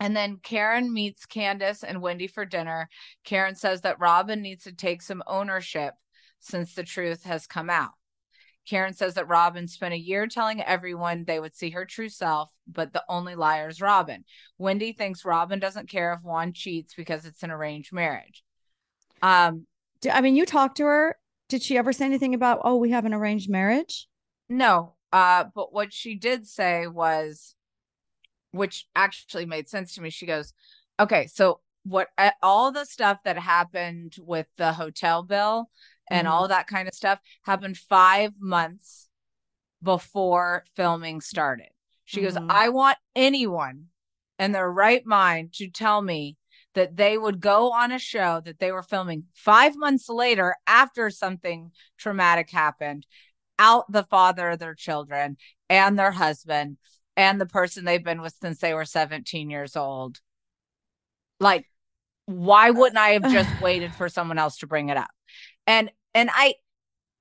And 0.00 0.16
then 0.16 0.38
Karen 0.42 0.92
meets 0.92 1.26
Candace 1.26 1.84
and 1.84 2.00
Wendy 2.00 2.26
for 2.26 2.46
dinner. 2.46 2.88
Karen 3.24 3.54
says 3.54 3.82
that 3.82 4.00
Robyn 4.00 4.40
needs 4.40 4.64
to 4.64 4.72
take 4.72 5.02
some 5.02 5.22
ownership 5.26 5.94
since 6.38 6.74
the 6.74 6.82
truth 6.82 7.24
has 7.24 7.46
come 7.46 7.68
out. 7.68 7.90
Karen 8.66 8.94
says 8.94 9.14
that 9.14 9.28
Robyn 9.28 9.68
spent 9.68 9.94
a 9.94 9.98
year 9.98 10.26
telling 10.26 10.62
everyone 10.62 11.24
they 11.24 11.40
would 11.40 11.54
see 11.54 11.70
her 11.70 11.84
true 11.84 12.08
self, 12.08 12.50
but 12.66 12.92
the 12.92 13.04
only 13.08 13.34
liar 13.34 13.68
is 13.68 13.80
Robyn. 13.80 14.24
Wendy 14.58 14.92
thinks 14.92 15.24
Robyn 15.24 15.58
doesn't 15.58 15.88
care 15.88 16.12
if 16.14 16.22
Juan 16.22 16.52
cheats 16.52 16.94
because 16.94 17.26
it's 17.26 17.42
an 17.42 17.50
arranged 17.50 17.92
marriage. 17.92 18.42
Um, 19.22 19.66
Do- 20.00 20.10
I 20.10 20.20
mean, 20.20 20.36
you 20.36 20.46
talked 20.46 20.76
to 20.78 20.84
her. 20.84 21.16
Did 21.48 21.62
she 21.62 21.76
ever 21.76 21.92
say 21.92 22.04
anything 22.04 22.34
about, 22.34 22.60
oh, 22.64 22.76
we 22.76 22.90
have 22.90 23.04
an 23.04 23.14
arranged 23.14 23.50
marriage? 23.50 24.08
No, 24.48 24.94
uh, 25.12 25.44
but 25.54 25.72
what 25.72 25.92
she 25.92 26.14
did 26.14 26.46
say 26.46 26.86
was, 26.86 27.54
which 28.52 28.86
actually 28.96 29.46
made 29.46 29.68
sense 29.68 29.94
to 29.94 30.00
me. 30.02 30.10
She 30.10 30.26
goes, 30.26 30.52
"Okay, 30.98 31.26
so 31.26 31.60
what 31.84 32.08
all 32.42 32.72
the 32.72 32.84
stuff 32.84 33.18
that 33.24 33.38
happened 33.38 34.16
with 34.20 34.46
the 34.56 34.72
hotel 34.72 35.22
bill 35.22 35.70
and 36.10 36.26
Mhm. 36.26 36.30
all 36.30 36.48
that 36.48 36.66
kind 36.66 36.86
of 36.88 36.94
stuff 36.94 37.20
happened 37.42 37.78
five 37.78 38.34
months 38.38 39.08
before 39.82 40.64
filming 40.76 41.20
started. 41.20 41.70
She 42.04 42.20
goes, 42.20 42.34
Mhm. 42.34 42.46
I 42.50 42.68
want 42.68 42.98
anyone 43.16 43.88
in 44.38 44.52
their 44.52 44.70
right 44.70 45.04
mind 45.06 45.54
to 45.54 45.68
tell 45.68 46.02
me 46.02 46.36
that 46.74 46.96
they 46.96 47.16
would 47.16 47.40
go 47.40 47.72
on 47.72 47.92
a 47.92 47.98
show 47.98 48.40
that 48.44 48.58
they 48.58 48.72
were 48.72 48.82
filming 48.82 49.26
five 49.34 49.76
months 49.76 50.08
later 50.08 50.56
after 50.66 51.10
something 51.10 51.72
traumatic 51.96 52.50
happened, 52.50 53.06
out 53.58 53.90
the 53.90 54.04
father 54.04 54.50
of 54.50 54.58
their 54.58 54.74
children 54.74 55.36
and 55.68 55.98
their 55.98 56.12
husband 56.12 56.78
and 57.20 57.38
the 57.38 57.46
person 57.46 57.84
they've 57.84 58.02
been 58.02 58.22
with 58.22 58.34
since 58.40 58.60
they 58.60 58.72
were 58.72 58.86
17 58.86 59.50
years 59.50 59.76
old. 59.76 60.20
Like, 61.38 61.66
why 62.24 62.70
uh. 62.70 62.72
wouldn't 62.72 62.98
I 62.98 63.10
have 63.10 63.30
just 63.30 63.60
waited 63.62 63.94
for 63.94 64.08
someone 64.08 64.38
else 64.38 64.56
to 64.58 64.66
bring 64.66 64.88
it 64.88 64.96
up? 64.96 65.10
And 65.66 65.90
and 66.14 66.30
I 66.32 66.54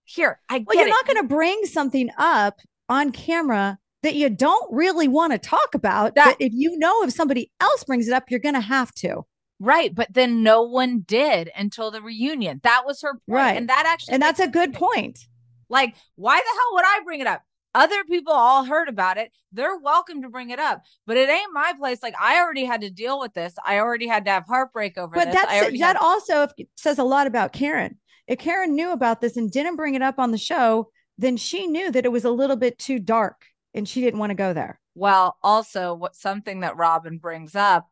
here, 0.06 0.40
I 0.50 0.64
Well, 0.66 0.78
you're 0.78 0.88
it. 0.88 0.90
not 0.90 1.06
going 1.06 1.22
to 1.22 1.28
bring 1.28 1.66
something 1.66 2.10
up 2.18 2.62
on 2.88 3.12
camera 3.12 3.78
that 4.02 4.16
you 4.16 4.30
don't 4.30 4.74
really 4.74 5.10
want 5.10 5.34
to 5.34 5.38
talk 5.38 5.76
about. 5.76 6.16
That- 6.16 6.38
but 6.40 6.46
if 6.46 6.54
you 6.56 6.78
know 6.80 7.04
if 7.04 7.12
somebody 7.12 7.52
else 7.60 7.84
brings 7.84 8.08
it 8.08 8.14
up, 8.14 8.32
you're 8.32 8.40
going 8.40 8.56
to 8.56 8.62
have 8.62 8.94
to. 8.96 9.26
Right, 9.62 9.94
but 9.94 10.08
then 10.14 10.42
no 10.42 10.62
one 10.62 11.02
did 11.02 11.52
until 11.54 11.92
the 11.92 12.02
reunion. 12.02 12.62
That 12.64 12.84
was 12.86 13.02
her 13.02 13.16
point. 13.16 13.22
Right. 13.28 13.58
And 13.58 13.68
that 13.68 13.84
actually 13.86 14.14
And 14.14 14.24
that's 14.24 14.40
a 14.40 14.48
good 14.48 14.74
point. 14.74 15.20
Like, 15.68 15.96
why 16.16 16.38
the 16.38 16.58
hell 16.58 16.76
would 16.76 16.86
I 16.86 17.04
bring 17.04 17.20
it 17.20 17.28
up? 17.28 17.42
Other 17.76 18.04
people 18.04 18.34
all 18.34 18.64
heard 18.64 18.90
about 18.90 19.18
it. 19.18 19.32
They're 19.52 19.78
welcome 19.78 20.24
to 20.24 20.30
bring 20.30 20.50
it 20.50 20.60
up, 20.60 20.82
but 21.06 21.18
it 21.18 21.30
ain't 21.30 21.54
my 21.54 21.74
place. 21.78 22.02
Like, 22.02 22.16
I 22.20 22.40
already 22.40 22.66
had 22.66 22.82
to 22.82 22.90
deal 22.90 23.20
with 23.20 23.34
this. 23.34 23.54
I 23.66 23.80
already 23.80 24.08
had 24.08 24.26
to 24.26 24.32
have 24.32 24.46
heartbreak 24.48 24.98
over 24.98 25.14
But 25.14 25.26
this. 25.26 25.36
That's 25.36 25.78
that 25.80 25.80
had- 25.80 25.98
also 25.98 26.48
says 26.76 26.98
a 26.98 27.04
lot 27.04 27.28
about 27.28 27.54
Karen. 27.54 27.98
If 28.28 28.40
Karen 28.40 28.76
knew 28.76 28.92
about 28.92 29.22
this 29.22 29.38
and 29.38 29.52
didn't 29.52 29.76
bring 29.76 29.96
it 29.96 30.02
up 30.02 30.20
on 30.20 30.32
the 30.32 30.38
show, 30.38 30.92
then 31.18 31.38
she 31.38 31.68
knew 31.68 31.92
that 31.92 32.06
it 32.06 32.12
was 32.12 32.26
a 32.26 32.32
little 32.32 32.56
bit 32.56 32.80
too 32.80 33.00
dark 33.00 33.46
and 33.74 33.88
she 33.88 34.02
didn't 34.02 34.20
want 34.20 34.32
to 34.32 34.36
go 34.36 34.54
there. 34.54 34.80
well, 34.96 35.38
also 35.44 35.94
what 35.94 36.16
something 36.16 36.62
that 36.62 36.76
Robyn 36.76 37.20
brings 37.20 37.56
up, 37.56 37.88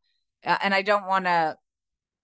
uh, 0.46 0.58
and 0.62 0.74
I 0.74 0.82
don't 0.82 1.06
want 1.08 1.26
to. 1.26 1.58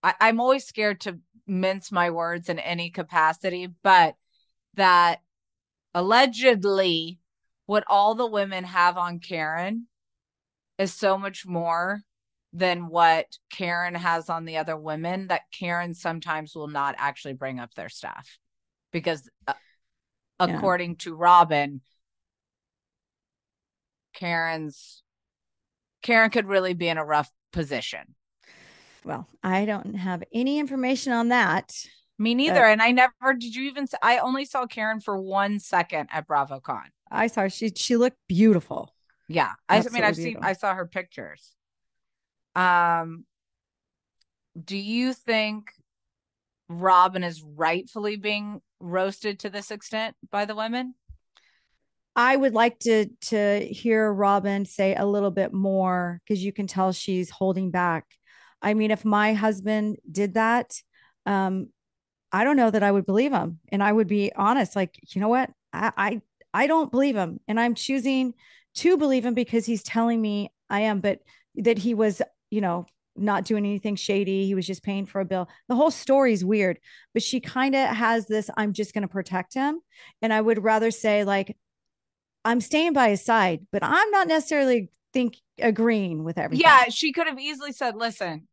I'm 0.04 0.42
always 0.42 0.66
scared 0.66 1.02
to 1.02 1.20
mince 1.48 1.92
my 1.92 2.10
words 2.10 2.50
in 2.50 2.60
any 2.60 2.90
capacity, 2.90 3.68
but 3.84 4.16
that 4.74 5.22
allegedly 5.94 7.20
what 7.66 7.84
all 7.88 8.16
the 8.16 8.28
women 8.28 8.64
have 8.64 8.98
on 8.98 9.20
Karen 9.20 9.88
is 10.78 10.94
so 10.94 11.18
much 11.18 11.46
more 11.46 12.02
than 12.52 12.88
what 12.88 13.26
Karen 13.52 13.96
has 13.96 14.30
on 14.30 14.46
the 14.46 14.58
other 14.58 14.78
women 14.78 15.28
that 15.28 15.42
Karen 15.52 15.94
sometimes 15.94 16.56
will 16.56 16.68
not 16.68 16.96
actually 16.98 17.34
bring 17.34 17.60
up 17.60 17.74
their 17.74 17.90
stuff 17.90 18.38
because 18.92 19.30
uh, 19.48 19.54
Yeah. 20.40 20.58
according 20.58 20.98
to 20.98 21.16
Robyn 21.16 21.82
Karen's 24.14 25.02
Karen 26.04 26.30
could 26.30 26.48
really 26.48 26.74
be 26.74 26.88
in 26.88 26.98
a 26.98 27.06
rough 27.06 27.32
position. 27.52 28.16
Well, 29.04 29.28
I 29.42 29.66
don't 29.66 29.96
have 29.96 30.24
any 30.34 30.60
information 30.60 31.14
on 31.14 31.30
that. 31.30 31.74
Me 32.20 32.36
neither. 32.36 32.64
and 32.64 32.82
I 32.82 32.92
never 32.92 33.34
did 33.38 33.56
you 33.56 33.64
even 33.64 33.88
I 34.02 34.20
only 34.20 34.46
saw 34.46 34.68
Karen 34.68 35.00
for 35.00 35.20
one 35.20 35.60
second 35.60 36.10
at 36.12 36.28
BravoCon. 36.28 36.84
I 37.12 37.28
saw 37.28 37.42
her. 37.42 37.50
She 37.50 37.70
she 37.76 37.98
looked 37.98 38.18
beautiful. 38.28 38.94
Yeah. 39.28 39.52
I, 39.70 39.78
I 39.78 39.84
mean 39.90 40.04
I've 40.04 40.16
seen. 40.16 40.38
I 40.42 40.54
saw 40.54 40.74
her 40.74 40.86
pictures. 40.86 41.54
Um 42.56 43.26
do 44.62 44.78
you 44.78 45.14
think 45.14 45.72
Robyn 46.70 47.24
is 47.24 47.42
rightfully 47.42 48.18
being 48.18 48.62
roasted 48.80 49.40
to 49.40 49.50
this 49.50 49.72
extent 49.72 50.16
by 50.32 50.46
the 50.46 50.56
women? 50.56 50.96
I 52.16 52.36
would 52.36 52.54
like 52.54 52.80
to 52.80 53.08
to 53.30 53.60
hear 53.60 54.14
Robyn 54.14 54.66
say 54.66 54.96
a 54.96 55.06
little 55.06 55.32
bit 55.32 55.52
more 55.52 56.22
because 56.24 56.44
you 56.44 56.54
can 56.54 56.68
tell 56.68 56.92
she's 56.92 57.30
holding 57.30 57.72
back. 57.72 58.06
I 58.62 58.76
mean, 58.76 58.92
if 58.92 59.04
my 59.04 59.34
husband 59.34 59.98
did 60.10 60.36
that, 60.36 60.80
um, 61.26 61.70
I 62.32 62.44
don't 62.44 62.56
know 62.56 62.70
that 62.70 62.84
I 62.84 62.92
would 62.92 63.06
believe 63.06 63.32
him, 63.32 63.60
and 63.70 63.82
I 63.84 63.92
would 63.92 64.08
be 64.08 64.32
honest. 64.36 64.76
Like, 64.76 64.96
you 65.10 65.22
know 65.22 65.30
what? 65.30 65.50
I 65.74 65.92
I, 65.98 66.22
I 66.54 66.68
don't 66.68 66.92
believe 66.92 67.16
him, 67.16 67.40
and 67.48 67.60
I'm 67.60 67.76
choosing 67.76 68.34
to 68.76 68.98
believe 68.98 69.26
him 69.26 69.34
because 69.34 69.66
he's 69.66 69.84
telling 69.84 70.22
me 70.22 70.52
I 70.70 70.82
am, 70.82 71.00
but 71.00 71.20
that 71.56 71.78
he 71.78 71.94
was, 71.94 72.22
you 72.52 72.62
know, 72.62 72.86
not 73.16 73.46
doing 73.46 73.66
anything 73.66 73.96
shady. 73.96 74.46
He 74.46 74.56
was 74.56 74.66
just 74.66 74.84
paying 74.84 75.06
for 75.06 75.22
a 75.22 75.26
bill. 75.26 75.48
The 75.68 75.76
whole 75.76 75.92
story 75.92 76.34
is 76.34 76.44
weird, 76.44 76.80
but 77.14 77.24
she 77.24 77.40
kind 77.40 77.76
of 77.76 77.90
has 77.90 78.28
this. 78.28 78.50
I'm 78.58 78.74
just 78.74 78.94
going 78.94 79.04
to 79.04 79.08
protect 79.08 79.54
him, 79.54 79.82
and 80.22 80.34
I 80.34 80.42
would 80.42 80.64
rather 80.64 80.92
say 80.92 81.24
like. 81.24 81.58
I'm 82.46 82.60
staying 82.60 82.92
by 82.92 83.12
his 83.12 83.24
side, 83.24 83.68
but 83.72 83.86
I'm 83.86 84.12
not 84.12 84.28
necessarily 84.28 84.90
think 85.14 85.38
agreeing 85.60 86.26
with 86.26 86.38
everything. 86.38 86.66
Yeah, 86.66 86.90
she 86.90 87.14
could 87.14 87.28
have 87.28 87.40
easily 87.40 87.72
said, 87.72 87.96
"Listen, 87.96 88.50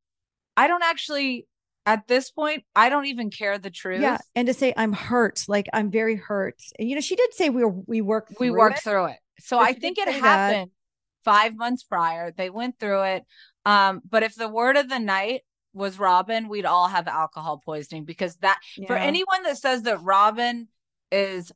I 0.56 0.68
don't 0.68 0.84
actually 0.84 1.48
at 1.90 2.06
this 2.06 2.30
point, 2.30 2.64
I 2.76 2.88
don't 2.88 3.06
even 3.06 3.30
care 3.30 3.58
the 3.58 3.70
truth. 3.70 4.00
Yeah. 4.00 4.18
And 4.34 4.46
to 4.46 4.54
say 4.54 4.72
I'm 4.76 4.92
hurt, 4.92 5.44
like 5.48 5.66
I'm 5.72 5.90
very 5.90 6.16
hurt. 6.16 6.60
And 6.78 6.88
you 6.88 6.94
know, 6.94 7.00
she 7.00 7.16
did 7.16 7.34
say 7.34 7.50
we 7.50 7.64
were 7.64 7.74
we 7.86 8.00
worked 8.00 8.34
we 8.38 8.48
through 8.48 8.58
worked 8.58 8.78
it. 8.78 8.82
through 8.82 9.06
it. 9.06 9.18
So 9.40 9.58
But 9.58 9.68
I 9.68 9.72
think 9.72 9.98
it 9.98 10.06
say 10.06 10.20
that. 10.20 10.20
happened 10.20 10.70
five 11.24 11.56
months 11.56 11.82
prior. 11.82 12.32
They 12.32 12.50
went 12.50 12.78
through 12.78 13.02
it. 13.02 13.24
Um, 13.66 14.00
but 14.08 14.22
if 14.22 14.34
the 14.34 14.48
word 14.48 14.76
of 14.76 14.88
the 14.88 14.98
night 14.98 15.42
was 15.72 15.98
Robyn, 15.98 16.48
we'd 16.48 16.64
all 16.64 16.88
have 16.88 17.08
alcohol 17.08 17.60
poisoning 17.64 18.04
because 18.04 18.36
that 18.36 18.58
for 18.86 18.96
anyone 18.96 19.42
that 19.44 19.58
says 19.58 19.82
that 19.82 20.02
Robyn 20.02 20.68
is 21.12 21.52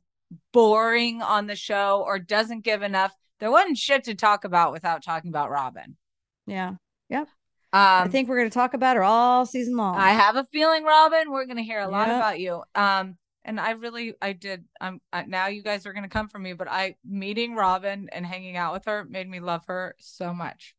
boring 0.51 1.21
on 1.21 1.47
the 1.47 1.55
show 1.55 2.03
or 2.05 2.19
doesn't 2.19 2.63
give 2.63 2.81
enough, 2.81 3.13
there 3.39 3.51
wasn't 3.51 3.77
shit 3.77 4.03
to 4.05 4.15
talk 4.15 4.43
about 4.43 4.71
without 4.71 5.03
talking 5.03 5.29
about 5.29 5.49
Robyn. 5.49 5.95
Yeah. 6.47 6.73
Um, 7.75 8.03
I 8.03 8.07
think 8.07 8.29
we're 8.29 8.37
going 8.37 8.49
to 8.49 8.53
talk 8.53 8.73
about 8.73 8.95
her 8.95 9.03
all 9.03 9.45
season 9.45 9.75
long. 9.75 9.97
I 9.97 10.11
have 10.11 10.37
a 10.37 10.45
feeling, 10.45 10.85
Robyn, 10.85 11.29
we're 11.29 11.43
going 11.43 11.57
to 11.57 11.63
hear 11.63 11.81
a 11.81 11.89
lot 11.89 12.07
about 12.07 12.39
you. 12.39 12.63
Um, 12.73 13.17
and 13.43 13.59
I 13.59 13.71
really, 13.71 14.13
I 14.21 14.31
did. 14.31 14.63
Um, 14.79 15.01
now 15.27 15.47
you 15.47 15.61
guys 15.61 15.85
are 15.85 15.91
going 15.91 16.03
to 16.03 16.09
come 16.09 16.29
for 16.29 16.39
me, 16.39 16.53
but 16.53 16.69
I 16.71 16.95
meeting 17.03 17.53
Robyn 17.53 18.07
and 18.13 18.25
hanging 18.25 18.55
out 18.55 18.71
with 18.71 18.85
her 18.85 19.03
made 19.03 19.29
me 19.29 19.41
love 19.41 19.65
her 19.67 19.93
so 19.99 20.33
much. 20.33 20.73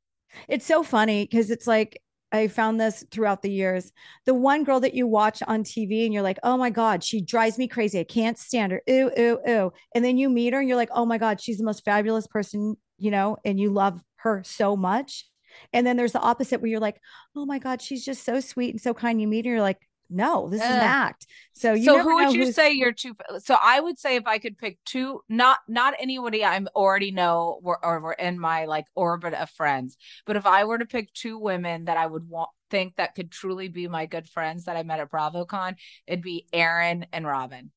It's 0.48 0.64
so 0.64 0.82
funny 0.82 1.24
because 1.24 1.50
it's 1.50 1.66
like 1.66 2.00
I 2.32 2.48
found 2.48 2.80
this 2.80 3.04
throughout 3.10 3.42
the 3.42 3.50
years. 3.50 3.92
The 4.24 4.32
one 4.32 4.64
girl 4.64 4.80
that 4.80 4.94
you 4.94 5.06
watch 5.06 5.42
on 5.46 5.64
TV 5.64 6.06
and 6.06 6.14
you're 6.14 6.22
like, 6.22 6.38
oh 6.44 6.56
my 6.56 6.70
God, 6.70 7.04
she 7.04 7.20
drives 7.20 7.58
me 7.58 7.68
crazy. 7.68 8.00
I 8.00 8.04
can't 8.04 8.38
stand 8.38 8.72
her. 8.72 8.80
Ooh, 8.88 9.10
ooh, 9.18 9.38
ooh. 9.46 9.72
And 9.94 10.02
then 10.02 10.16
you 10.16 10.30
meet 10.30 10.54
her 10.54 10.60
and 10.60 10.68
you're 10.68 10.78
like, 10.78 10.88
oh 10.92 11.04
my 11.04 11.18
God, 11.18 11.42
she's 11.42 11.58
the 11.58 11.64
most 11.64 11.84
fabulous 11.84 12.26
person, 12.26 12.78
you 12.96 13.10
know, 13.10 13.36
and 13.44 13.60
you 13.60 13.70
love 13.70 14.00
her 14.20 14.40
so 14.46 14.78
much. 14.78 15.26
And 15.72 15.86
then 15.86 15.96
there's 15.96 16.12
the 16.12 16.20
opposite 16.20 16.60
where 16.60 16.70
you're 16.70 16.80
like, 16.80 17.00
oh 17.34 17.46
my 17.46 17.58
God, 17.58 17.80
she's 17.82 18.04
just 18.04 18.24
so 18.24 18.40
sweet 18.40 18.70
and 18.70 18.80
so 18.80 18.94
kind. 18.94 19.20
You 19.20 19.28
meet 19.28 19.46
her, 19.46 19.52
you're 19.52 19.60
like, 19.60 19.86
no, 20.08 20.48
this 20.48 20.60
is 20.60 20.68
an 20.68 20.76
act. 20.76 21.26
So 21.52 21.72
you 21.72 21.84
so 21.84 22.02
who 22.02 22.14
would 22.16 22.32
you 22.32 22.52
say 22.52 22.72
you're 22.72 22.92
two? 22.92 23.16
So 23.38 23.56
I 23.60 23.80
would 23.80 23.98
say 23.98 24.16
if 24.16 24.26
I 24.26 24.38
could 24.38 24.56
pick 24.56 24.78
two, 24.84 25.20
not 25.28 25.58
not 25.68 25.94
anybody 25.98 26.44
I'm 26.44 26.68
already 26.74 27.10
know 27.10 27.60
or, 27.62 27.84
or 27.84 28.00
were 28.00 28.12
in 28.12 28.38
my 28.38 28.66
like 28.66 28.86
orbit 28.94 29.34
of 29.34 29.50
friends, 29.50 29.96
but 30.24 30.36
if 30.36 30.46
I 30.46 30.64
were 30.64 30.78
to 30.78 30.86
pick 30.86 31.12
two 31.12 31.38
women 31.38 31.86
that 31.86 31.96
I 31.96 32.06
would 32.06 32.28
want 32.28 32.50
think 32.70 32.96
that 32.96 33.14
could 33.14 33.30
truly 33.30 33.68
be 33.68 33.88
my 33.88 34.06
good 34.06 34.28
friends 34.28 34.64
that 34.64 34.76
I 34.76 34.82
met 34.82 35.00
at 35.00 35.10
BravoCon, 35.10 35.76
it'd 36.06 36.22
be 36.22 36.46
Erin 36.52 37.06
and 37.12 37.26
Robyn. 37.26 37.70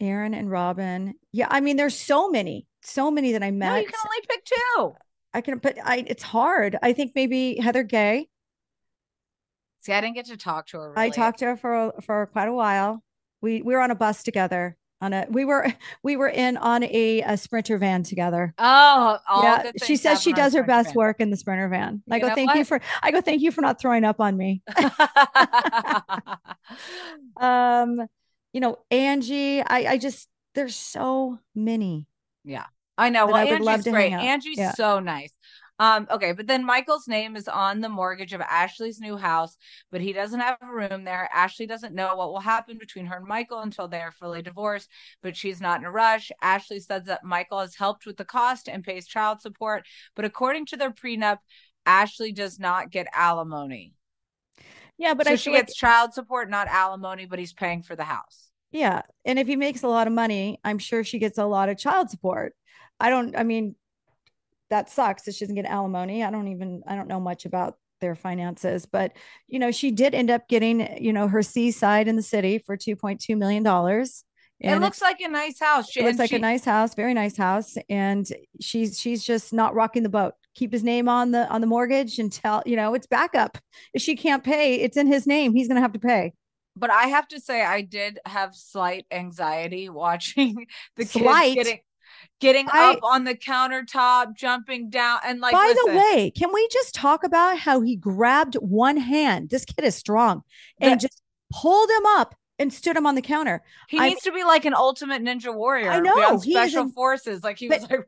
Erin 0.00 0.34
and 0.34 0.50
Robyn. 0.50 1.14
Yeah, 1.32 1.48
I 1.50 1.60
mean, 1.60 1.76
there's 1.76 1.96
so 1.96 2.28
many, 2.28 2.66
so 2.82 3.10
many 3.10 3.32
that 3.32 3.42
I 3.42 3.50
met. 3.50 3.70
No, 3.70 3.76
you 3.76 3.86
can 3.86 3.94
only 4.04 4.26
pick 4.28 4.44
two. 4.44 4.94
I 5.34 5.40
can, 5.40 5.58
but 5.58 5.76
I, 5.84 6.04
it's 6.06 6.22
hard. 6.22 6.78
I 6.80 6.92
think 6.92 7.12
maybe 7.14 7.58
Heather 7.58 7.82
Gay. 7.82 8.28
See, 9.80 9.92
I 9.92 10.00
didn't 10.00 10.14
get 10.14 10.26
to 10.26 10.36
talk 10.36 10.68
to 10.68 10.78
her. 10.78 10.94
I 10.96 11.10
talked 11.10 11.40
to 11.40 11.46
her 11.46 11.56
for 11.56 11.92
for 12.00 12.26
quite 12.26 12.48
a 12.48 12.52
while. 12.52 13.02
We 13.42 13.60
we 13.60 13.74
were 13.74 13.80
on 13.80 13.90
a 13.90 13.96
bus 13.96 14.22
together. 14.22 14.76
On 15.00 15.12
a 15.12 15.26
we 15.28 15.44
were 15.44 15.74
we 16.04 16.16
were 16.16 16.28
in 16.28 16.56
on 16.56 16.84
a, 16.84 17.20
a 17.22 17.36
sprinter 17.36 17.76
van 17.76 18.04
together. 18.04 18.54
Oh, 18.56 19.18
all 19.28 19.42
yeah, 19.42 19.72
she 19.82 19.96
says 19.96 20.22
she 20.22 20.32
does 20.32 20.54
her 20.54 20.62
best 20.62 20.90
Van. 20.90 20.94
work 20.94 21.20
in 21.20 21.30
the 21.30 21.36
sprinter 21.36 21.68
van. 21.68 22.02
I 22.10 22.16
You 22.16 22.22
go, 22.22 22.28
know 22.28 22.34
thank 22.34 22.54
you 22.54 22.64
for. 22.64 22.80
I 23.02 23.10
go, 23.10 23.20
thank 23.20 23.42
you 23.42 23.50
for 23.50 23.60
not 23.60 23.80
throwing 23.80 24.04
up 24.04 24.20
on 24.20 24.36
me. 24.36 24.62
um, 27.36 28.06
you 28.52 28.60
know, 28.60 28.78
Angie. 28.90 29.60
I 29.60 29.86
I 29.86 29.98
just 29.98 30.28
there's 30.54 30.76
so 30.76 31.40
many. 31.54 32.06
I 32.96 33.10
know. 33.10 33.26
Well, 33.26 33.36
I 33.36 33.44
would 33.44 33.52
Angie's 33.54 33.66
love 33.66 33.84
to 33.84 33.90
great. 33.90 34.12
Angie's 34.12 34.58
Yeah. 34.58 34.72
so 34.72 35.00
nice. 35.00 35.32
Um, 35.80 36.06
okay, 36.08 36.30
but 36.30 36.46
then 36.46 36.64
Michael's 36.64 37.08
name 37.08 37.34
is 37.34 37.48
on 37.48 37.80
the 37.80 37.88
mortgage 37.88 38.32
of 38.32 38.40
Ashley's 38.40 39.00
new 39.00 39.16
house, 39.16 39.56
but 39.90 40.00
he 40.00 40.12
doesn't 40.12 40.38
have 40.38 40.56
a 40.62 40.72
room 40.72 41.02
there. 41.02 41.28
Ashley 41.34 41.66
doesn't 41.66 41.96
know 41.96 42.14
what 42.14 42.30
will 42.30 42.38
happen 42.38 42.78
between 42.78 43.06
her 43.06 43.16
and 43.16 43.26
Michael 43.26 43.58
until 43.58 43.88
they 43.88 43.98
are 44.00 44.12
fully 44.12 44.40
divorced, 44.40 44.88
but 45.20 45.36
she's 45.36 45.60
not 45.60 45.80
in 45.80 45.84
a 45.86 45.90
rush. 45.90 46.30
Ashley 46.40 46.78
says 46.78 47.02
that 47.06 47.24
Michael 47.24 47.58
has 47.58 47.74
helped 47.74 48.06
with 48.06 48.16
the 48.16 48.24
cost 48.24 48.68
and 48.68 48.84
pays 48.84 49.08
child 49.08 49.40
support, 49.40 49.84
but 50.14 50.24
according 50.24 50.66
to 50.66 50.76
their 50.76 50.92
prenup, 50.92 51.38
Ashley 51.84 52.30
does 52.30 52.60
not 52.60 52.90
get 52.90 53.08
alimony. 53.12 53.94
Yeah, 54.96 55.14
but 55.14 55.26
so 55.26 55.34
she 55.34 55.50
like- 55.50 55.66
gets 55.66 55.74
child 55.74 56.14
support, 56.14 56.48
not 56.48 56.68
alimony, 56.68 57.26
but 57.26 57.40
he's 57.40 57.52
paying 57.52 57.82
for 57.82 57.96
the 57.96 58.04
house. 58.04 58.52
Yeah. 58.74 59.02
And 59.24 59.38
if 59.38 59.46
he 59.46 59.54
makes 59.54 59.84
a 59.84 59.88
lot 59.88 60.08
of 60.08 60.12
money, 60.12 60.58
I'm 60.64 60.78
sure 60.78 61.04
she 61.04 61.20
gets 61.20 61.38
a 61.38 61.44
lot 61.46 61.68
of 61.68 61.78
child 61.78 62.10
support. 62.10 62.56
I 62.98 63.08
don't, 63.08 63.36
I 63.36 63.44
mean, 63.44 63.76
that 64.68 64.90
sucks 64.90 65.22
that 65.22 65.36
she 65.36 65.44
doesn't 65.44 65.54
get 65.54 65.64
alimony. 65.64 66.24
I 66.24 66.30
don't 66.32 66.48
even, 66.48 66.82
I 66.84 66.96
don't 66.96 67.06
know 67.06 67.20
much 67.20 67.44
about 67.46 67.78
their 68.00 68.16
finances, 68.16 68.84
but 68.84 69.12
you 69.46 69.60
know, 69.60 69.70
she 69.70 69.92
did 69.92 70.12
end 70.12 70.28
up 70.28 70.48
getting, 70.48 71.00
you 71.00 71.12
know, 71.12 71.28
her 71.28 71.40
seaside 71.40 72.08
in 72.08 72.16
the 72.16 72.22
city 72.22 72.58
for 72.58 72.76
$2.2 72.76 73.38
million. 73.38 73.64
it 74.58 74.80
looks 74.80 75.00
like 75.00 75.20
a 75.20 75.28
nice 75.28 75.60
house. 75.60 75.88
She, 75.88 76.00
it 76.00 76.06
looks 76.06 76.18
like 76.18 76.30
she- 76.30 76.36
a 76.36 76.40
nice 76.40 76.64
house, 76.64 76.96
very 76.96 77.14
nice 77.14 77.36
house. 77.36 77.76
And 77.88 78.26
she's, 78.60 78.98
she's 78.98 79.22
just 79.22 79.52
not 79.52 79.76
rocking 79.76 80.02
the 80.02 80.08
boat. 80.08 80.34
Keep 80.56 80.72
his 80.72 80.82
name 80.82 81.08
on 81.08 81.30
the, 81.30 81.48
on 81.48 81.60
the 81.60 81.68
mortgage 81.68 82.18
until, 82.18 82.60
you 82.66 82.74
know, 82.74 82.94
it's 82.94 83.06
backup. 83.06 83.56
If 83.92 84.02
she 84.02 84.16
can't 84.16 84.42
pay, 84.42 84.80
it's 84.80 84.96
in 84.96 85.06
his 85.06 85.28
name. 85.28 85.54
He's 85.54 85.68
going 85.68 85.76
to 85.76 85.82
have 85.82 85.92
to 85.92 86.00
pay. 86.00 86.32
But 86.76 86.90
I 86.90 87.04
have 87.08 87.28
to 87.28 87.40
say, 87.40 87.62
I 87.62 87.82
did 87.82 88.18
have 88.26 88.54
slight 88.54 89.06
anxiety 89.10 89.88
watching 89.90 90.66
the 90.96 91.04
Slight? 91.04 91.54
kids 91.54 91.68
getting 91.68 91.80
getting 92.40 92.68
I- 92.72 92.92
up 92.92 93.00
on 93.02 93.24
the 93.24 93.34
countertop, 93.34 94.36
jumping 94.36 94.90
down, 94.90 95.20
and 95.24 95.40
like. 95.40 95.52
By 95.52 95.74
the 95.84 95.92
way, 95.96 96.30
can 96.36 96.52
we 96.52 96.68
just 96.68 96.94
talk 96.94 97.24
about 97.24 97.58
how 97.58 97.80
he 97.80 97.96
grabbed 97.96 98.54
one 98.56 98.96
hand? 98.96 99.50
This 99.50 99.64
kid 99.64 99.84
is 99.84 99.94
strong 99.94 100.42
and 100.80 101.00
just 101.00 101.22
pulled 101.52 101.90
him 101.90 102.06
up 102.06 102.34
and 102.58 102.72
stood 102.72 102.96
him 102.96 103.06
on 103.06 103.14
the 103.14 103.22
counter. 103.22 103.62
he 103.88 103.98
I- 103.98 104.08
needs 104.08 104.22
to 104.22 104.32
be 104.32 104.44
like 104.44 104.64
an 104.64 104.74
ultimate 104.74 105.22
ninja 105.22 105.54
warrior. 105.54 105.90
I 105.90 106.00
know, 106.00 106.38
special 106.38 106.88
forces. 106.90 107.42
Like 107.42 107.58
he 107.58 107.68
was 107.68 107.82
like, 107.90 108.00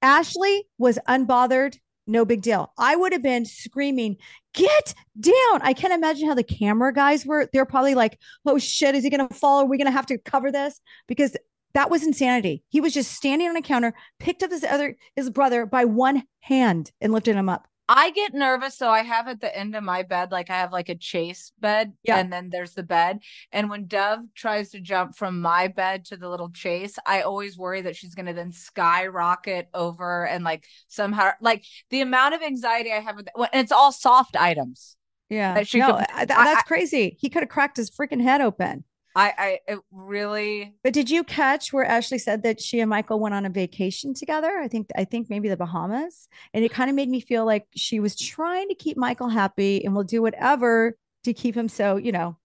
Ashley 0.00 0.64
was 0.78 0.98
unbothered, 1.08 1.78
no 2.06 2.24
big 2.24 2.42
deal. 2.42 2.72
I 2.78 2.96
would 2.96 3.12
have 3.12 3.22
been 3.22 3.44
screaming, 3.44 4.16
"Get 4.54 4.94
down!" 5.18 5.60
I 5.62 5.72
can't 5.72 5.92
imagine 5.92 6.28
how 6.28 6.34
the 6.34 6.42
camera 6.42 6.92
guys 6.92 7.24
were. 7.24 7.48
They're 7.52 7.64
probably 7.64 7.94
like, 7.94 8.18
"Oh 8.46 8.58
shit, 8.58 8.94
is 8.94 9.04
he 9.04 9.10
going 9.10 9.26
to 9.26 9.34
fall? 9.34 9.62
Are 9.62 9.66
we 9.66 9.78
going 9.78 9.86
to 9.86 9.92
have 9.92 10.06
to 10.06 10.18
cover 10.18 10.50
this?" 10.50 10.80
Because 11.06 11.36
that 11.74 11.90
was 11.90 12.04
insanity. 12.04 12.64
He 12.68 12.80
was 12.80 12.94
just 12.94 13.12
standing 13.12 13.48
on 13.48 13.56
a 13.56 13.62
counter, 13.62 13.94
picked 14.18 14.42
up 14.42 14.50
his 14.50 14.64
other 14.64 14.96
his 15.16 15.30
brother 15.30 15.66
by 15.66 15.84
one 15.84 16.24
hand 16.40 16.92
and 17.00 17.12
lifted 17.12 17.36
him 17.36 17.48
up. 17.48 17.66
I 17.94 18.10
get 18.10 18.32
nervous, 18.32 18.76
so 18.78 18.88
I 18.88 19.02
have 19.02 19.28
at 19.28 19.40
the 19.40 19.54
end 19.54 19.76
of 19.76 19.84
my 19.84 20.02
bed, 20.02 20.32
like 20.32 20.48
I 20.48 20.56
have 20.56 20.72
like 20.72 20.88
a 20.88 20.94
chase 20.94 21.52
bed, 21.60 21.92
Yeah. 22.02 22.16
and 22.18 22.32
then 22.32 22.48
there's 22.48 22.72
the 22.72 22.82
bed. 22.82 23.18
And 23.52 23.68
when 23.68 23.86
Dove 23.86 24.20
tries 24.34 24.70
to 24.70 24.80
jump 24.80 25.14
from 25.14 25.42
my 25.42 25.68
bed 25.68 26.06
to 26.06 26.16
the 26.16 26.28
little 26.28 26.48
chase, 26.50 26.98
I 27.04 27.20
always 27.20 27.58
worry 27.58 27.82
that 27.82 27.94
she's 27.96 28.14
gonna 28.14 28.32
then 28.32 28.50
skyrocket 28.52 29.68
over 29.74 30.26
and 30.26 30.42
like 30.42 30.64
somehow, 30.88 31.32
like 31.42 31.64
the 31.90 32.00
amount 32.00 32.34
of 32.34 32.42
anxiety 32.42 32.92
I 32.92 33.00
have 33.00 33.16
with 33.16 33.28
and 33.36 33.62
it's 33.62 33.72
all 33.72 33.92
soft 33.92 34.36
items. 34.36 34.96
Yeah, 35.28 35.54
That 35.54 35.74
no, 35.74 35.86
could- 35.86 36.06
I- 36.10 36.24
th- 36.26 36.38
I- 36.38 36.44
that's 36.44 36.62
crazy. 36.68 37.16
He 37.20 37.28
could 37.28 37.42
have 37.42 37.48
cracked 37.50 37.76
his 37.76 37.90
freaking 37.90 38.22
head 38.22 38.40
open. 38.40 38.84
I, 39.14 39.32
I, 39.36 39.58
it 39.68 39.78
really, 39.90 40.74
But 40.82 40.92
did 40.92 41.10
you 41.10 41.22
catch 41.24 41.72
where 41.72 41.84
Ashley 41.84 42.18
said 42.18 42.42
that 42.44 42.60
she 42.60 42.80
and 42.80 42.88
Michael 42.88 43.20
went 43.20 43.34
on 43.34 43.44
a 43.44 43.50
vacation 43.50 44.14
together? 44.14 44.58
I 44.58 44.68
think 44.68 44.88
I 44.96 45.04
think 45.04 45.28
maybe 45.28 45.48
the 45.48 45.56
Bahamas. 45.56 46.28
And 46.54 46.64
it 46.64 46.72
kind 46.72 46.88
of 46.88 46.96
made 46.96 47.08
me 47.08 47.20
feel 47.20 47.44
like 47.44 47.66
she 47.74 48.00
was 48.00 48.16
trying 48.16 48.68
to 48.68 48.74
keep 48.74 48.96
Michael 48.96 49.28
happy 49.28 49.84
and 49.84 49.94
will 49.94 50.04
do 50.04 50.22
whatever 50.22 50.96
to 51.24 51.34
keep 51.34 51.56
him 51.56 51.68
so, 51.68 51.96
you 51.96 52.12
know. 52.12 52.38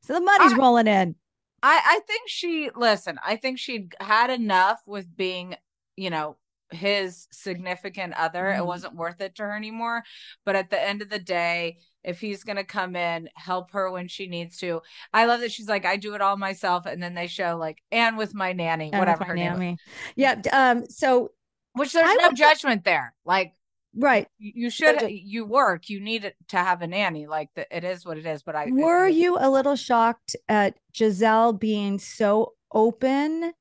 So 0.00 0.14
the 0.14 0.20
money's 0.20 0.54
I- 0.54 0.56
rolling 0.56 0.86
in. 0.86 1.14
I, 1.62 1.80
I 1.84 2.00
think 2.06 2.22
she, 2.26 2.70
listen, 2.74 3.18
I 3.22 3.36
think 3.36 3.58
she'd 3.58 3.94
had 4.00 4.30
enough 4.30 4.80
with 4.86 5.14
being, 5.14 5.56
you 5.94 6.08
know, 6.08 6.38
his 6.72 7.26
significant 7.32 8.14
other. 8.14 8.50
It 8.50 8.60
Mhm. 8.60 8.66
wasn't 8.66 8.94
worth 8.94 9.20
it 9.20 9.34
to 9.36 9.42
her 9.42 9.56
anymore. 9.56 10.02
But 10.44 10.56
at 10.56 10.70
the 10.70 10.80
end 10.80 11.02
of 11.02 11.08
the 11.10 11.18
day, 11.18 11.78
if 12.04 12.20
he's 12.20 12.44
going 12.44 12.56
to 12.56 12.64
come 12.64 12.96
in, 12.96 13.28
help 13.34 13.72
her 13.72 13.90
when 13.90 14.08
she 14.08 14.26
needs 14.26 14.56
to. 14.58 14.80
I 15.12 15.24
love 15.26 15.40
that 15.40 15.52
she's 15.52 15.68
like, 15.68 15.84
I 15.84 15.96
do 15.96 16.14
it 16.14 16.20
all 16.20 16.36
myself. 16.36 16.86
And 16.86 17.02
then 17.02 17.14
they 17.14 17.26
show 17.26 17.56
like, 17.56 17.82
and 17.92 18.16
with 18.16 18.34
my 18.34 18.52
nanny, 18.52 18.90
And 18.92 18.98
whatever 18.98 19.20
my 19.20 19.26
her 19.26 19.34
name, 19.34 19.52
Nammy. 19.52 19.76
Yeah. 20.16 20.40
Um, 20.52 20.86
so 20.86 21.32
which 21.74 21.92
there's 21.92 22.08
I 22.08 22.14
no 22.14 22.32
judgment 22.32 22.84
there. 22.84 23.14
Like, 23.24 23.52
right. 23.94 24.26
you 24.38 24.70
should, 24.70 25.02
you 25.10 25.44
work, 25.44 25.88
you 25.88 26.00
need 26.00 26.24
it 26.24 26.36
to 26.48 26.56
have 26.56 26.82
a 26.82 26.86
nanny. 26.86 27.26
Like, 27.26 27.50
the, 27.54 27.66
it 27.76 27.84
is 27.84 28.04
what 28.06 28.16
it 28.16 28.26
is. 28.26 28.42
But 28.42 28.56
I, 28.56 28.66
Were 28.70 29.06
it- 29.06 29.14
you 29.14 29.36
a 29.38 29.50
little 29.50 29.76
shocked 29.76 30.36
at 30.48 30.76
Gizelle 30.94 31.58
being 31.58 31.98
so 31.98 32.54
open 32.72 33.52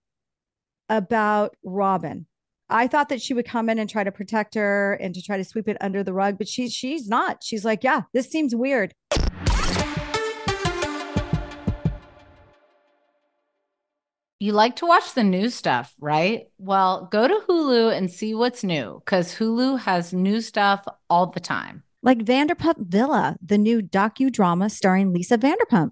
about 0.88 1.56
Robyn? 1.64 2.26
I 2.72 2.88
thought 2.88 3.10
that 3.10 3.22
she 3.22 3.34
would 3.34 3.46
come 3.46 3.68
in 3.68 3.80
and 3.80 3.90
try 3.90 4.04
to 4.04 4.12
protect 4.12 4.54
her 4.54 4.94
and 5.02 5.16
to 5.16 5.22
try 5.24 5.38
to 5.38 5.44
sweep 5.44 5.68
it 5.68 5.78
under 5.82 6.04
the 6.04 6.14
rug, 6.14 6.38
but 6.38 6.48
she's 6.48 6.72
she's 6.72 7.08
not. 7.08 7.44
She's 7.44 7.66
like, 7.66 7.84
yeah, 7.84 8.04
this 8.14 8.30
seems 8.30 8.56
weird. 8.56 8.94
You 14.42 14.54
like 14.54 14.78
to 14.78 14.86
watch 14.86 15.16
the 15.16 15.24
new 15.24 15.50
stuff, 15.50 15.94
right? 16.00 16.44
Well, 16.60 17.10
go 17.12 17.28
to 17.28 17.42
Hulu 17.50 17.92
and 17.98 18.10
see 18.10 18.34
what's 18.34 18.64
new 18.64 19.02
because 19.04 19.36
Hulu 19.36 19.80
has 19.80 20.14
new 20.14 20.40
stuff 20.40 20.86
all 21.10 21.28
the 21.28 21.42
time. 21.42 21.84
Like 22.02 22.20
Vanderpump 22.20 22.88
Villa, 22.88 23.36
the 23.46 23.58
new 23.58 23.82
docudrama 23.82 24.72
starring 24.72 25.12
Lisa 25.12 25.38
Vanderpump. 25.38 25.92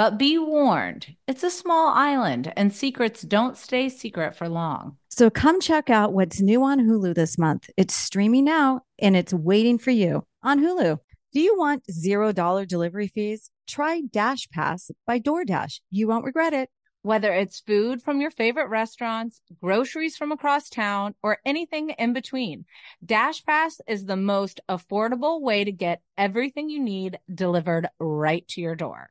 But 0.00 0.16
be 0.16 0.38
warned, 0.38 1.14
it's 1.28 1.42
a 1.42 1.50
small 1.50 1.88
island 1.90 2.54
and 2.56 2.72
secrets 2.72 3.20
don't 3.20 3.58
stay 3.58 3.90
secret 3.90 4.34
for 4.34 4.48
long. 4.48 4.96
So 5.10 5.28
come 5.28 5.60
check 5.60 5.90
out 5.90 6.14
what's 6.14 6.40
new 6.40 6.64
on 6.64 6.80
Hulu 6.80 7.14
this 7.14 7.36
month. 7.36 7.68
It's 7.76 7.92
streaming 7.92 8.46
now 8.46 8.80
and 8.98 9.14
it's 9.14 9.34
waiting 9.34 9.76
for 9.76 9.90
you 9.90 10.24
on 10.42 10.60
Hulu. 10.60 11.00
Do 11.34 11.40
you 11.40 11.54
want 11.58 11.84
$0 11.92 12.66
delivery 12.66 13.08
fees? 13.08 13.50
Try 13.68 14.00
Dash 14.10 14.48
Pass 14.48 14.90
by 15.06 15.20
DoorDash. 15.20 15.80
You 15.90 16.08
won't 16.08 16.24
regret 16.24 16.54
it. 16.54 16.70
Whether 17.02 17.34
it's 17.34 17.60
food 17.60 18.00
from 18.00 18.22
your 18.22 18.30
favorite 18.30 18.70
restaurants, 18.70 19.42
groceries 19.60 20.16
from 20.16 20.32
across 20.32 20.70
town, 20.70 21.14
or 21.22 21.40
anything 21.44 21.90
in 21.90 22.14
between, 22.14 22.64
Dash 23.04 23.44
Pass 23.44 23.82
is 23.86 24.06
the 24.06 24.16
most 24.16 24.62
affordable 24.66 25.42
way 25.42 25.62
to 25.62 25.72
get 25.72 26.00
everything 26.16 26.70
you 26.70 26.80
need 26.80 27.18
delivered 27.34 27.86
right 27.98 28.48
to 28.48 28.62
your 28.62 28.74
door. 28.74 29.10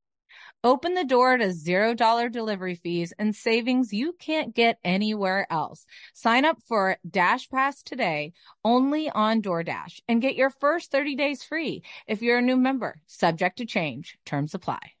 Open 0.63 0.93
the 0.93 1.03
door 1.03 1.37
to 1.37 1.47
$0 1.47 2.31
delivery 2.31 2.75
fees 2.75 3.13
and 3.17 3.35
savings 3.35 3.91
you 3.91 4.13
can't 4.13 4.53
get 4.53 4.77
anywhere 4.83 5.47
else. 5.49 5.87
Sign 6.13 6.45
up 6.45 6.61
for 6.67 6.97
Dash 7.09 7.49
Pass 7.49 7.81
today 7.81 8.33
only 8.63 9.09
on 9.09 9.41
DoorDash 9.41 10.01
and 10.07 10.21
get 10.21 10.35
your 10.35 10.51
first 10.51 10.91
30 10.91 11.15
days 11.15 11.43
free 11.43 11.81
if 12.05 12.21
you're 12.21 12.37
a 12.37 12.43
new 12.43 12.57
member. 12.57 13.01
Subject 13.07 13.57
to 13.57 13.65
change. 13.65 14.19
Terms 14.23 14.53
apply. 14.53 15.00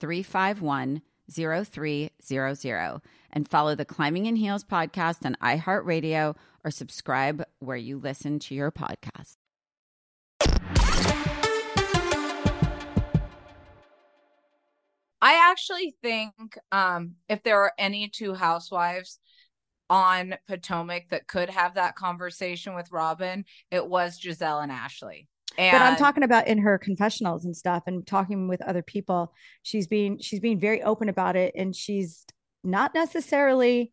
351 0.00 1.02
0300 1.30 3.00
and 3.32 3.48
follow 3.48 3.74
the 3.74 3.84
Climbing 3.84 4.26
in 4.26 4.36
Heels 4.36 4.64
podcast 4.64 5.24
on 5.24 5.36
iHeartRadio 5.42 6.36
or 6.64 6.70
subscribe 6.70 7.44
where 7.58 7.76
you 7.76 7.98
listen 7.98 8.38
to 8.40 8.54
your 8.54 8.70
podcast. 8.70 9.36
I 15.20 15.50
actually 15.50 15.94
think 16.02 16.58
um, 16.70 17.14
if 17.30 17.42
there 17.42 17.62
are 17.62 17.72
any 17.78 18.08
two 18.08 18.34
housewives 18.34 19.18
on 19.88 20.34
Potomac 20.46 21.08
that 21.10 21.26
could 21.26 21.48
have 21.48 21.74
that 21.74 21.96
conversation 21.96 22.74
with 22.74 22.92
Robyn, 22.92 23.46
it 23.70 23.86
was 23.86 24.20
Gizelle 24.20 24.62
and 24.62 24.70
Ashley. 24.70 25.28
And 25.58 25.78
but 25.78 25.82
I'm 25.86 25.96
talking 25.96 26.22
about 26.22 26.46
in 26.46 26.58
her 26.58 26.78
confessionals 26.78 27.44
and 27.44 27.56
stuff 27.56 27.84
and 27.86 28.06
talking 28.06 28.48
with 28.48 28.62
other 28.62 28.82
people. 28.82 29.32
She's 29.62 29.86
being 29.86 30.18
she's 30.18 30.40
being 30.40 30.58
very 30.58 30.82
open 30.82 31.08
about 31.08 31.36
it 31.36 31.54
and 31.56 31.74
she's 31.74 32.24
not 32.62 32.94
necessarily 32.94 33.92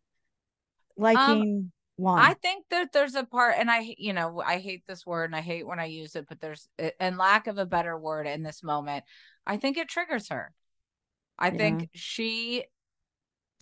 liking 0.96 1.72
one. 1.96 2.18
Um, 2.18 2.24
I 2.24 2.34
think 2.34 2.64
that 2.70 2.92
there's 2.92 3.14
a 3.14 3.24
part, 3.24 3.54
and 3.58 3.70
I, 3.70 3.94
you 3.98 4.12
know, 4.12 4.42
I 4.44 4.58
hate 4.58 4.82
this 4.86 5.06
word 5.06 5.24
and 5.26 5.36
I 5.36 5.40
hate 5.40 5.66
when 5.66 5.78
I 5.78 5.84
use 5.86 6.16
it, 6.16 6.26
but 6.28 6.40
there's, 6.40 6.68
and 6.98 7.18
lack 7.18 7.46
of 7.46 7.58
a 7.58 7.66
better 7.66 7.96
word 7.98 8.26
in 8.26 8.42
this 8.42 8.62
moment, 8.62 9.04
I 9.46 9.56
think 9.56 9.76
it 9.76 9.88
triggers 9.88 10.28
her. 10.30 10.52
I 11.38 11.48
Yeah. 11.48 11.58
think 11.58 11.90
she, 11.94 12.64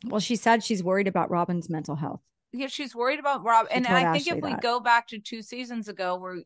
well, 0.05 0.21
she 0.21 0.37
said 0.37 0.63
she's 0.65 0.83
worried 0.83 1.09
about 1.09 1.31
Robyn's 1.31 1.69
mental 1.69 1.97
health. 1.97 2.21
yeah, 2.53 2.69
she's 2.69 2.95
worried 2.95 3.21
about 3.21 3.45
Rob. 3.45 3.67
She 3.69 3.77
and 3.77 3.87
I 3.87 4.13
think 4.13 4.27
if 4.27 4.43
we 4.43 4.51
that. 4.51 4.63
go 4.63 4.81
back 4.81 5.09
to 5.09 5.19
two 5.19 5.43
seasons 5.43 5.89
ago 5.89 6.17
where 6.17 6.43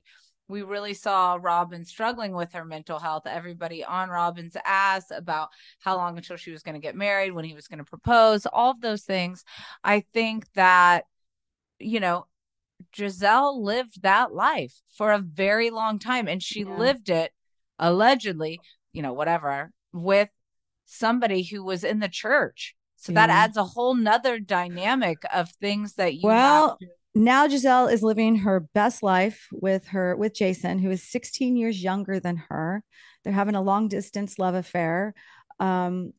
we 0.49 0.63
really 0.63 0.95
saw 0.95 1.39
Robyn 1.41 1.85
struggling 1.85 2.35
with 2.35 2.53
her 2.53 2.65
mental 2.65 2.99
health, 2.99 3.23
everybody 3.27 3.85
on 3.85 4.11
Robyn's 4.11 4.57
ass 4.65 5.11
about 5.11 5.49
how 5.81 5.97
long 5.97 6.17
until 6.17 6.37
she 6.37 6.51
was 6.51 6.63
going 6.63 6.75
to 6.75 6.81
get 6.81 6.95
married, 6.95 7.33
when 7.33 7.45
he 7.45 7.55
was 7.55 7.67
going 7.67 7.79
to 7.79 7.85
propose, 7.85 8.47
all 8.47 8.71
of 8.71 8.81
those 8.81 9.03
things. 9.05 9.45
I 9.83 10.05
think 10.13 10.47
that, 10.55 11.05
you 11.79 12.01
know, 12.01 12.27
Gizelle 12.93 13.63
lived 13.63 14.03
that 14.03 14.35
life 14.35 14.75
for 14.97 15.13
a 15.13 15.19
very 15.19 15.71
long 15.71 15.99
time 15.99 16.29
and 16.29 16.43
she 16.43 16.65
Yeah. 16.65 16.77
lived 16.77 17.09
it 17.09 17.33
allegedly, 17.79 18.61
you 18.93 19.03
know, 19.03 19.13
whatever, 19.13 19.71
with 19.93 20.29
somebody 20.85 21.43
who 21.43 21.65
was 21.65 21.85
in 21.85 22.01
the 22.01 22.09
church. 22.09 22.77
So 22.97 23.13
that 23.13 23.31
adds 23.31 23.57
a 23.57 23.65
whole 23.65 23.95
nother 23.95 24.39
dynamic 24.39 25.23
of 25.33 25.51
things 25.51 25.95
that 25.95 26.15
you 26.15 26.27
Well, 26.27 26.69
have 26.71 26.79
to 26.79 26.87
Now 27.15 27.47
Gizelle 27.47 27.93
is 27.93 28.03
living 28.03 28.37
her 28.39 28.61
best 28.75 29.03
life 29.03 29.47
with 29.53 29.87
her 29.89 30.17
with 30.17 30.35
Jason, 30.35 30.81
who 30.81 30.91
is 30.91 31.09
16 31.09 31.57
years 31.57 31.83
younger 31.83 32.19
than 32.19 32.37
her. 32.49 32.83
They're 33.23 33.33
having 33.33 33.55
a 33.55 33.63
long 33.63 33.87
distance 33.87 34.39
love 34.39 34.57
affair. 34.57 35.15
Um, 35.61 36.13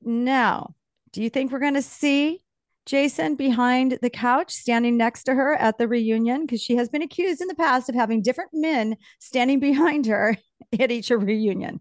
now, 0.00 0.74
do 1.12 1.22
you 1.22 1.28
think 1.28 1.52
we're 1.52 1.58
going 1.58 1.74
to 1.74 1.82
see 1.82 2.40
Jason 2.86 3.36
behind 3.36 3.98
the 4.00 4.10
couch 4.10 4.52
standing 4.52 4.96
next 4.96 5.24
to 5.24 5.34
her 5.34 5.54
at 5.54 5.76
the 5.76 5.86
reunion? 5.86 6.46
Because 6.46 6.62
she 6.62 6.76
has 6.76 6.88
been 6.88 7.02
accused 7.02 7.42
in 7.42 7.48
the 7.48 7.54
past 7.54 7.90
of 7.90 7.94
having 7.94 8.22
different 8.22 8.50
men 8.54 8.96
standing 9.20 9.60
behind 9.60 10.06
her 10.06 10.36
at 10.78 10.90
each 10.90 11.10
reunion. 11.10 11.80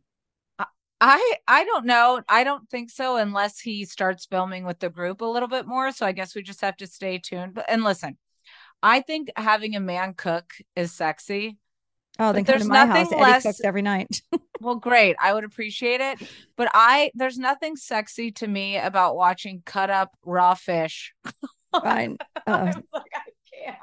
I 1.05 1.35
I 1.47 1.65
don't 1.65 1.85
know. 1.85 2.21
I 2.29 2.45
don't 2.45 2.69
think 2.69 2.89
so 2.89 3.17
unless 3.17 3.59
he 3.59 3.83
starts 3.83 4.25
filming 4.25 4.63
with 4.65 4.79
the 4.79 4.89
group 4.89 5.19
a 5.19 5.25
little 5.25 5.49
bit 5.49 5.65
more. 5.67 5.91
So 5.91 6.05
I 6.05 6.13
guess 6.13 6.33
we 6.33 6.43
just 6.43 6.61
have 6.61 6.77
to 6.77 6.87
stay 6.87 7.17
tuned. 7.17 7.55
But 7.55 7.65
and 7.67 7.83
listen, 7.83 8.17
I 8.81 9.01
think 9.01 9.29
having 9.35 9.75
a 9.75 9.81
man 9.81 10.13
cook 10.13 10.53
is 10.77 10.93
sexy. 10.93 11.57
Oh, 12.19 12.31
then 12.31 12.45
come 12.45 12.53
there's 12.53 12.61
to 12.63 12.69
my 12.69 12.85
nothing 12.85 13.03
house. 13.03 13.11
Eddie 13.11 13.21
less- 13.21 13.43
cooks 13.43 13.61
every 13.63 13.81
night. 13.81 14.21
Well, 14.61 14.75
great. 14.75 15.17
I 15.21 15.33
would 15.33 15.43
appreciate 15.43 15.99
it. 15.99 16.25
But 16.55 16.69
I 16.73 17.11
there's 17.15 17.37
nothing 17.37 17.75
sexy 17.75 18.31
to 18.33 18.47
me 18.47 18.77
about 18.77 19.17
watching 19.17 19.61
cut 19.65 19.89
up 19.89 20.11
raw 20.23 20.53
fish. 20.53 21.13
Fine. 21.83 22.17
I 22.47 22.51
Uh, 22.51 22.65
was 22.67 22.75
like, 22.93 23.11
I 23.13 23.29
can't. 23.65 23.77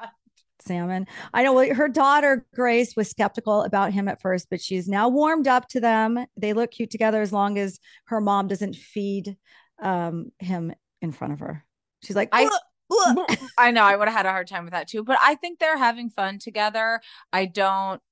Salmon. 0.71 1.07
I 1.35 1.43
know 1.43 1.75
her 1.75 1.89
daughter 1.89 2.47
Grace 2.55 2.95
was 2.97 3.11
skeptical 3.11 3.63
about 3.63 3.93
him 3.93 4.09
at 4.09 4.21
first, 4.21 4.49
but 4.51 4.61
she's 4.61 4.89
now 4.89 5.09
warmed 5.09 5.49
up 5.49 5.69
to 5.69 5.81
them. 5.81 6.25
They 6.37 6.53
look 6.53 6.71
cute 6.71 6.91
together 6.91 7.21
as 7.21 7.33
long 7.33 7.59
as 7.59 7.81
her 8.05 8.21
mom 8.21 8.47
doesn't 8.47 8.77
feed 8.77 9.37
um, 9.83 10.31
him 10.39 10.73
in 11.03 11.13
front 11.13 11.33
of 11.33 11.41
her. 11.41 11.65
She's 12.03 12.17
like, 12.17 12.29
I-. 12.33 12.49
I 13.59 13.71
know 13.71 13.85
I 13.85 13.95
would 13.95 14.09
have 14.09 14.17
had 14.17 14.27
a 14.27 14.31
hard 14.31 14.49
time 14.49 14.65
with 14.65 14.73
that 14.73 14.89
too, 14.89 15.05
but 15.05 15.17
I 15.23 15.37
think 15.37 15.59
they're 15.59 15.79
having 15.79 16.11
fun 16.11 16.39
together. 16.41 17.01
I 17.33 17.47
don't 17.47 18.03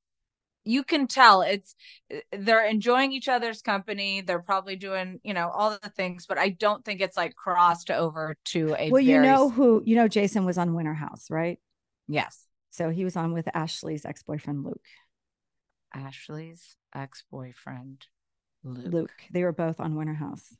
you 0.68 0.84
can 0.84 1.06
tell 1.06 1.40
it's 1.40 1.74
they're 2.30 2.66
enjoying 2.66 3.12
each 3.12 3.26
other's 3.26 3.62
company. 3.62 4.20
They're 4.20 4.42
probably 4.42 4.76
doing, 4.76 5.18
you 5.24 5.32
know, 5.32 5.48
all 5.48 5.78
the 5.82 5.88
things, 5.88 6.26
but 6.26 6.36
I 6.36 6.50
don't 6.50 6.84
think 6.84 7.00
it's 7.00 7.16
like 7.16 7.34
crossed 7.34 7.90
over 7.90 8.36
to 8.46 8.76
a 8.78 8.90
well, 8.90 9.00
you 9.00 9.18
know 9.18 9.48
who 9.48 9.82
you 9.86 9.96
know. 9.96 10.08
Jason 10.08 10.44
was 10.44 10.58
on 10.58 10.74
Winter 10.74 10.92
House, 10.92 11.30
right? 11.30 11.58
Yes. 12.06 12.47
So 12.70 12.90
he 12.90 13.04
was 13.04 13.16
on 13.16 13.32
with 13.32 13.48
Ashley's 13.54 14.04
ex 14.04 14.22
boyfriend 14.22 14.64
Luke. 14.64 14.80
Ashley's 15.94 16.76
ex-boyfriend 16.94 18.06
Luke. 18.64 18.92
Luke. 18.92 19.12
They 19.32 19.42
were 19.42 19.52
both 19.52 19.80
on 19.80 19.94
Winter 19.94 20.14
House. 20.14 20.56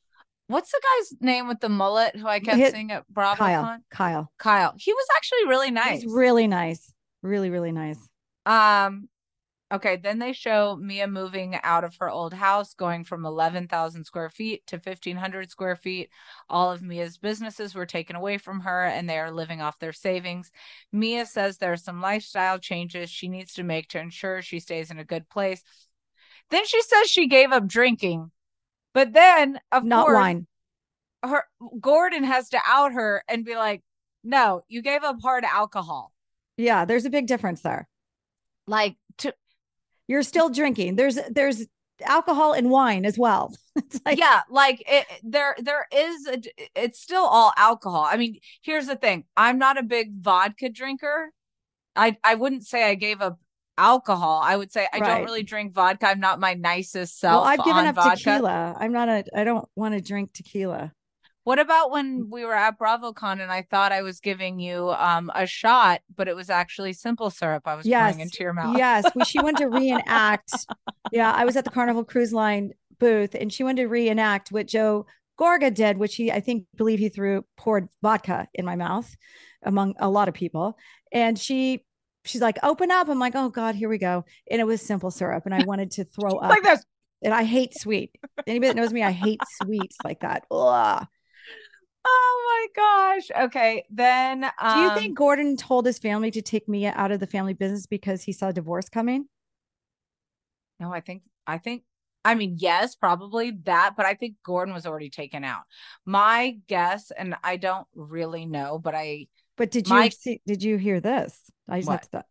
What's 0.46 0.70
the 0.70 0.80
guy's 0.82 1.20
name 1.20 1.48
with 1.48 1.60
the 1.60 1.68
mullet 1.68 2.16
who 2.16 2.26
I 2.26 2.40
kept 2.40 2.56
Hit- 2.56 2.72
seeing 2.72 2.90
at 2.90 3.04
BravoCon? 3.12 3.36
Kyle. 3.36 3.78
Kyle. 3.90 4.32
Kyle. 4.38 4.74
He 4.78 4.92
was 4.92 5.06
actually 5.16 5.46
really 5.46 5.70
nice. 5.70 6.02
He's 6.02 6.10
really 6.12 6.46
nice. 6.46 6.92
Really, 7.22 7.50
really 7.50 7.72
nice. 7.72 7.98
Um, 8.46 9.08
okay, 9.70 9.96
then 9.96 10.18
they 10.18 10.32
show 10.32 10.76
Mia 10.76 11.06
moving 11.06 11.58
out 11.62 11.84
of 11.84 11.96
her 11.96 12.08
old 12.08 12.32
house, 12.32 12.74
going 12.74 13.04
from 13.04 13.26
11,000 13.26 14.04
square 14.04 14.30
feet 14.30 14.66
to 14.66 14.76
1,500 14.76 15.50
square 15.50 15.76
feet. 15.76 16.10
All 16.48 16.72
of 16.72 16.82
Mia's 16.82 17.18
businesses 17.18 17.74
were 17.74 17.86
taken 17.86 18.16
away 18.16 18.38
from 18.38 18.60
her 18.60 18.84
and 18.84 19.08
they 19.08 19.18
are 19.18 19.30
living 19.30 19.60
off 19.60 19.78
their 19.78 19.92
savings. 19.92 20.50
Mia 20.92 21.26
says 21.26 21.58
there 21.58 21.72
are 21.72 21.76
some 21.76 22.00
lifestyle 22.00 22.58
changes 22.58 23.10
she 23.10 23.28
needs 23.28 23.54
to 23.54 23.62
make 23.62 23.88
to 23.88 24.00
ensure 24.00 24.42
she 24.42 24.60
stays 24.60 24.90
in 24.90 24.98
a 24.98 25.04
good 25.04 25.28
place. 25.28 25.62
Then 26.50 26.64
she 26.66 26.80
says 26.82 27.08
she 27.08 27.28
gave 27.28 27.52
up 27.52 27.66
drinking. 27.66 28.30
But 28.94 29.12
then, 29.12 29.60
of 29.70 29.84
Not 29.84 30.06
course, 30.06 30.16
wine. 30.16 30.46
her 31.22 31.44
Gordon 31.80 32.24
has 32.24 32.48
to 32.50 32.60
out 32.66 32.92
her 32.92 33.22
and 33.28 33.44
be 33.44 33.54
like, 33.54 33.82
"No, 34.24 34.62
you 34.68 34.82
gave 34.82 35.04
up 35.04 35.20
hard 35.22 35.44
alcohol." 35.44 36.12
Yeah, 36.56 36.84
there's 36.84 37.04
a 37.04 37.10
big 37.10 37.26
difference 37.26 37.60
there. 37.60 37.88
Like 38.66 38.96
to 39.07 39.07
You're 40.08 40.22
still 40.24 40.48
drinking. 40.48 40.96
There's 40.96 41.18
there's 41.30 41.66
alcohol 42.04 42.52
and 42.52 42.70
wine 42.70 43.04
as 43.04 43.18
well. 43.18 43.54
It's 43.78 44.00
like 44.04 44.18
yeah 44.18 44.40
like 44.50 44.82
it, 44.88 45.06
there 45.22 45.54
there 45.58 45.86
is 45.94 46.26
a, 46.26 46.42
it's 46.74 47.00
still 47.00 47.22
all 47.24 47.52
alcohol 47.56 48.04
i 48.10 48.16
mean 48.16 48.40
here's 48.60 48.86
the 48.88 48.96
thing 48.96 49.22
i'm 49.36 49.56
not 49.56 49.78
a 49.78 49.84
big 49.84 50.20
vodka 50.20 50.68
drinker 50.68 51.30
i 51.94 52.16
i 52.24 52.34
wouldn't 52.34 52.66
say 52.66 52.82
i 52.90 52.96
gave 52.96 53.20
up 53.20 53.38
alcohol 53.78 54.40
i 54.44 54.56
would 54.56 54.72
say 54.72 54.88
i 54.92 54.98
Right. 54.98 55.06
don't 55.18 55.24
really 55.24 55.44
drink 55.44 55.74
vodka 55.74 56.08
i'm 56.08 56.18
not 56.18 56.40
my 56.40 56.54
nicest 56.54 57.20
self 57.20 57.42
well, 57.44 57.48
I've 57.52 57.64
given 57.64 57.86
up 57.86 57.94
vodka. 57.94 58.16
tequila. 58.16 58.74
I'm 58.80 58.90
not 58.92 59.08
a 59.08 59.24
I 59.32 59.44
don't 59.44 59.68
want 59.76 59.94
to 59.94 60.00
drink 60.00 60.32
tequila. 60.32 60.92
What 61.44 61.58
about 61.58 61.90
when 61.90 62.28
we 62.30 62.44
were 62.44 62.54
at 62.54 62.78
bravocon 62.78 63.40
and 63.40 63.50
i 63.50 63.62
thought 63.70 63.90
i 63.92 64.02
was 64.02 64.20
giving 64.20 64.58
you 64.58 64.90
um 64.90 65.30
a 65.34 65.46
shot 65.46 66.00
but 66.14 66.28
it 66.28 66.36
was 66.36 66.50
actually 66.50 66.92
simple 66.92 67.30
syrup 67.30 67.62
i 67.66 67.74
was 67.74 67.86
Yes. 67.86 68.12
pouring 68.12 68.20
into 68.20 68.42
your 68.42 68.52
mouth 68.52 68.76
Yes, 68.76 69.04
we, 69.14 69.24
she 69.24 69.40
wanted 69.40 69.58
to 69.58 69.68
reenact. 69.70 70.52
yeah, 71.12 71.32
I 71.32 71.44
was 71.44 71.56
at 71.56 71.64
the 71.64 71.70
Carnival 71.70 72.04
Cruise 72.04 72.32
Line 72.32 72.72
booth 72.98 73.34
and 73.34 73.52
she 73.52 73.62
wanted 73.64 73.82
to 73.82 73.88
reenact 73.88 74.50
what 74.52 74.66
Joe 74.66 75.06
Gorga 75.40 75.72
did, 75.72 75.98
which 75.98 76.16
he, 76.16 76.32
I 76.32 76.40
think, 76.40 76.64
believe 76.76 76.98
he 76.98 77.08
threw 77.08 77.44
poured 77.56 77.88
vodka 78.02 78.48
in 78.54 78.64
my 78.64 78.74
mouth 78.74 79.14
among 79.62 79.94
a 80.00 80.08
lot 80.08 80.26
of 80.28 80.34
people. 80.34 80.76
And 81.12 81.38
she, 81.38 81.84
she's 82.24 82.40
like, 82.40 82.58
open 82.64 82.90
up. 82.90 83.08
I'm 83.08 83.20
like, 83.20 83.36
oh 83.36 83.48
God, 83.48 83.76
here 83.76 83.88
we 83.88 83.98
go. 83.98 84.24
And 84.50 84.60
it 84.60 84.64
was 84.64 84.82
simple 84.82 85.12
syrup. 85.12 85.46
And 85.46 85.54
I 85.54 85.62
wanted 85.66 85.92
to 85.92 86.04
throw 86.04 86.32
up. 86.38 86.50
like 86.50 86.64
this. 86.64 86.84
And 87.22 87.32
I 87.32 87.44
hate 87.44 87.72
sweet. 87.78 88.16
Anybody 88.48 88.68
that 88.70 88.76
knows 88.76 88.92
me, 88.92 89.04
I 89.04 89.12
hate 89.12 89.40
sweets 89.62 89.96
like 90.04 90.20
that. 90.20 90.44
Ugh. 90.50 91.06
Oh 92.10 92.68
my 92.76 92.82
gosh. 92.82 93.44
Okay. 93.46 93.84
Then 93.90 94.44
um, 94.44 94.74
Do 94.74 94.80
you 94.80 94.94
think 94.94 95.16
Gordon 95.16 95.56
told 95.56 95.86
his 95.86 95.98
family 95.98 96.30
to 96.30 96.42
take 96.42 96.68
Mia 96.68 96.92
out 96.96 97.10
of 97.12 97.20
the 97.20 97.26
family 97.26 97.54
business 97.54 97.86
because 97.86 98.22
he 98.22 98.32
saw 98.32 98.50
divorce 98.52 98.88
coming? 98.88 99.26
No, 100.80 100.92
I 100.92 101.00
think 101.00 101.22
I 101.46 101.58
think 101.58 101.82
I 102.24 102.34
mean, 102.34 102.56
yes, 102.58 102.94
probably 102.94 103.52
that, 103.64 103.94
but 103.96 104.04
I 104.04 104.14
think 104.14 104.34
Gordon 104.44 104.74
was 104.74 104.86
already 104.86 105.08
taken 105.08 105.44
out. 105.44 105.62
My 106.04 106.56
guess, 106.66 107.10
and 107.10 107.36
I 107.42 107.56
don't 107.56 107.86
really 107.94 108.44
know, 108.44 108.78
but 108.78 108.94
I 108.94 109.28
But 109.56 109.70
did 109.70 109.88
you 109.88 109.94
My- 109.94 110.08
see 110.08 110.40
did 110.46 110.62
you 110.62 110.76
hear 110.76 111.00
this? 111.00 111.38
I 111.68 111.78
just 111.78 111.88
What? 111.88 112.00
have 112.00 112.10
to 112.10 112.24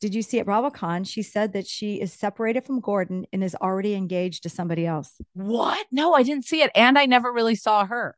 did 0.00 0.14
you 0.14 0.22
see 0.22 0.38
at 0.38 0.46
BravoCon? 0.46 1.08
She 1.08 1.22
said 1.22 1.52
that 1.54 1.66
she 1.66 2.00
is 2.00 2.12
separated 2.12 2.64
from 2.64 2.80
Gordon 2.80 3.26
and 3.32 3.42
is 3.42 3.56
already 3.56 3.94
engaged 3.94 4.42
to 4.42 4.48
somebody 4.48 4.86
else. 4.86 5.12
what? 5.32 5.86
No, 5.90 6.12
I 6.14 6.22
didn't 6.22 6.44
see 6.44 6.62
it. 6.62 6.70
And 6.74 6.98
I 6.98 7.06
never 7.06 7.32
really 7.32 7.54
saw 7.54 7.86
her. 7.86 8.16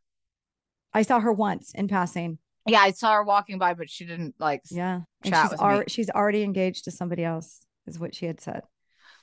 I 0.97 1.03
saw 1.03 1.21
her 1.21 1.33
once 1.33 1.73
in 1.75 1.89
passing. 1.89 2.39
Yeah, 2.67 2.81
I 2.81 2.91
saw 2.91 3.13
her 3.15 3.23
walking 3.23 3.59
by, 3.59 3.75
but 3.75 3.89
she 3.89 4.05
didn't 4.07 4.35
like 4.41 4.63
Yeah. 4.71 5.03
And 5.23 5.33
Chat 5.33 5.43
she's 5.45 5.51
with 5.53 5.61
me. 5.61 5.65
already 5.67 5.91
she's 5.91 6.11
already 6.11 6.43
engaged 6.43 6.85
to 6.85 6.91
somebody 6.91 7.23
else, 7.25 7.65
is 7.87 7.99
what 7.99 8.15
she 8.15 8.27
had 8.27 8.41
said. 8.41 8.63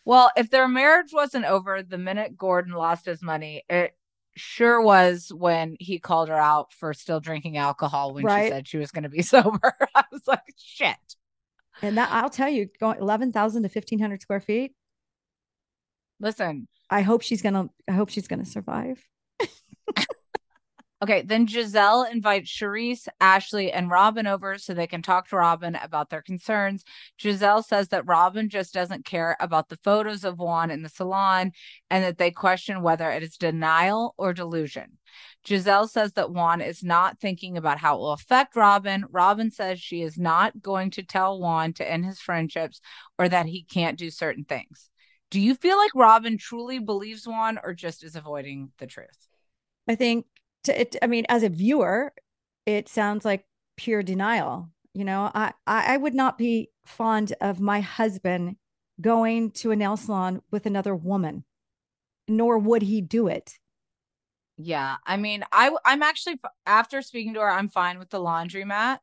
Well, 0.06 0.32
if 0.38 0.50
their 0.50 0.68
marriage 0.68 1.12
wasn't 1.14 1.46
over 1.46 1.82
the 1.84 1.98
minute 1.98 2.38
Gordon 2.38 2.74
lost 2.74 3.06
his 3.06 3.22
money, 3.22 3.64
it 3.70 3.98
sure 4.36 4.82
was 4.82 5.32
when 5.36 5.76
he 5.80 6.00
called 6.00 6.30
her 6.30 6.38
out 6.38 6.74
for 6.74 6.94
still 6.94 7.20
drinking 7.20 7.58
alcohol 7.58 8.14
when 8.14 8.26
Right. 8.26 8.46
she 8.46 8.50
said 8.50 8.68
she 8.68 8.78
was 8.78 8.92
going 8.92 9.04
to 9.04 9.10
be 9.10 9.22
sober. 9.34 9.74
I 9.96 10.04
was 10.12 10.28
like, 10.28 10.42
shit. 10.58 10.96
And 11.82 11.98
that 11.98 12.10
I'll 12.12 12.30
tell 12.30 12.50
you, 12.50 12.70
going 12.80 13.00
eleven 13.00 13.32
thousand 13.32 13.64
to 13.64 13.70
fifteen 13.70 14.00
hundred 14.00 14.22
square 14.22 14.40
feet. 14.40 14.74
Listen, 16.20 16.68
I 16.90 17.02
hope 17.02 17.22
she's 17.24 17.42
gonna 17.42 17.70
I 17.90 17.94
hope 17.94 18.10
she's 18.10 18.28
gonna 18.28 18.46
survive. 18.46 19.04
Okay, 21.04 21.22
then 21.22 21.46
Gizelle 21.46 22.10
invites 22.10 22.50
Charrisse, 22.50 23.10
Ashley, 23.20 23.74
and 23.74 23.90
Robyn 23.90 24.26
over 24.26 24.58
so 24.58 24.74
they 24.74 24.88
can 24.88 25.02
talk 25.02 25.28
to 25.28 25.36
Robyn 25.36 25.76
about 25.76 26.10
their 26.10 26.22
concerns. 26.22 26.86
Gizelle 27.20 27.62
says 27.62 27.90
that 27.90 28.08
Robyn 28.08 28.48
just 28.48 28.74
doesn't 28.74 29.04
care 29.04 29.36
about 29.42 29.68
the 29.68 29.80
photos 29.84 30.24
of 30.24 30.40
Juan 30.40 30.72
in 30.72 30.82
the 30.82 30.88
salon 30.88 31.52
and 31.90 32.06
that 32.06 32.20
they 32.20 32.32
question 32.32 32.82
whether 32.82 33.12
it 33.12 33.22
is 33.22 33.36
denial 33.36 34.16
or 34.18 34.32
delusion. 34.32 34.98
Gizelle 35.46 35.90
says 35.90 36.14
that 36.14 36.32
Juan 36.32 36.62
is 36.62 36.86
not 36.86 37.20
thinking 37.20 37.58
about 37.58 37.80
how 37.80 37.98
it 37.98 38.00
will 38.00 38.14
affect 38.14 38.56
Robyn. 38.56 39.04
Robyn 39.12 39.52
says 39.52 39.82
she 39.82 40.04
is 40.04 40.18
not 40.18 40.62
going 40.62 40.90
to 40.92 41.04
tell 41.04 41.38
Juan 41.38 41.74
to 41.74 41.92
end 41.92 42.06
his 42.06 42.22
friendships 42.22 42.80
or 43.20 43.28
that 43.28 43.46
he 43.46 43.66
can't 43.66 44.00
do 44.00 44.10
certain 44.10 44.46
things. 44.46 44.90
Do 45.32 45.42
you 45.42 45.56
feel 45.56 45.76
like 45.76 45.92
Robyn 45.94 46.38
truly 46.38 46.80
believes 46.80 47.28
Juan 47.28 47.60
or 47.62 47.74
just 47.74 48.06
is 48.06 48.16
avoiding 48.16 48.72
the 48.78 48.88
truth? 48.88 49.28
I 49.86 49.96
think 49.96 50.26
to 50.64 50.82
it, 50.82 50.96
I 51.02 51.08
mean, 51.08 51.26
as 51.30 51.44
a 51.44 51.50
viewer, 51.50 52.14
it 52.66 52.90
sounds 52.90 53.26
like 53.26 53.46
pure 53.78 54.04
denial. 54.04 54.70
You 54.94 55.06
know, 55.06 55.32
I, 55.34 55.54
I 55.66 55.98
would 55.98 56.14
not 56.14 56.38
be 56.38 56.70
fond 56.86 57.34
of 57.42 57.60
my 57.60 57.82
husband 57.82 58.58
going 59.02 59.52
to 59.52 59.72
a 59.72 59.76
nail 59.76 59.98
salon 59.98 60.42
with 60.52 60.66
another 60.66 60.96
woman, 60.96 61.46
nor 62.28 62.58
would 62.60 62.84
he 62.84 63.02
do 63.02 63.28
it. 63.28 63.60
Yeah, 64.58 64.98
I 65.06 65.18
mean, 65.18 65.44
I 65.52 65.76
I'm 65.86 66.04
actually 66.04 66.40
after 66.66 67.02
speaking 67.02 67.34
to 67.34 67.40
her, 67.42 67.50
I'm 67.50 67.70
fine 67.70 67.98
with 67.98 68.10
the 68.10 68.20
laundromat. 68.20 69.00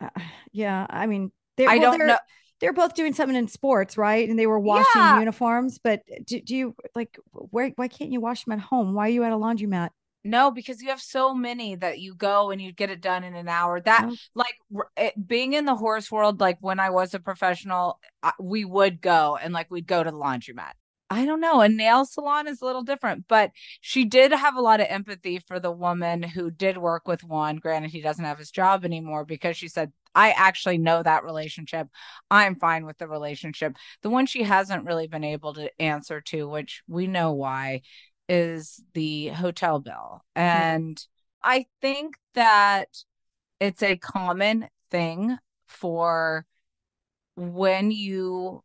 Uh, 0.00 0.08
yeah, 0.52 0.86
I 0.88 1.06
mean, 1.06 1.32
they're, 1.56 1.70
I 1.70 1.78
well, 1.78 1.90
don't 1.92 2.06
know. 2.06 2.18
They're 2.60 2.72
both 2.72 2.94
doing 2.94 3.12
something 3.12 3.36
in 3.36 3.48
sports, 3.48 3.98
right? 3.98 4.28
And 4.28 4.38
they 4.38 4.46
were 4.46 4.58
washing 4.60 5.06
Yeah. 5.06 5.14
uniforms. 5.14 5.78
But 5.82 6.02
do, 6.24 6.40
do 6.40 6.56
you 6.56 6.74
like 6.94 7.18
where? 7.32 7.70
Why 7.76 7.88
can't 7.88 8.12
you 8.12 8.20
wash 8.20 8.44
them 8.44 8.52
at 8.52 8.60
home? 8.60 8.94
Why 8.94 9.06
are 9.06 9.10
you 9.10 9.24
at 9.24 9.32
a 9.32 9.36
laundromat? 9.36 9.90
No, 10.24 10.50
because 10.50 10.80
you 10.80 10.88
have 10.88 11.02
so 11.02 11.34
many 11.34 11.76
that 11.76 11.98
you 11.98 12.14
go 12.14 12.50
and 12.50 12.60
you 12.60 12.72
get 12.72 12.90
it 12.90 13.02
done 13.02 13.24
in 13.24 13.34
an 13.34 13.48
hour. 13.48 13.80
That 13.80 14.06
Oh. 14.08 14.16
like 14.34 14.54
it, 14.96 15.28
being 15.28 15.52
in 15.52 15.66
the 15.66 15.74
horse 15.76 16.10
world, 16.10 16.40
like 16.40 16.56
when 16.60 16.80
I 16.80 16.90
was 16.90 17.12
a 17.12 17.20
professional, 17.20 18.00
I, 18.22 18.32
we 18.40 18.64
would 18.64 19.00
go 19.02 19.36
and 19.40 19.52
like 19.52 19.70
we'd 19.70 19.86
go 19.86 20.02
to 20.02 20.10
the 20.10 20.16
laundromat. 20.16 20.72
I 21.10 21.26
don't 21.26 21.40
know. 21.40 21.60
A 21.60 21.68
nail 21.68 22.06
salon 22.06 22.48
is 22.48 22.62
a 22.62 22.64
little 22.64 22.82
different, 22.82 23.28
but 23.28 23.50
she 23.82 24.06
did 24.06 24.32
have 24.32 24.56
a 24.56 24.62
lot 24.62 24.80
of 24.80 24.86
empathy 24.88 25.38
for 25.38 25.60
the 25.60 25.70
woman 25.70 26.22
who 26.22 26.50
did 26.50 26.78
work 26.78 27.06
with 27.06 27.22
Juan. 27.22 27.56
Granted, 27.56 27.90
he 27.90 28.00
doesn't 28.00 28.24
have 28.24 28.38
his 28.38 28.50
job 28.50 28.84
anymore 28.84 29.24
because 29.26 29.56
she 29.58 29.68
said, 29.68 29.92
I 30.14 30.30
actually 30.30 30.78
know 30.78 31.02
that 31.02 31.24
relationship. 31.24 31.88
I'm 32.30 32.54
fine 32.56 32.86
with 32.86 32.96
the 32.98 33.06
relationship. 33.06 33.76
The 34.02 34.10
one 34.10 34.26
she 34.26 34.44
hasn't 34.44 34.86
really 34.86 35.06
been 35.06 35.24
able 35.24 35.54
to 35.54 35.70
answer 35.80 36.20
to, 36.22 36.48
which 36.48 36.82
we 36.88 37.06
know 37.06 37.32
why, 37.32 37.82
is 38.28 38.82
the 38.94 39.28
hotel 39.28 39.80
bill. 39.80 40.22
And 40.34 41.00
I 41.42 41.66
think 41.80 42.16
that 42.34 42.88
it's 43.60 43.82
a 43.82 43.96
common 43.96 44.68
thing 44.90 45.36
for 45.66 46.46
when 47.36 47.90
you 47.90 48.62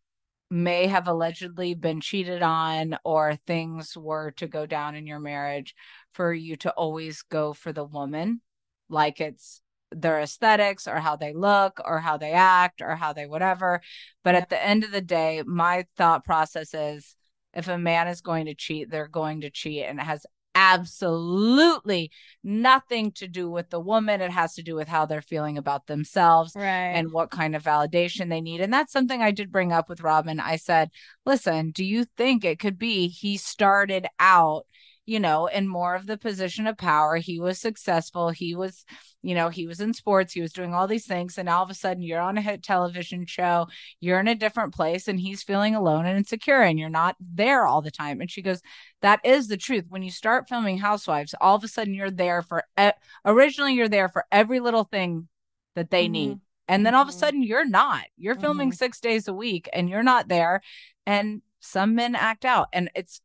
may 0.51 0.87
have 0.87 1.07
allegedly 1.07 1.75
been 1.75 2.01
cheated 2.01 2.41
on 2.41 2.97
or 3.03 3.37
things 3.47 3.95
were 3.95 4.31
to 4.31 4.47
go 4.47 4.65
down 4.65 4.95
in 4.95 5.05
your 5.05 5.19
marriage 5.19 5.75
for 6.11 6.33
you 6.33 6.55
to 6.55 6.71
always 6.71 7.21
go 7.23 7.53
for 7.53 7.71
the 7.71 7.83
woman 7.83 8.41
like 8.89 9.21
it's 9.21 9.61
their 9.91 10.19
aesthetics 10.19 10.87
or 10.87 10.99
how 10.99 11.15
they 11.15 11.33
look 11.33 11.79
or 11.83 11.99
how 11.99 12.17
they 12.17 12.31
act 12.31 12.81
or 12.81 12.95
how 12.95 13.13
they 13.13 13.27
whatever. 13.27 13.81
But 14.23 14.35
at 14.35 14.49
the 14.49 14.63
end 14.63 14.83
of 14.83 14.91
the 14.91 15.01
day 15.01 15.43
my 15.45 15.85
thought 15.97 16.25
process 16.25 16.73
is 16.73 17.15
if 17.59 17.67
a 17.67 17.77
man 17.77 18.07
is 18.07 18.21
going 18.21 18.45
to 18.47 18.55
cheat 18.55 18.89
they're 18.89 19.07
going 19.07 19.41
to 19.41 19.49
cheat 19.49 19.83
and 19.83 19.99
it 19.99 20.03
has 20.03 20.25
absolutely 20.55 22.11
nothing 22.43 23.11
to 23.11 23.27
do 23.27 23.49
with 23.49 23.69
the 23.69 23.79
woman 23.79 24.19
it 24.19 24.31
has 24.31 24.55
to 24.55 24.63
do 24.63 24.75
with 24.75 24.87
how 24.87 25.05
they're 25.05 25.21
feeling 25.21 25.57
about 25.57 25.87
themselves 25.87 26.53
Right. 26.55 26.91
and 26.95 27.11
what 27.11 27.29
kind 27.29 27.55
of 27.55 27.63
validation 27.63 28.29
they 28.29 28.41
need. 28.41 28.59
And 28.59 28.73
that's 28.73 28.91
something 28.91 29.21
I 29.21 29.31
did 29.31 29.51
bring 29.51 29.71
up 29.71 29.89
with 29.89 30.01
Robyn. 30.01 30.39
I 30.39 30.55
said, 30.55 30.89
listen, 31.25 31.71
do 31.71 31.85
you 31.85 32.05
think 32.17 32.43
it 32.43 32.59
could 32.59 32.77
be 32.79 33.07
he 33.07 33.37
started 33.37 34.07
out, 34.19 34.65
you 35.09 35.19
know, 35.19 35.47
in 35.47 35.67
more 35.67 35.95
of 35.95 36.05
the 36.05 36.17
position 36.17 36.67
of 36.67 36.77
power? 36.77 37.17
He 37.17 37.39
was 37.39 37.59
successful. 37.59 38.29
He 38.29 38.55
was, 38.55 38.85
you 39.21 39.35
know, 39.35 39.49
he 39.49 39.67
was 39.67 39.79
in 39.81 39.93
sports. 39.93 40.33
He 40.33 40.41
was 40.41 40.53
doing 40.53 40.73
all 40.73 40.87
these 40.87 41.05
things. 41.07 41.37
And 41.37 41.49
all 41.49 41.63
of 41.63 41.69
a 41.69 41.73
sudden, 41.73 42.03
you're 42.03 42.21
on 42.21 42.37
a 42.37 42.41
hit 42.41 42.63
television 42.63 43.25
show, 43.25 43.67
you're 43.99 44.19
in 44.19 44.27
a 44.27 44.35
different 44.35 44.73
place, 44.73 45.07
and 45.07 45.19
he's 45.19 45.43
feeling 45.43 45.75
alone 45.75 46.05
and 46.05 46.17
insecure, 46.17 46.61
and 46.61 46.77
you're 46.79 46.89
not 46.89 47.15
there 47.19 47.65
all 47.65 47.81
the 47.81 47.91
time. 47.91 48.21
And 48.21 48.29
she 48.29 48.41
goes, 48.41 48.61
that 49.01 49.19
is 49.23 49.47
the 49.47 49.57
truth. 49.57 49.85
When 49.89 50.03
you 50.03 50.11
start 50.11 50.47
filming 50.47 50.77
Housewives, 50.77 51.35
all 51.41 51.55
of 51.55 51.63
a 51.63 51.67
sudden, 51.67 51.93
you're 51.93 52.11
there 52.11 52.41
for, 52.41 52.63
e- 52.79 52.91
originally, 53.25 53.73
you're 53.73 53.89
there 53.89 54.09
for 54.09 54.25
every 54.31 54.59
little 54.59 54.83
thing 54.83 55.27
that 55.75 55.89
they 55.89 56.07
Mhm. 56.07 56.11
need. 56.11 56.39
And 56.67 56.85
then 56.85 56.93
all 56.93 57.01
of 57.01 57.09
a 57.09 57.11
Mhm. 57.11 57.19
sudden 57.19 57.43
you're 57.43 57.67
not. 57.67 58.03
You're 58.15 58.35
filming 58.35 58.69
Mhm. 58.69 58.77
six 58.77 58.99
days 58.99 59.27
a 59.27 59.33
week 59.33 59.67
and 59.73 59.89
you're 59.89 60.03
not 60.03 60.27
there. 60.27 60.61
And 61.07 61.41
some 61.59 61.95
men 61.95 62.13
act 62.15 62.45
out. 62.45 62.67
And 62.73 62.91
it's, 62.93 63.21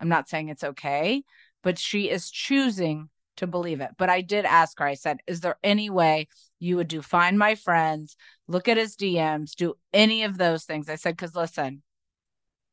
I'm 0.00 0.08
not 0.08 0.28
saying 0.28 0.48
it's 0.48 0.64
okay, 0.64 1.22
but 1.62 1.78
she 1.78 2.10
is 2.10 2.30
choosing 2.30 3.08
to 3.36 3.46
believe 3.46 3.80
it. 3.80 3.90
But 3.98 4.10
I 4.10 4.20
did 4.20 4.44
ask 4.44 4.78
her, 4.78 4.86
I 4.86 4.94
said, 4.94 5.18
Is 5.26 5.40
there 5.40 5.56
any 5.62 5.90
way 5.90 6.28
you 6.60 6.76
would 6.76 6.88
do 6.88 7.02
find 7.02 7.38
my 7.38 7.54
friends, 7.54 8.16
look 8.46 8.68
at 8.68 8.76
his 8.76 8.96
DMs, 8.96 9.54
do 9.54 9.74
any 9.92 10.22
of 10.24 10.38
those 10.38 10.64
things? 10.64 10.88
I 10.88 10.94
said, 10.96 11.16
Because 11.16 11.34
listen, 11.34 11.82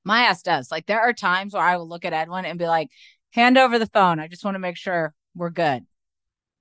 my 0.03 0.23
ass 0.23 0.41
does. 0.41 0.71
Like 0.71 0.85
there 0.85 1.01
are 1.01 1.13
times 1.13 1.53
where 1.53 1.63
I 1.63 1.77
will 1.77 1.87
look 1.87 2.05
at 2.05 2.13
Edwin 2.13 2.45
and 2.45 2.59
be 2.59 2.67
like, 2.67 2.89
Hand 3.31 3.57
over 3.57 3.79
the 3.79 3.87
phone. 3.87 4.19
I 4.19 4.27
just 4.27 4.43
want 4.43 4.55
to 4.55 4.59
make 4.59 4.77
sure 4.77 5.13
we're 5.35 5.49
good. 5.51 5.85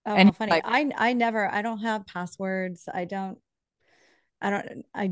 Oh, 0.06 0.14
And 0.14 0.34
funny. 0.36 0.52
like- 0.52 0.64
I 0.66 0.90
I 0.96 1.12
never 1.12 1.46
I 1.50 1.62
don't 1.62 1.80
have 1.80 2.06
passwords. 2.06 2.88
I 2.92 3.04
don't 3.04 3.38
I 4.40 4.50
don't 4.50 4.84
I 4.94 5.10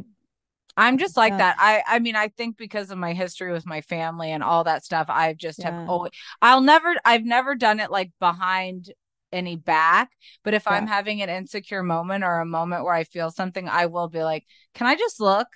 I'm 0.79 0.99
just 0.99 1.17
like 1.17 1.35
Yeah. 1.35 1.39
that. 1.39 1.57
I 1.59 1.83
I 1.87 1.99
mean, 2.01 2.17
I 2.17 2.29
think 2.29 2.57
because 2.57 2.91
of 2.91 2.99
my 2.99 3.13
history 3.15 3.53
with 3.53 3.67
my 3.67 3.83
family 3.83 4.33
and 4.33 4.43
all 4.45 4.65
that 4.65 4.85
stuff, 4.85 5.07
I've 5.11 5.37
just 5.37 5.63
Yeah. 5.63 5.65
have 5.65 5.77
always 5.87 6.13
I'll 6.43 6.63
never 6.63 6.95
I've 7.05 7.25
never 7.25 7.57
done 7.57 7.81
it 7.81 7.91
like 7.91 8.13
behind 8.21 8.93
any 9.33 9.57
back, 9.57 10.11
but 10.45 10.55
if 10.55 10.67
I'm 10.67 10.87
having 10.87 11.21
an 11.23 11.29
insecure 11.31 11.83
moment 11.83 12.25
or 12.25 12.41
a 12.41 12.47
moment 12.47 12.85
where 12.85 12.95
I 12.95 13.05
feel 13.05 13.31
something, 13.31 13.69
I 13.69 13.87
will 13.87 14.09
be 14.09 14.23
like, 14.25 14.47
"Can 14.75 14.87
I 14.87 14.97
just 14.97 15.21
look?" 15.21 15.49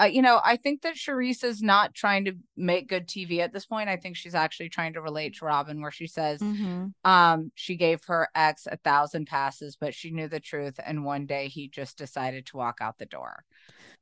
Uh, 0.00 0.04
you 0.04 0.22
know, 0.22 0.40
I 0.42 0.56
think 0.56 0.82
that 0.82 0.94
Charrisse 0.94 1.44
is 1.44 1.60
not 1.60 1.94
trying 1.94 2.24
to 2.24 2.32
make 2.56 2.88
good 2.88 3.06
TV 3.06 3.40
at 3.40 3.52
this 3.52 3.66
point. 3.66 3.90
I 3.90 3.96
think 3.96 4.16
she's 4.16 4.34
actually 4.34 4.70
trying 4.70 4.94
to 4.94 5.02
relate 5.02 5.36
to 5.36 5.44
Robyn, 5.44 5.82
where 5.82 5.90
she 5.90 6.06
says, 6.06 6.40
Mhm. 6.40 6.94
um, 7.04 7.52
she 7.54 7.76
gave 7.76 8.02
her 8.04 8.28
ex 8.34 8.66
a 8.66 8.78
thousand 8.78 9.26
passes, 9.26 9.76
but 9.76 9.94
she 9.94 10.10
knew 10.10 10.28
the 10.28 10.40
truth, 10.40 10.80
and 10.84 11.04
one 11.04 11.26
day 11.26 11.48
he 11.48 11.68
just 11.68 11.98
decided 11.98 12.46
to 12.46 12.56
walk 12.56 12.78
out 12.80 12.96
the 12.98 13.06
door. 13.06 13.44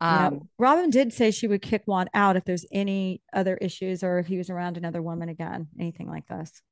Yeah, 0.01 0.29
Um, 0.29 0.49
Robyn 0.59 0.91
did 0.91 1.13
say 1.13 1.33
she 1.33 1.49
would 1.49 1.63
kick 1.63 1.83
Juan 1.87 2.09
out 2.15 2.37
if 2.37 2.45
there's 2.45 2.67
any 2.71 3.21
other 3.33 3.57
issues 3.57 4.05
or 4.05 4.19
if 4.19 4.29
he 4.29 4.39
was 4.39 4.51
around 4.51 4.77
another 4.77 5.03
woman 5.03 5.29
again, 5.29 5.69
anything 5.81 6.07
like 6.07 6.27
this. 6.29 6.63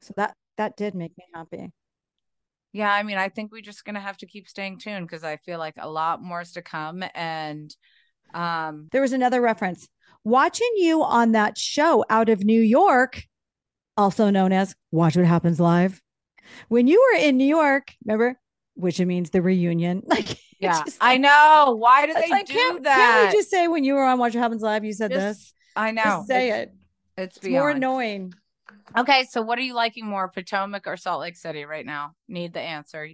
So 0.00 0.14
that 0.16 0.34
that 0.56 0.78
did 0.78 0.94
make 0.94 1.16
me 1.18 1.24
happy. 1.34 1.70
Yeah, 2.72 2.92
I 2.92 3.02
mean, 3.02 3.18
I 3.18 3.28
think 3.28 3.52
we're 3.52 3.60
just 3.60 3.84
gonna 3.84 4.00
have 4.00 4.16
to 4.18 4.26
keep 4.26 4.48
staying 4.48 4.78
tuned 4.78 5.06
because 5.06 5.24
I 5.24 5.36
feel 5.36 5.58
like 5.58 5.74
a 5.76 5.88
lot 5.88 6.22
more 6.22 6.40
is 6.40 6.52
to 6.52 6.62
come. 6.62 7.04
And 7.14 7.74
um 8.34 8.88
There 8.92 9.02
was 9.02 9.12
another 9.12 9.40
reference. 9.40 9.88
Watching 10.24 10.70
you 10.76 11.02
on 11.04 11.32
that 11.32 11.56
show 11.56 12.04
out 12.10 12.28
of 12.28 12.44
New 12.44 12.60
York, 12.60 13.22
also 13.96 14.30
known 14.30 14.52
as 14.52 14.74
Watch 14.90 15.16
What 15.16 15.24
Happens 15.24 15.60
Live. 15.60 16.02
When 16.68 16.86
you 16.86 17.00
were 17.12 17.20
in 17.20 17.36
New 17.36 17.46
York, 17.46 17.94
remember, 18.04 18.38
which 18.74 19.00
it 19.00 19.06
means 19.06 19.30
the 19.30 19.42
reunion. 19.42 20.02
Like, 20.06 20.38
yeah, 20.58 20.82
I 21.00 21.18
know. 21.18 21.76
Why 21.78 22.06
do 22.06 22.14
they 22.14 22.30
like, 22.30 22.46
do 22.46 22.54
can't, 22.54 22.82
that? 22.84 22.96
Can't 22.96 23.32
we 23.32 23.38
just 23.38 23.50
say 23.50 23.68
when 23.68 23.84
you 23.84 23.94
were 23.94 24.04
on 24.04 24.18
Watch 24.18 24.34
What 24.34 24.40
Happens 24.40 24.62
Live, 24.62 24.84
you 24.84 24.92
said 24.94 25.10
Just- 25.10 25.20
this? 25.20 25.54
I 25.76 25.90
know. 25.90 26.02
Just 26.02 26.28
say 26.28 26.48
it's, 26.48 26.72
it. 26.72 27.22
It's, 27.22 27.36
It's 27.36 27.46
more 27.46 27.70
annoying. 27.70 28.32
Okay, 28.96 29.24
so 29.28 29.42
what 29.42 29.58
are 29.58 29.62
you 29.62 29.74
liking 29.74 30.06
more, 30.06 30.28
Potomac 30.28 30.86
or 30.86 30.96
Salt 30.96 31.20
Lake 31.20 31.36
City 31.36 31.64
right 31.64 31.84
now? 31.84 32.12
Need 32.28 32.54
the 32.54 32.60
answer. 32.60 33.08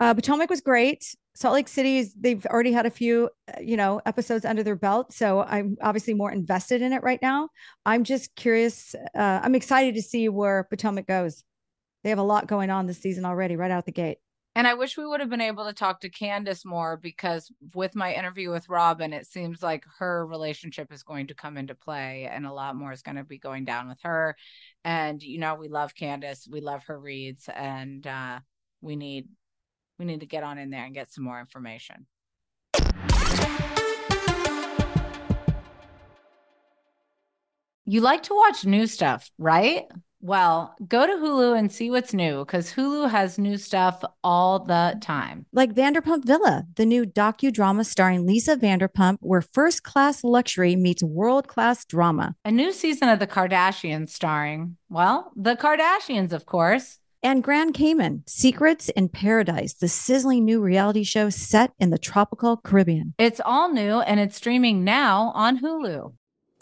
Uh, 0.00 0.14
Potomac 0.14 0.50
was 0.50 0.60
great. 0.60 1.14
Salt 1.38 1.54
Lake 1.54 1.68
City 1.68 1.98
is 1.98 2.12
they've 2.14 2.44
already 2.46 2.72
had 2.72 2.84
a 2.84 2.90
few, 2.90 3.30
uh, 3.46 3.60
you 3.60 3.76
know, 3.76 4.00
episodes 4.04 4.44
under 4.44 4.64
their 4.64 4.74
belt, 4.74 5.12
so 5.12 5.40
I'm 5.42 5.76
obviously 5.80 6.12
more 6.14 6.32
invested 6.32 6.82
in 6.82 6.92
it 6.92 7.04
right 7.04 7.22
now. 7.22 7.50
I'm 7.86 8.02
just 8.02 8.34
curious. 8.34 8.92
Uh, 9.14 9.40
I'm 9.40 9.54
excited 9.54 9.94
to 9.94 10.02
see 10.02 10.28
where 10.28 10.64
Potomac 10.64 11.06
goes. 11.06 11.44
They 12.02 12.10
have 12.10 12.18
a 12.18 12.24
lot 12.24 12.48
going 12.48 12.70
on 12.70 12.86
this 12.86 12.98
season 12.98 13.24
already, 13.24 13.54
right 13.54 13.70
out 13.70 13.86
the 13.86 13.92
gate. 13.92 14.18
And 14.56 14.66
I 14.66 14.74
wish 14.74 14.96
we 14.96 15.06
would 15.06 15.20
have 15.20 15.30
been 15.30 15.40
able 15.40 15.64
to 15.66 15.72
talk 15.72 16.00
to 16.00 16.10
Candiace 16.10 16.64
more 16.64 16.96
because 16.96 17.52
with 17.72 17.94
my 17.94 18.12
interview 18.12 18.50
with 18.50 18.68
Robyn, 18.68 19.12
it 19.12 19.24
seems 19.24 19.62
like 19.62 19.84
her 20.00 20.26
relationship 20.26 20.92
is 20.92 21.04
going 21.04 21.28
to 21.28 21.34
come 21.34 21.56
into 21.56 21.76
play 21.76 22.28
and 22.28 22.46
a 22.46 22.52
lot 22.52 22.74
more 22.74 22.90
is 22.90 23.02
going 23.02 23.16
to 23.16 23.22
be 23.22 23.38
going 23.38 23.64
down 23.64 23.88
with 23.88 23.98
her. 24.02 24.34
And 24.84 25.22
you 25.22 25.38
know, 25.38 25.54
we 25.54 25.68
love 25.68 25.94
Candiace, 25.94 26.48
we 26.50 26.60
love 26.60 26.82
her 26.86 26.98
reads, 26.98 27.48
and 27.54 28.04
uh, 28.04 28.40
we 28.80 28.96
need 28.96 29.28
we 29.98 30.04
need 30.04 30.20
to 30.20 30.26
get 30.26 30.42
on 30.44 30.58
in 30.58 30.70
there 30.70 30.84
and 30.84 30.94
get 30.94 31.12
some 31.12 31.24
more 31.24 31.40
information. 31.40 32.06
You 37.84 38.02
like 38.02 38.24
to 38.24 38.34
watch 38.34 38.66
new 38.66 38.86
stuff, 38.86 39.30
right? 39.38 39.86
Well, 40.20 40.74
go 40.86 41.06
to 41.06 41.12
Hulu 41.12 41.56
and 41.56 41.70
see 41.72 41.90
what's 41.90 42.12
new 42.12 42.44
because 42.44 42.72
Hulu 42.72 43.08
has 43.08 43.38
new 43.38 43.56
stuff 43.56 44.02
all 44.24 44.58
the 44.58 44.98
time. 45.00 45.46
Like 45.52 45.72
Vanderpump 45.72 46.24
Villa, 46.24 46.66
the 46.74 46.84
new 46.84 47.06
docudrama 47.06 47.86
starring 47.86 48.26
Lisa 48.26 48.56
Vanderpump, 48.56 49.18
where 49.20 49.40
first 49.40 49.84
class 49.84 50.24
luxury 50.24 50.74
meets 50.76 51.02
world 51.02 51.46
class 51.46 51.84
drama. 51.84 52.34
A 52.44 52.50
new 52.50 52.72
season 52.72 53.08
of 53.08 53.20
The 53.20 53.28
Kardashians 53.28 54.10
starring, 54.10 54.76
well, 54.90 55.32
the 55.36 55.54
Kardashians, 55.54 56.32
of 56.32 56.46
course. 56.46 56.98
And 57.22 57.42
Grand 57.42 57.74
Cayman, 57.74 58.22
Secrets 58.26 58.88
in 58.90 59.08
Paradise, 59.08 59.74
the 59.74 59.88
sizzling 59.88 60.44
new 60.44 60.60
reality 60.60 61.02
show 61.02 61.30
set 61.30 61.72
in 61.80 61.90
the 61.90 61.98
tropical 61.98 62.56
Caribbean. 62.56 63.14
It's 63.18 63.40
all 63.44 63.72
new 63.72 64.00
and 64.00 64.20
it's 64.20 64.36
streaming 64.36 64.84
now 64.84 65.32
on 65.34 65.58
Hulu. 65.58 66.12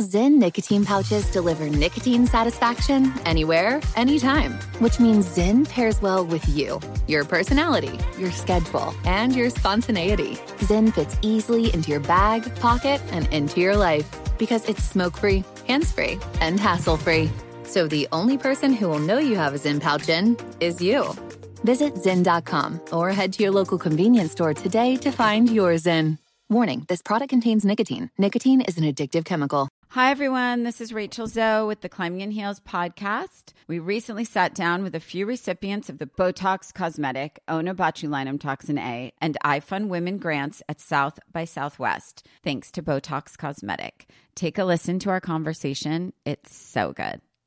ZYN 0.01 0.33
nicotine 0.37 0.85
pouches 0.85 1.31
deliver 1.31 1.69
nicotine 1.71 2.27
satisfaction 2.27 3.13
anywhere, 3.25 3.81
anytime, 3.97 4.53
which 4.79 5.01
means 5.01 5.27
ZYN 5.27 5.69
pairs 5.69 6.03
well 6.03 6.25
with 6.25 6.47
you, 6.49 6.81
your 7.07 7.25
personality, 7.25 7.99
your 8.19 8.31
schedule, 8.31 8.95
and 9.05 9.35
your 9.35 9.49
spontaneity. 9.51 10.35
ZYN 10.59 10.93
fits 10.95 11.17
easily 11.23 11.73
into 11.73 11.91
your 11.91 12.01
bag, 12.01 12.55
pocket, 12.57 13.01
and 13.11 13.27
into 13.33 13.61
your 13.61 13.77
life 13.77 14.07
because 14.39 14.67
it's 14.69 14.85
smoke 14.85 15.17
free, 15.17 15.45
hands 15.67 15.93
free, 15.93 16.19
and 16.41 16.61
hassle 16.61 16.99
free. 16.99 17.31
So 17.67 17.87
the 17.87 18.09
only 18.13 18.39
person 18.39 18.73
who 18.73 18.89
will 18.89 18.99
know 18.99 19.19
you 19.19 19.37
have 19.37 19.55
a 19.55 19.59
ZYN 19.59 19.81
pouch 19.81 20.09
in 20.09 20.37
is 20.61 20.81
you. 20.81 21.13
Visit 21.65 21.95
ZYN.com 21.95 22.81
or 22.93 23.11
head 23.11 23.33
to 23.35 23.43
your 23.43 23.53
local 23.53 23.79
convenience 23.79 24.33
store 24.33 24.55
today 24.55 24.97
to 24.97 25.11
find 25.11 25.51
your 25.51 25.73
ZYN. 25.75 26.19
Warning 26.49 26.85
this 26.89 27.03
product 27.03 27.31
contains 27.31 27.65
nicotine. 27.65 28.09
Nicotine 28.19 28.61
is 28.61 28.79
an 28.79 28.85
addictive 28.85 29.25
chemical. 29.25 29.69
Hi, 29.91 30.11
everyone. 30.11 30.63
This 30.63 30.81
is 30.81 30.93
Rachel 30.93 31.27
Zoe 31.27 31.67
with 31.67 31.81
the 31.81 31.89
Climbing 31.89 32.21
in 32.21 32.31
Heels 32.31 32.61
podcast. 32.61 33.53
We 33.67 33.79
recently 33.79 34.25
sat 34.25 34.55
down 34.55 34.83
with 34.83 34.95
a 34.95 35.01
few 35.01 35.27
recipients 35.27 35.89
of 35.89 35.99
the 35.99 36.07
Botox 36.07 36.73
Cosmetic, 36.73 37.41
Onabotulinum 37.49 38.39
Toxin 38.39 38.79
A, 38.79 39.13
and 39.21 39.37
iFund 39.45 39.89
Women 39.89 40.19
grants 40.19 40.63
at 40.69 40.81
South 40.81 41.19
by 41.33 41.45
Southwest, 41.45 42.27
thanks 42.45 42.71
to 42.73 42.83
Botox 42.83 43.37
Cosmetic. 43.39 44.09
Take 44.35 44.59
a 44.59 44.65
listen 44.65 44.99
to 45.01 45.11
our 45.11 45.21
conversation. 45.21 46.13
It's 46.25 46.55
so 46.55 46.93
good. 46.93 47.21